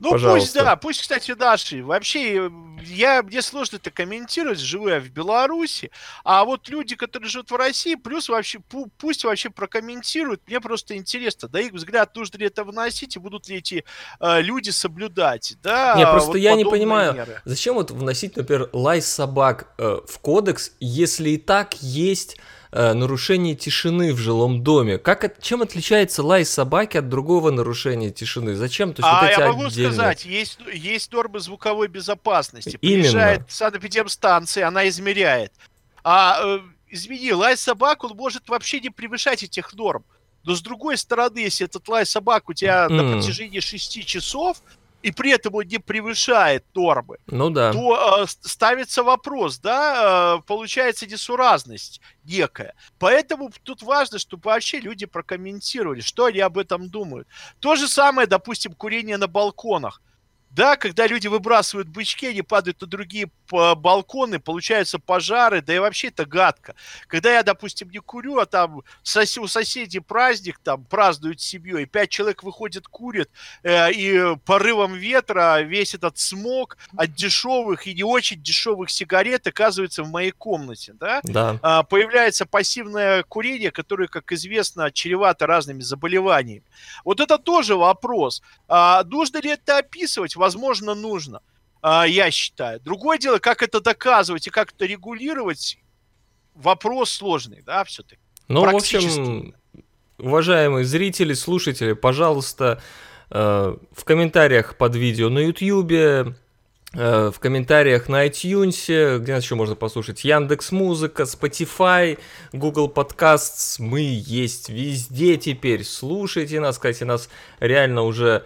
Ну 0.02 0.10
Пожалуйста. 0.10 0.40
пусть, 0.40 0.54
да, 0.54 0.74
пусть, 0.74 1.00
кстати, 1.00 1.30
наши. 1.38 1.80
Вообще, 1.84 2.50
я, 2.84 3.22
мне 3.22 3.40
сложно 3.40 3.76
это 3.76 3.92
комментировать, 3.92 4.58
живу 4.58 4.88
я 4.88 4.98
в 4.98 5.08
Беларуси, 5.10 5.92
а 6.24 6.44
вот 6.44 6.68
люди, 6.68 6.96
которые 6.96 7.28
живут 7.28 7.52
в 7.52 7.54
России, 7.54 7.94
плюс 7.94 8.28
вообще, 8.28 8.58
пусть 8.98 9.22
вообще 9.22 9.48
прокомментируют, 9.50 10.42
мне 10.48 10.60
просто 10.60 10.96
интересно, 10.96 11.46
да, 11.46 11.60
их 11.60 11.72
взгляд, 11.72 12.16
нужно 12.16 12.38
ли 12.38 12.46
это 12.46 12.64
вносить, 12.64 13.14
и 13.14 13.20
будут 13.20 13.48
ли 13.48 13.58
эти 13.58 13.84
э, 14.18 14.40
люди 14.42 14.70
соблюдать, 14.70 15.54
да, 15.62 15.94
Не, 15.96 16.04
просто 16.04 16.30
вот 16.30 16.36
я 16.38 16.56
не 16.56 16.64
понимаю, 16.64 17.14
меры. 17.14 17.40
зачем 17.44 17.76
вот 17.76 17.92
вносить, 17.92 18.34
например, 18.34 18.70
лай 18.72 19.00
собак 19.00 19.72
э, 19.78 20.00
в 20.04 20.18
кодекс, 20.18 20.72
если 20.80 21.30
и 21.30 21.38
так 21.38 21.80
есть 21.80 22.38
э, 22.72 22.92
нарушение 22.94 23.54
тишины 23.54 24.12
в 24.12 24.18
жилом 24.18 24.62
доме. 24.62 24.98
Как, 24.98 25.40
чем 25.40 25.62
отличается 25.62 26.22
лай 26.22 26.44
собаки 26.44 26.96
от 26.96 27.08
другого 27.08 27.50
нарушения 27.50 28.10
тишины? 28.10 28.54
Зачем? 28.54 28.94
То 28.94 29.02
есть, 29.02 29.08
а 29.12 29.20
вот 29.20 29.30
эти 29.30 29.40
я 29.40 29.48
могу 29.48 29.64
отдельные... 29.66 29.92
сказать, 29.92 30.24
есть, 30.24 30.58
есть 30.72 31.12
нормы 31.12 31.40
звуковой 31.40 31.88
безопасности. 31.88 32.78
Именно. 32.80 33.02
Приезжает 33.02 33.42
санэпидемстанция, 33.48 34.66
она 34.66 34.88
измеряет. 34.88 35.52
А, 36.02 36.38
э, 36.42 36.60
извини, 36.88 37.32
лай 37.32 37.56
собак, 37.56 38.04
он 38.04 38.16
может 38.16 38.48
вообще 38.48 38.80
не 38.80 38.90
превышать 38.90 39.42
этих 39.42 39.74
норм. 39.74 40.04
Но 40.44 40.54
с 40.54 40.62
другой 40.62 40.96
стороны, 40.96 41.38
если 41.38 41.66
этот 41.66 41.86
лай 41.88 42.04
собак 42.04 42.48
у 42.48 42.52
тебя 42.52 42.86
mm. 42.86 42.88
на 42.88 43.12
протяжении 43.12 43.60
6 43.60 44.04
часов, 44.04 44.62
и 45.02 45.10
при 45.10 45.32
этом 45.32 45.54
он 45.54 45.66
не 45.66 45.78
превышает 45.78 46.64
нормы, 46.74 47.18
ну 47.26 47.50
да. 47.50 47.72
то 47.72 48.22
э, 48.22 48.26
ставится 48.26 49.02
вопрос, 49.02 49.58
да, 49.58 50.36
э, 50.38 50.42
получается 50.46 51.06
несуразность 51.06 52.00
некая. 52.24 52.74
Поэтому 52.98 53.50
тут 53.62 53.82
важно, 53.82 54.18
чтобы 54.18 54.42
вообще 54.44 54.78
люди 54.78 55.06
прокомментировали, 55.06 56.00
что 56.00 56.26
они 56.26 56.38
об 56.40 56.56
этом 56.56 56.88
думают. 56.88 57.28
То 57.60 57.76
же 57.76 57.88
самое, 57.88 58.26
допустим, 58.28 58.74
курение 58.74 59.16
на 59.16 59.26
балконах. 59.26 60.00
Да, 60.54 60.76
когда 60.76 61.06
люди 61.06 61.28
выбрасывают 61.28 61.88
бычки, 61.88 62.26
они 62.26 62.42
падают 62.42 62.80
на 62.80 62.86
другие 62.86 63.30
балконы, 63.50 64.38
получаются 64.38 64.98
пожары, 64.98 65.62
да 65.62 65.74
и 65.74 65.78
вообще 65.78 66.08
это 66.08 66.26
гадко. 66.26 66.74
Когда 67.06 67.32
я, 67.32 67.42
допустим, 67.42 67.90
не 67.90 67.98
курю, 67.98 68.38
а 68.38 68.46
там 68.46 68.78
у 68.78 69.46
соседей 69.46 70.00
праздник, 70.00 70.58
там 70.62 70.84
празднуют 70.84 71.40
с 71.40 71.44
семьей, 71.44 71.86
пять 71.86 72.10
человек 72.10 72.42
выходят, 72.42 72.86
курят, 72.86 73.30
э, 73.62 73.92
и 73.92 74.36
порывом 74.44 74.94
ветра 74.94 75.60
весь 75.62 75.94
этот 75.94 76.18
смог 76.18 76.76
от 76.96 77.14
дешевых 77.14 77.86
и 77.86 77.94
не 77.94 78.04
очень 78.04 78.42
дешевых 78.42 78.90
сигарет 78.90 79.46
оказывается 79.46 80.02
в 80.02 80.10
моей 80.10 80.32
комнате, 80.32 80.94
да? 80.98 81.20
Да. 81.22 81.58
А, 81.62 81.82
появляется 81.82 82.46
пассивное 82.46 83.22
курение, 83.22 83.70
которое, 83.70 84.08
как 84.08 84.32
известно, 84.32 84.90
чревато 84.90 85.46
разными 85.46 85.80
заболеваниями. 85.80 86.64
Вот 87.04 87.20
это 87.20 87.38
тоже 87.38 87.76
вопрос. 87.76 88.42
А, 88.68 89.02
нужно 89.04 89.38
ли 89.38 89.50
это 89.50 89.78
описывать? 89.78 90.36
Возможно, 90.42 90.94
нужно, 90.94 91.40
а, 91.82 92.04
я 92.04 92.32
считаю. 92.32 92.80
Другое 92.80 93.16
дело, 93.16 93.38
как 93.38 93.62
это 93.62 93.80
доказывать 93.80 94.48
и 94.48 94.50
как 94.50 94.72
это 94.72 94.86
регулировать, 94.86 95.78
вопрос 96.56 97.12
сложный, 97.12 97.62
да, 97.64 97.84
все-таки. 97.84 98.20
Ну, 98.48 98.64
в 98.64 98.74
общем, 98.74 99.54
уважаемые 100.18 100.84
зрители, 100.84 101.34
слушатели, 101.34 101.92
пожалуйста, 101.92 102.82
э, 103.30 103.76
в 103.92 104.04
комментариях 104.04 104.76
под 104.76 104.96
видео 104.96 105.28
на 105.28 105.38
YouTube, 105.38 105.92
э, 105.92 106.34
в 107.30 107.38
комментариях 107.38 108.08
на 108.08 108.26
iTunes, 108.26 109.18
где 109.20 109.34
нас 109.34 109.44
еще 109.44 109.54
можно 109.54 109.76
послушать, 109.76 110.24
Яндекс 110.24 110.72
Музыка, 110.72 111.22
Spotify, 111.22 112.18
Google 112.52 112.92
Podcasts, 112.92 113.80
мы 113.80 114.00
есть 114.00 114.68
везде 114.68 115.36
теперь, 115.36 115.84
слушайте 115.84 116.58
нас, 116.58 116.78
кстати, 116.78 117.04
нас 117.04 117.30
реально 117.60 118.02
уже 118.02 118.44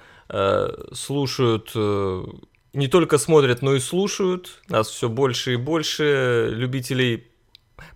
слушают, 0.93 1.71
э, 1.75 2.25
не 2.73 2.89
только 2.89 3.19
смотрят, 3.19 3.63
но 3.63 3.75
и 3.75 3.81
слушают. 3.81 4.61
Нас 4.69 4.89
все 4.89 5.09
больше 5.09 5.55
и 5.55 5.57
больше 5.57 6.49
любителей 6.53 7.27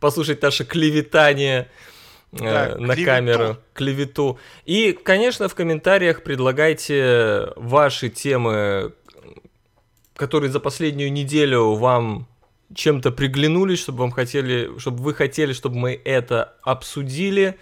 послушать 0.00 0.42
наше 0.42 0.64
клеветание 0.64 1.68
э, 2.32 2.38
да, 2.38 2.76
на 2.78 2.94
клевету. 2.94 3.04
камеру, 3.04 3.56
клевету. 3.74 4.38
И, 4.64 4.92
конечно, 4.92 5.48
в 5.48 5.54
комментариях 5.54 6.22
предлагайте 6.22 7.52
ваши 7.56 8.08
темы, 8.08 8.92
которые 10.14 10.50
за 10.50 10.60
последнюю 10.60 11.12
неделю 11.12 11.74
вам 11.74 12.28
чем-то 12.74 13.10
приглянулись, 13.10 13.80
чтобы 13.80 13.98
вам 14.00 14.12
хотели, 14.12 14.78
чтобы 14.78 15.02
вы 15.02 15.14
хотели, 15.14 15.52
чтобы 15.52 15.76
мы 15.76 16.00
это 16.04 16.54
обсудили. 16.62 17.58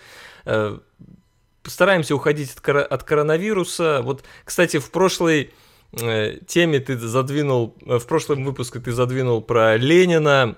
Стараемся 1.68 2.14
уходить 2.14 2.52
от, 2.52 2.60
кор- 2.60 2.86
от 2.88 3.02
коронавируса. 3.02 4.00
Вот, 4.02 4.24
кстати, 4.44 4.78
в 4.78 4.90
прошлой 4.90 5.52
э, 5.92 6.38
теме 6.46 6.80
ты 6.80 6.96
задвинул, 6.98 7.76
э, 7.86 7.98
в 7.98 8.06
прошлом 8.06 8.44
выпуске 8.44 8.80
ты 8.80 8.92
задвинул 8.92 9.42
про 9.42 9.76
Ленина. 9.76 10.56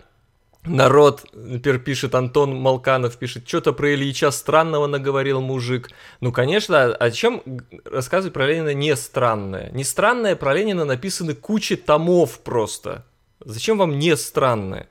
Народ, 0.64 1.24
например, 1.32 1.80
пишет 1.80 2.14
Антон 2.14 2.54
Малканов, 2.54 3.16
пишет, 3.16 3.48
что-то 3.48 3.72
про 3.72 3.94
Ильича 3.94 4.30
странного 4.30 4.86
наговорил 4.86 5.40
мужик. 5.40 5.88
Ну, 6.20 6.32
конечно, 6.32 6.84
а 6.84 6.92
о 6.92 7.10
чем 7.10 7.42
рассказывать 7.86 8.34
про 8.34 8.46
Ленина 8.46 8.74
не 8.74 8.94
странное? 8.94 9.70
Не 9.70 9.84
странное, 9.84 10.36
про 10.36 10.52
Ленина 10.52 10.84
написаны 10.84 11.34
куча 11.34 11.78
томов 11.78 12.40
просто. 12.40 13.06
Зачем 13.42 13.78
вам 13.78 13.98
не 13.98 14.16
странное? 14.16 14.86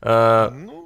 А, 0.00 0.50
ну... 0.50 0.84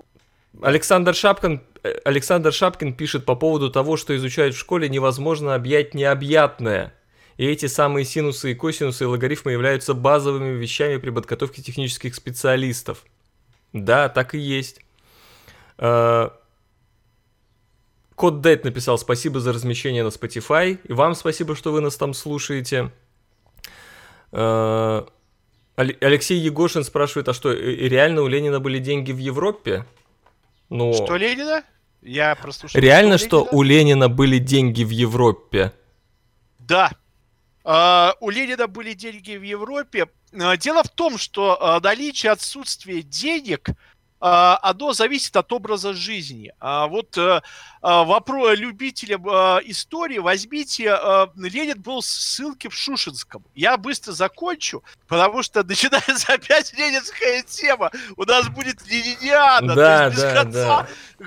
Александр 0.62 1.14
Шапкин 1.14 1.62
Александр 2.04 2.52
Шапкин 2.52 2.94
пишет 2.94 3.24
по 3.24 3.34
поводу 3.34 3.70
того, 3.70 3.96
что 3.96 4.16
изучают 4.16 4.54
в 4.54 4.58
школе, 4.58 4.88
невозможно 4.88 5.54
объять 5.54 5.94
необъятное. 5.94 6.94
И 7.36 7.46
эти 7.46 7.66
самые 7.66 8.04
синусы 8.04 8.50
и 8.50 8.54
косинусы 8.54 9.04
и 9.04 9.06
логарифмы 9.06 9.52
являются 9.52 9.94
базовыми 9.94 10.56
вещами 10.56 10.96
при 10.96 11.10
подготовке 11.10 11.62
технических 11.62 12.14
специалистов. 12.14 13.04
Да, 13.72 14.08
так 14.08 14.34
и 14.34 14.38
есть. 14.38 14.80
А, 15.78 16.36
Код 18.16 18.40
Дэйт 18.40 18.64
написал 18.64 18.98
спасибо 18.98 19.38
за 19.38 19.52
размещение 19.52 20.02
на 20.02 20.08
Spotify. 20.08 20.80
И 20.82 20.92
вам 20.92 21.14
спасибо, 21.14 21.54
что 21.54 21.70
вы 21.70 21.80
нас 21.80 21.96
там 21.96 22.12
слушаете. 22.12 22.90
А, 24.32 25.06
Алексей 25.76 26.38
Егошин 26.38 26.82
спрашивает, 26.82 27.28
а 27.28 27.34
что, 27.34 27.52
реально 27.52 28.22
у 28.22 28.26
Ленина 28.26 28.58
были 28.58 28.80
деньги 28.80 29.12
в 29.12 29.18
Европе? 29.18 29.86
Ну, 30.70 30.92
что 30.92 31.16
Ленина? 31.16 31.62
Я 32.02 32.34
прослушал. 32.34 32.80
Реально, 32.80 33.18
что, 33.18 33.46
у 33.50 33.62
Ленина 33.62 34.08
были 34.08 34.38
деньги 34.38 34.84
в 34.84 34.90
Европе? 34.90 35.72
Да. 36.58 36.92
Uh, 37.64 38.14
у 38.20 38.30
Ленина 38.30 38.66
были 38.66 38.94
деньги 38.94 39.36
в 39.36 39.42
Европе. 39.42 40.06
Uh, 40.32 40.56
дело 40.56 40.82
в 40.82 40.88
том, 40.88 41.18
что 41.18 41.58
uh, 41.60 41.82
наличие 41.82 42.32
отсутствия 42.32 43.02
денег 43.02 43.70
оно 44.20 44.94
зависит 44.94 45.36
от 45.36 45.52
образа 45.52 45.94
жизни. 45.94 46.52
Вот 46.60 47.16
э, 47.16 47.40
вопрос 47.80 48.58
любителям 48.58 49.22
истории, 49.64 50.18
возьмите, 50.18 50.98
Ленин 51.36 51.80
был 51.80 52.00
в 52.00 52.04
ссылке 52.04 52.68
в 52.68 52.74
Шушинском. 52.74 53.44
Я 53.54 53.76
быстро 53.76 54.10
закончу, 54.10 54.82
потому 55.06 55.44
что 55.44 55.62
начинается 55.62 56.32
опять 56.32 56.72
ленинская 56.72 57.44
тема. 57.44 57.92
У 58.16 58.24
нас 58.24 58.48
будет 58.48 58.84
лениниана, 58.88 59.76
да, 59.76 59.98
то 59.98 60.04
есть 60.06 60.16
без 60.16 60.22
да, 60.22 60.34
конца. 60.42 60.88
Да 61.20 61.26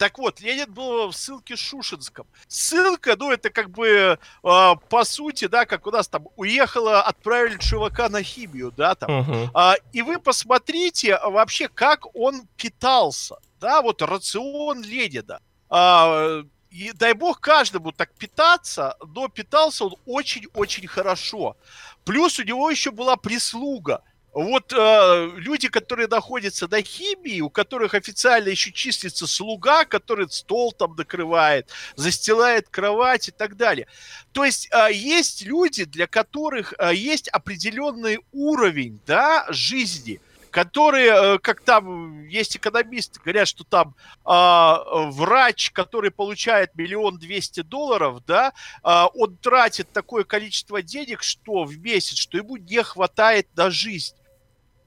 так 0.00 0.16
вот, 0.16 0.40
Ленин 0.40 0.72
был 0.72 1.08
в 1.08 1.12
ссылке 1.12 1.56
Шушинском. 1.56 2.26
Ссылка, 2.48 3.16
ну, 3.18 3.30
это 3.30 3.50
как 3.50 3.68
бы, 3.68 4.18
э, 4.42 4.74
по 4.88 5.04
сути, 5.04 5.46
да, 5.46 5.66
как 5.66 5.86
у 5.86 5.90
нас 5.90 6.08
там 6.08 6.26
уехала, 6.36 7.02
отправили 7.02 7.58
чувака 7.58 8.08
на 8.08 8.22
химию, 8.22 8.72
да, 8.74 8.94
там. 8.94 9.10
Uh-huh. 9.10 9.50
А, 9.52 9.74
и 9.92 10.00
вы 10.00 10.18
посмотрите 10.18 11.20
вообще, 11.22 11.68
как 11.68 12.16
он 12.16 12.48
питался, 12.56 13.36
да, 13.60 13.82
вот 13.82 14.00
рацион 14.00 14.80
Ленина. 14.82 15.42
А, 15.68 16.44
и 16.70 16.92
дай 16.92 17.12
бог 17.12 17.38
каждому 17.38 17.92
так 17.92 18.10
питаться, 18.14 18.96
но 19.06 19.28
питался 19.28 19.84
он 19.84 19.96
очень-очень 20.06 20.86
хорошо. 20.86 21.58
Плюс 22.06 22.38
у 22.38 22.42
него 22.42 22.70
еще 22.70 22.90
была 22.90 23.16
прислуга– 23.16 24.02
вот 24.32 24.72
э, 24.72 25.30
люди, 25.36 25.68
которые 25.68 26.06
находятся 26.06 26.68
на 26.68 26.82
химии, 26.82 27.40
у 27.40 27.50
которых 27.50 27.94
официально 27.94 28.48
еще 28.48 28.72
числится 28.72 29.26
слуга, 29.26 29.84
который 29.84 30.30
стол 30.30 30.72
там 30.72 30.94
накрывает, 30.96 31.68
застилает 31.96 32.68
кровать 32.68 33.28
и 33.28 33.32
так 33.32 33.56
далее. 33.56 33.88
То 34.32 34.44
есть 34.44 34.68
э, 34.72 34.92
есть 34.92 35.42
люди, 35.42 35.84
для 35.84 36.06
которых 36.06 36.74
э, 36.78 36.94
есть 36.94 37.28
определенный 37.28 38.20
уровень 38.32 39.00
да, 39.04 39.46
жизни, 39.48 40.20
которые, 40.50 41.34
э, 41.34 41.38
как 41.38 41.62
там 41.62 42.26
есть 42.28 42.56
экономисты, 42.56 43.20
говорят, 43.20 43.48
что 43.48 43.64
там 43.64 43.96
э, 44.24 45.10
врач, 45.10 45.70
который 45.72 46.12
получает 46.12 46.76
миллион 46.76 47.18
двести 47.18 47.62
долларов, 47.62 48.24
да, 48.26 48.52
э, 48.84 49.04
он 49.14 49.36
тратит 49.38 49.92
такое 49.92 50.22
количество 50.22 50.82
денег, 50.82 51.24
что 51.24 51.64
в 51.64 51.76
месяц, 51.78 52.16
что 52.16 52.38
ему 52.38 52.56
не 52.56 52.82
хватает 52.84 53.48
на 53.56 53.70
жизнь 53.70 54.14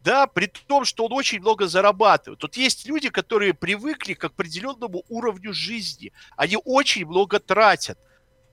да, 0.03 0.27
при 0.27 0.47
том, 0.47 0.83
что 0.83 1.05
он 1.05 1.13
очень 1.13 1.39
много 1.39 1.67
зарабатывает. 1.67 2.39
Тут 2.39 2.57
есть 2.57 2.85
люди, 2.87 3.09
которые 3.09 3.53
привыкли 3.53 4.13
к 4.13 4.25
определенному 4.25 5.03
уровню 5.07 5.53
жизни. 5.53 6.11
Они 6.35 6.57
очень 6.65 7.05
много 7.05 7.39
тратят, 7.39 7.97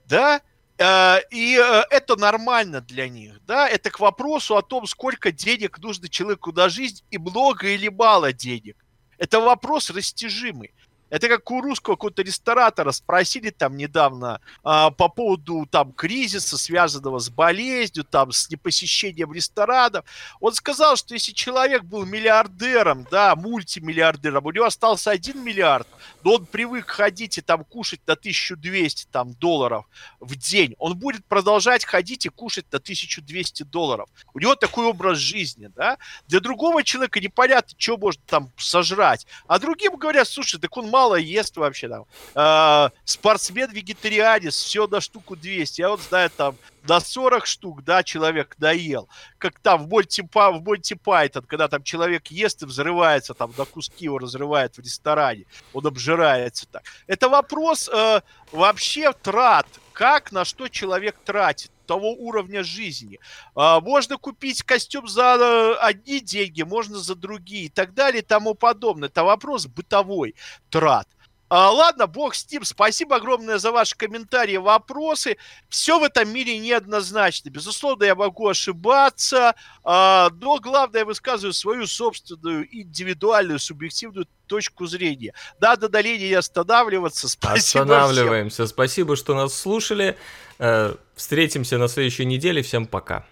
да, 0.05 0.41
э, 0.77 1.17
и 1.29 1.57
э, 1.57 1.83
это 1.89 2.15
нормально 2.15 2.79
для 2.79 3.09
них, 3.09 3.43
да, 3.45 3.67
это 3.67 3.89
к 3.89 3.99
вопросу 3.99 4.55
о 4.55 4.61
том, 4.61 4.87
сколько 4.87 5.31
денег 5.31 5.79
нужно 5.79 6.07
человеку 6.07 6.53
на 6.53 6.69
жизнь 6.69 7.03
и 7.11 7.17
много 7.17 7.67
или 7.67 7.89
мало 7.89 8.31
денег. 8.31 8.77
Это 9.17 9.39
вопрос 9.39 9.89
растяжимый. 9.89 10.73
Это 11.11 11.27
как 11.27 11.51
у 11.51 11.59
русского 11.61 11.95
какого-то 11.95 12.23
ресторатора 12.23 12.91
спросили 12.91 13.49
там 13.49 13.75
недавно 13.75 14.39
а, 14.63 14.91
по 14.91 15.09
поводу 15.09 15.67
там 15.69 15.91
кризиса, 15.91 16.57
связанного 16.57 17.19
с 17.19 17.29
болезнью, 17.29 18.05
там 18.05 18.31
с 18.31 18.49
непосещением 18.49 19.33
ресторанов. 19.33 20.05
Он 20.39 20.53
сказал, 20.53 20.95
что 20.95 21.13
если 21.13 21.33
человек 21.33 21.83
был 21.83 22.05
миллиардером, 22.05 23.05
да, 23.11 23.35
мультимиллиардером, 23.35 24.45
у 24.45 24.51
него 24.51 24.65
остался 24.65 25.11
один 25.11 25.43
миллиард, 25.43 25.87
но 26.23 26.35
он 26.35 26.45
привык 26.45 26.89
ходить 26.89 27.37
и 27.37 27.41
там 27.41 27.65
кушать 27.65 27.99
на 28.07 28.13
1200 28.13 29.07
там 29.11 29.33
долларов 29.33 29.85
в 30.21 30.37
день, 30.37 30.75
он 30.79 30.97
будет 30.97 31.25
продолжать 31.25 31.83
ходить 31.83 32.25
и 32.25 32.29
кушать 32.29 32.71
на 32.71 32.77
1200 32.77 33.63
долларов. 33.63 34.07
У 34.33 34.39
него 34.39 34.55
такой 34.55 34.85
образ 34.85 35.17
жизни, 35.17 35.69
да. 35.75 35.97
Для 36.27 36.39
другого 36.39 36.83
человека 36.83 37.19
непонятно, 37.19 37.75
что 37.77 37.97
можно 37.97 38.21
там 38.27 38.49
сожрать. 38.55 39.27
А 39.47 39.59
другим 39.59 39.97
говорят, 39.97 40.29
слушай, 40.29 40.57
так 40.57 40.77
он 40.77 40.89
мало 40.89 41.00
мало 41.01 41.15
ест 41.15 41.57
вообще 41.57 41.89
там. 41.89 42.05
Э, 42.35 42.89
Спортсмен-вегетарианец, 43.05 44.53
все 44.53 44.87
на 44.87 45.01
штуку 45.01 45.35
200. 45.35 45.81
Я 45.81 45.89
вот 45.89 46.01
знаю 46.01 46.29
там 46.29 46.55
на 46.87 46.99
40 46.99 47.45
штук, 47.45 47.83
да, 47.83 48.03
человек 48.03 48.55
доел. 48.57 49.09
Как 49.37 49.59
там 49.59 49.85
в 49.85 49.89
Монти, 49.89 50.21
в 50.21 50.61
Монти 50.63 50.93
Пайтон, 50.93 51.43
когда 51.43 51.67
там 51.67 51.83
человек 51.83 52.27
ест 52.27 52.63
и 52.63 52.65
взрывается, 52.65 53.33
там 53.33 53.53
на 53.57 53.65
куски 53.65 54.05
его 54.05 54.17
разрывает 54.17 54.77
в 54.77 54.79
ресторане. 54.79 55.45
Он 55.73 55.85
обжирается 55.85 56.67
так. 56.67 56.83
Это 57.07 57.29
вопрос 57.29 57.89
э, 57.89 58.21
вообще 58.51 59.13
трат. 59.13 59.67
Как, 59.93 60.31
на 60.31 60.45
что 60.45 60.67
человек 60.67 61.17
тратит 61.23 61.69
того 61.85 62.13
уровня 62.13 62.63
жизни. 62.63 63.19
А, 63.53 63.81
можно 63.81 64.17
купить 64.17 64.63
костюм 64.63 65.09
за 65.09 65.35
э, 65.37 65.75
одни 65.81 66.21
деньги, 66.21 66.61
можно 66.61 66.97
за 66.97 67.15
другие 67.15 67.65
и 67.65 67.69
так 67.69 67.93
далее 67.93 68.21
и 68.21 68.25
тому 68.25 68.55
подобное. 68.55 69.09
Это 69.09 69.25
вопрос 69.25 69.67
бытовой 69.67 70.35
трат. 70.69 71.07
А, 71.53 71.69
ладно, 71.69 72.07
бог 72.07 72.33
с 72.33 72.49
ним. 72.49 72.63
Спасибо 72.63 73.17
огромное 73.17 73.57
за 73.57 73.73
ваши 73.73 73.93
комментарии, 73.97 74.55
вопросы. 74.55 75.35
Все 75.67 75.99
в 75.99 76.03
этом 76.03 76.31
мире 76.31 76.57
неоднозначно. 76.57 77.49
Безусловно, 77.49 78.05
я 78.05 78.15
могу 78.15 78.47
ошибаться, 78.47 79.55
а, 79.83 80.29
но 80.39 80.59
главное, 80.59 81.01
я 81.01 81.05
высказываю 81.05 81.51
свою 81.51 81.87
собственную 81.87 82.73
индивидуальную, 82.73 83.59
субъективную 83.59 84.27
точку 84.47 84.85
зрения. 84.85 85.33
Надо 85.59 85.89
на 85.89 86.01
не 86.01 86.33
останавливаться. 86.33 87.27
Спасибо 87.27 87.83
Останавливаемся. 87.83 88.63
Всем. 88.63 88.67
Спасибо, 88.67 89.17
что 89.17 89.35
нас 89.35 89.53
слушали. 89.53 90.17
Э, 90.57 90.95
встретимся 91.15 91.77
на 91.77 91.89
следующей 91.89 92.23
неделе. 92.23 92.61
Всем 92.61 92.85
пока. 92.85 93.25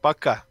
Пока. 0.00 0.44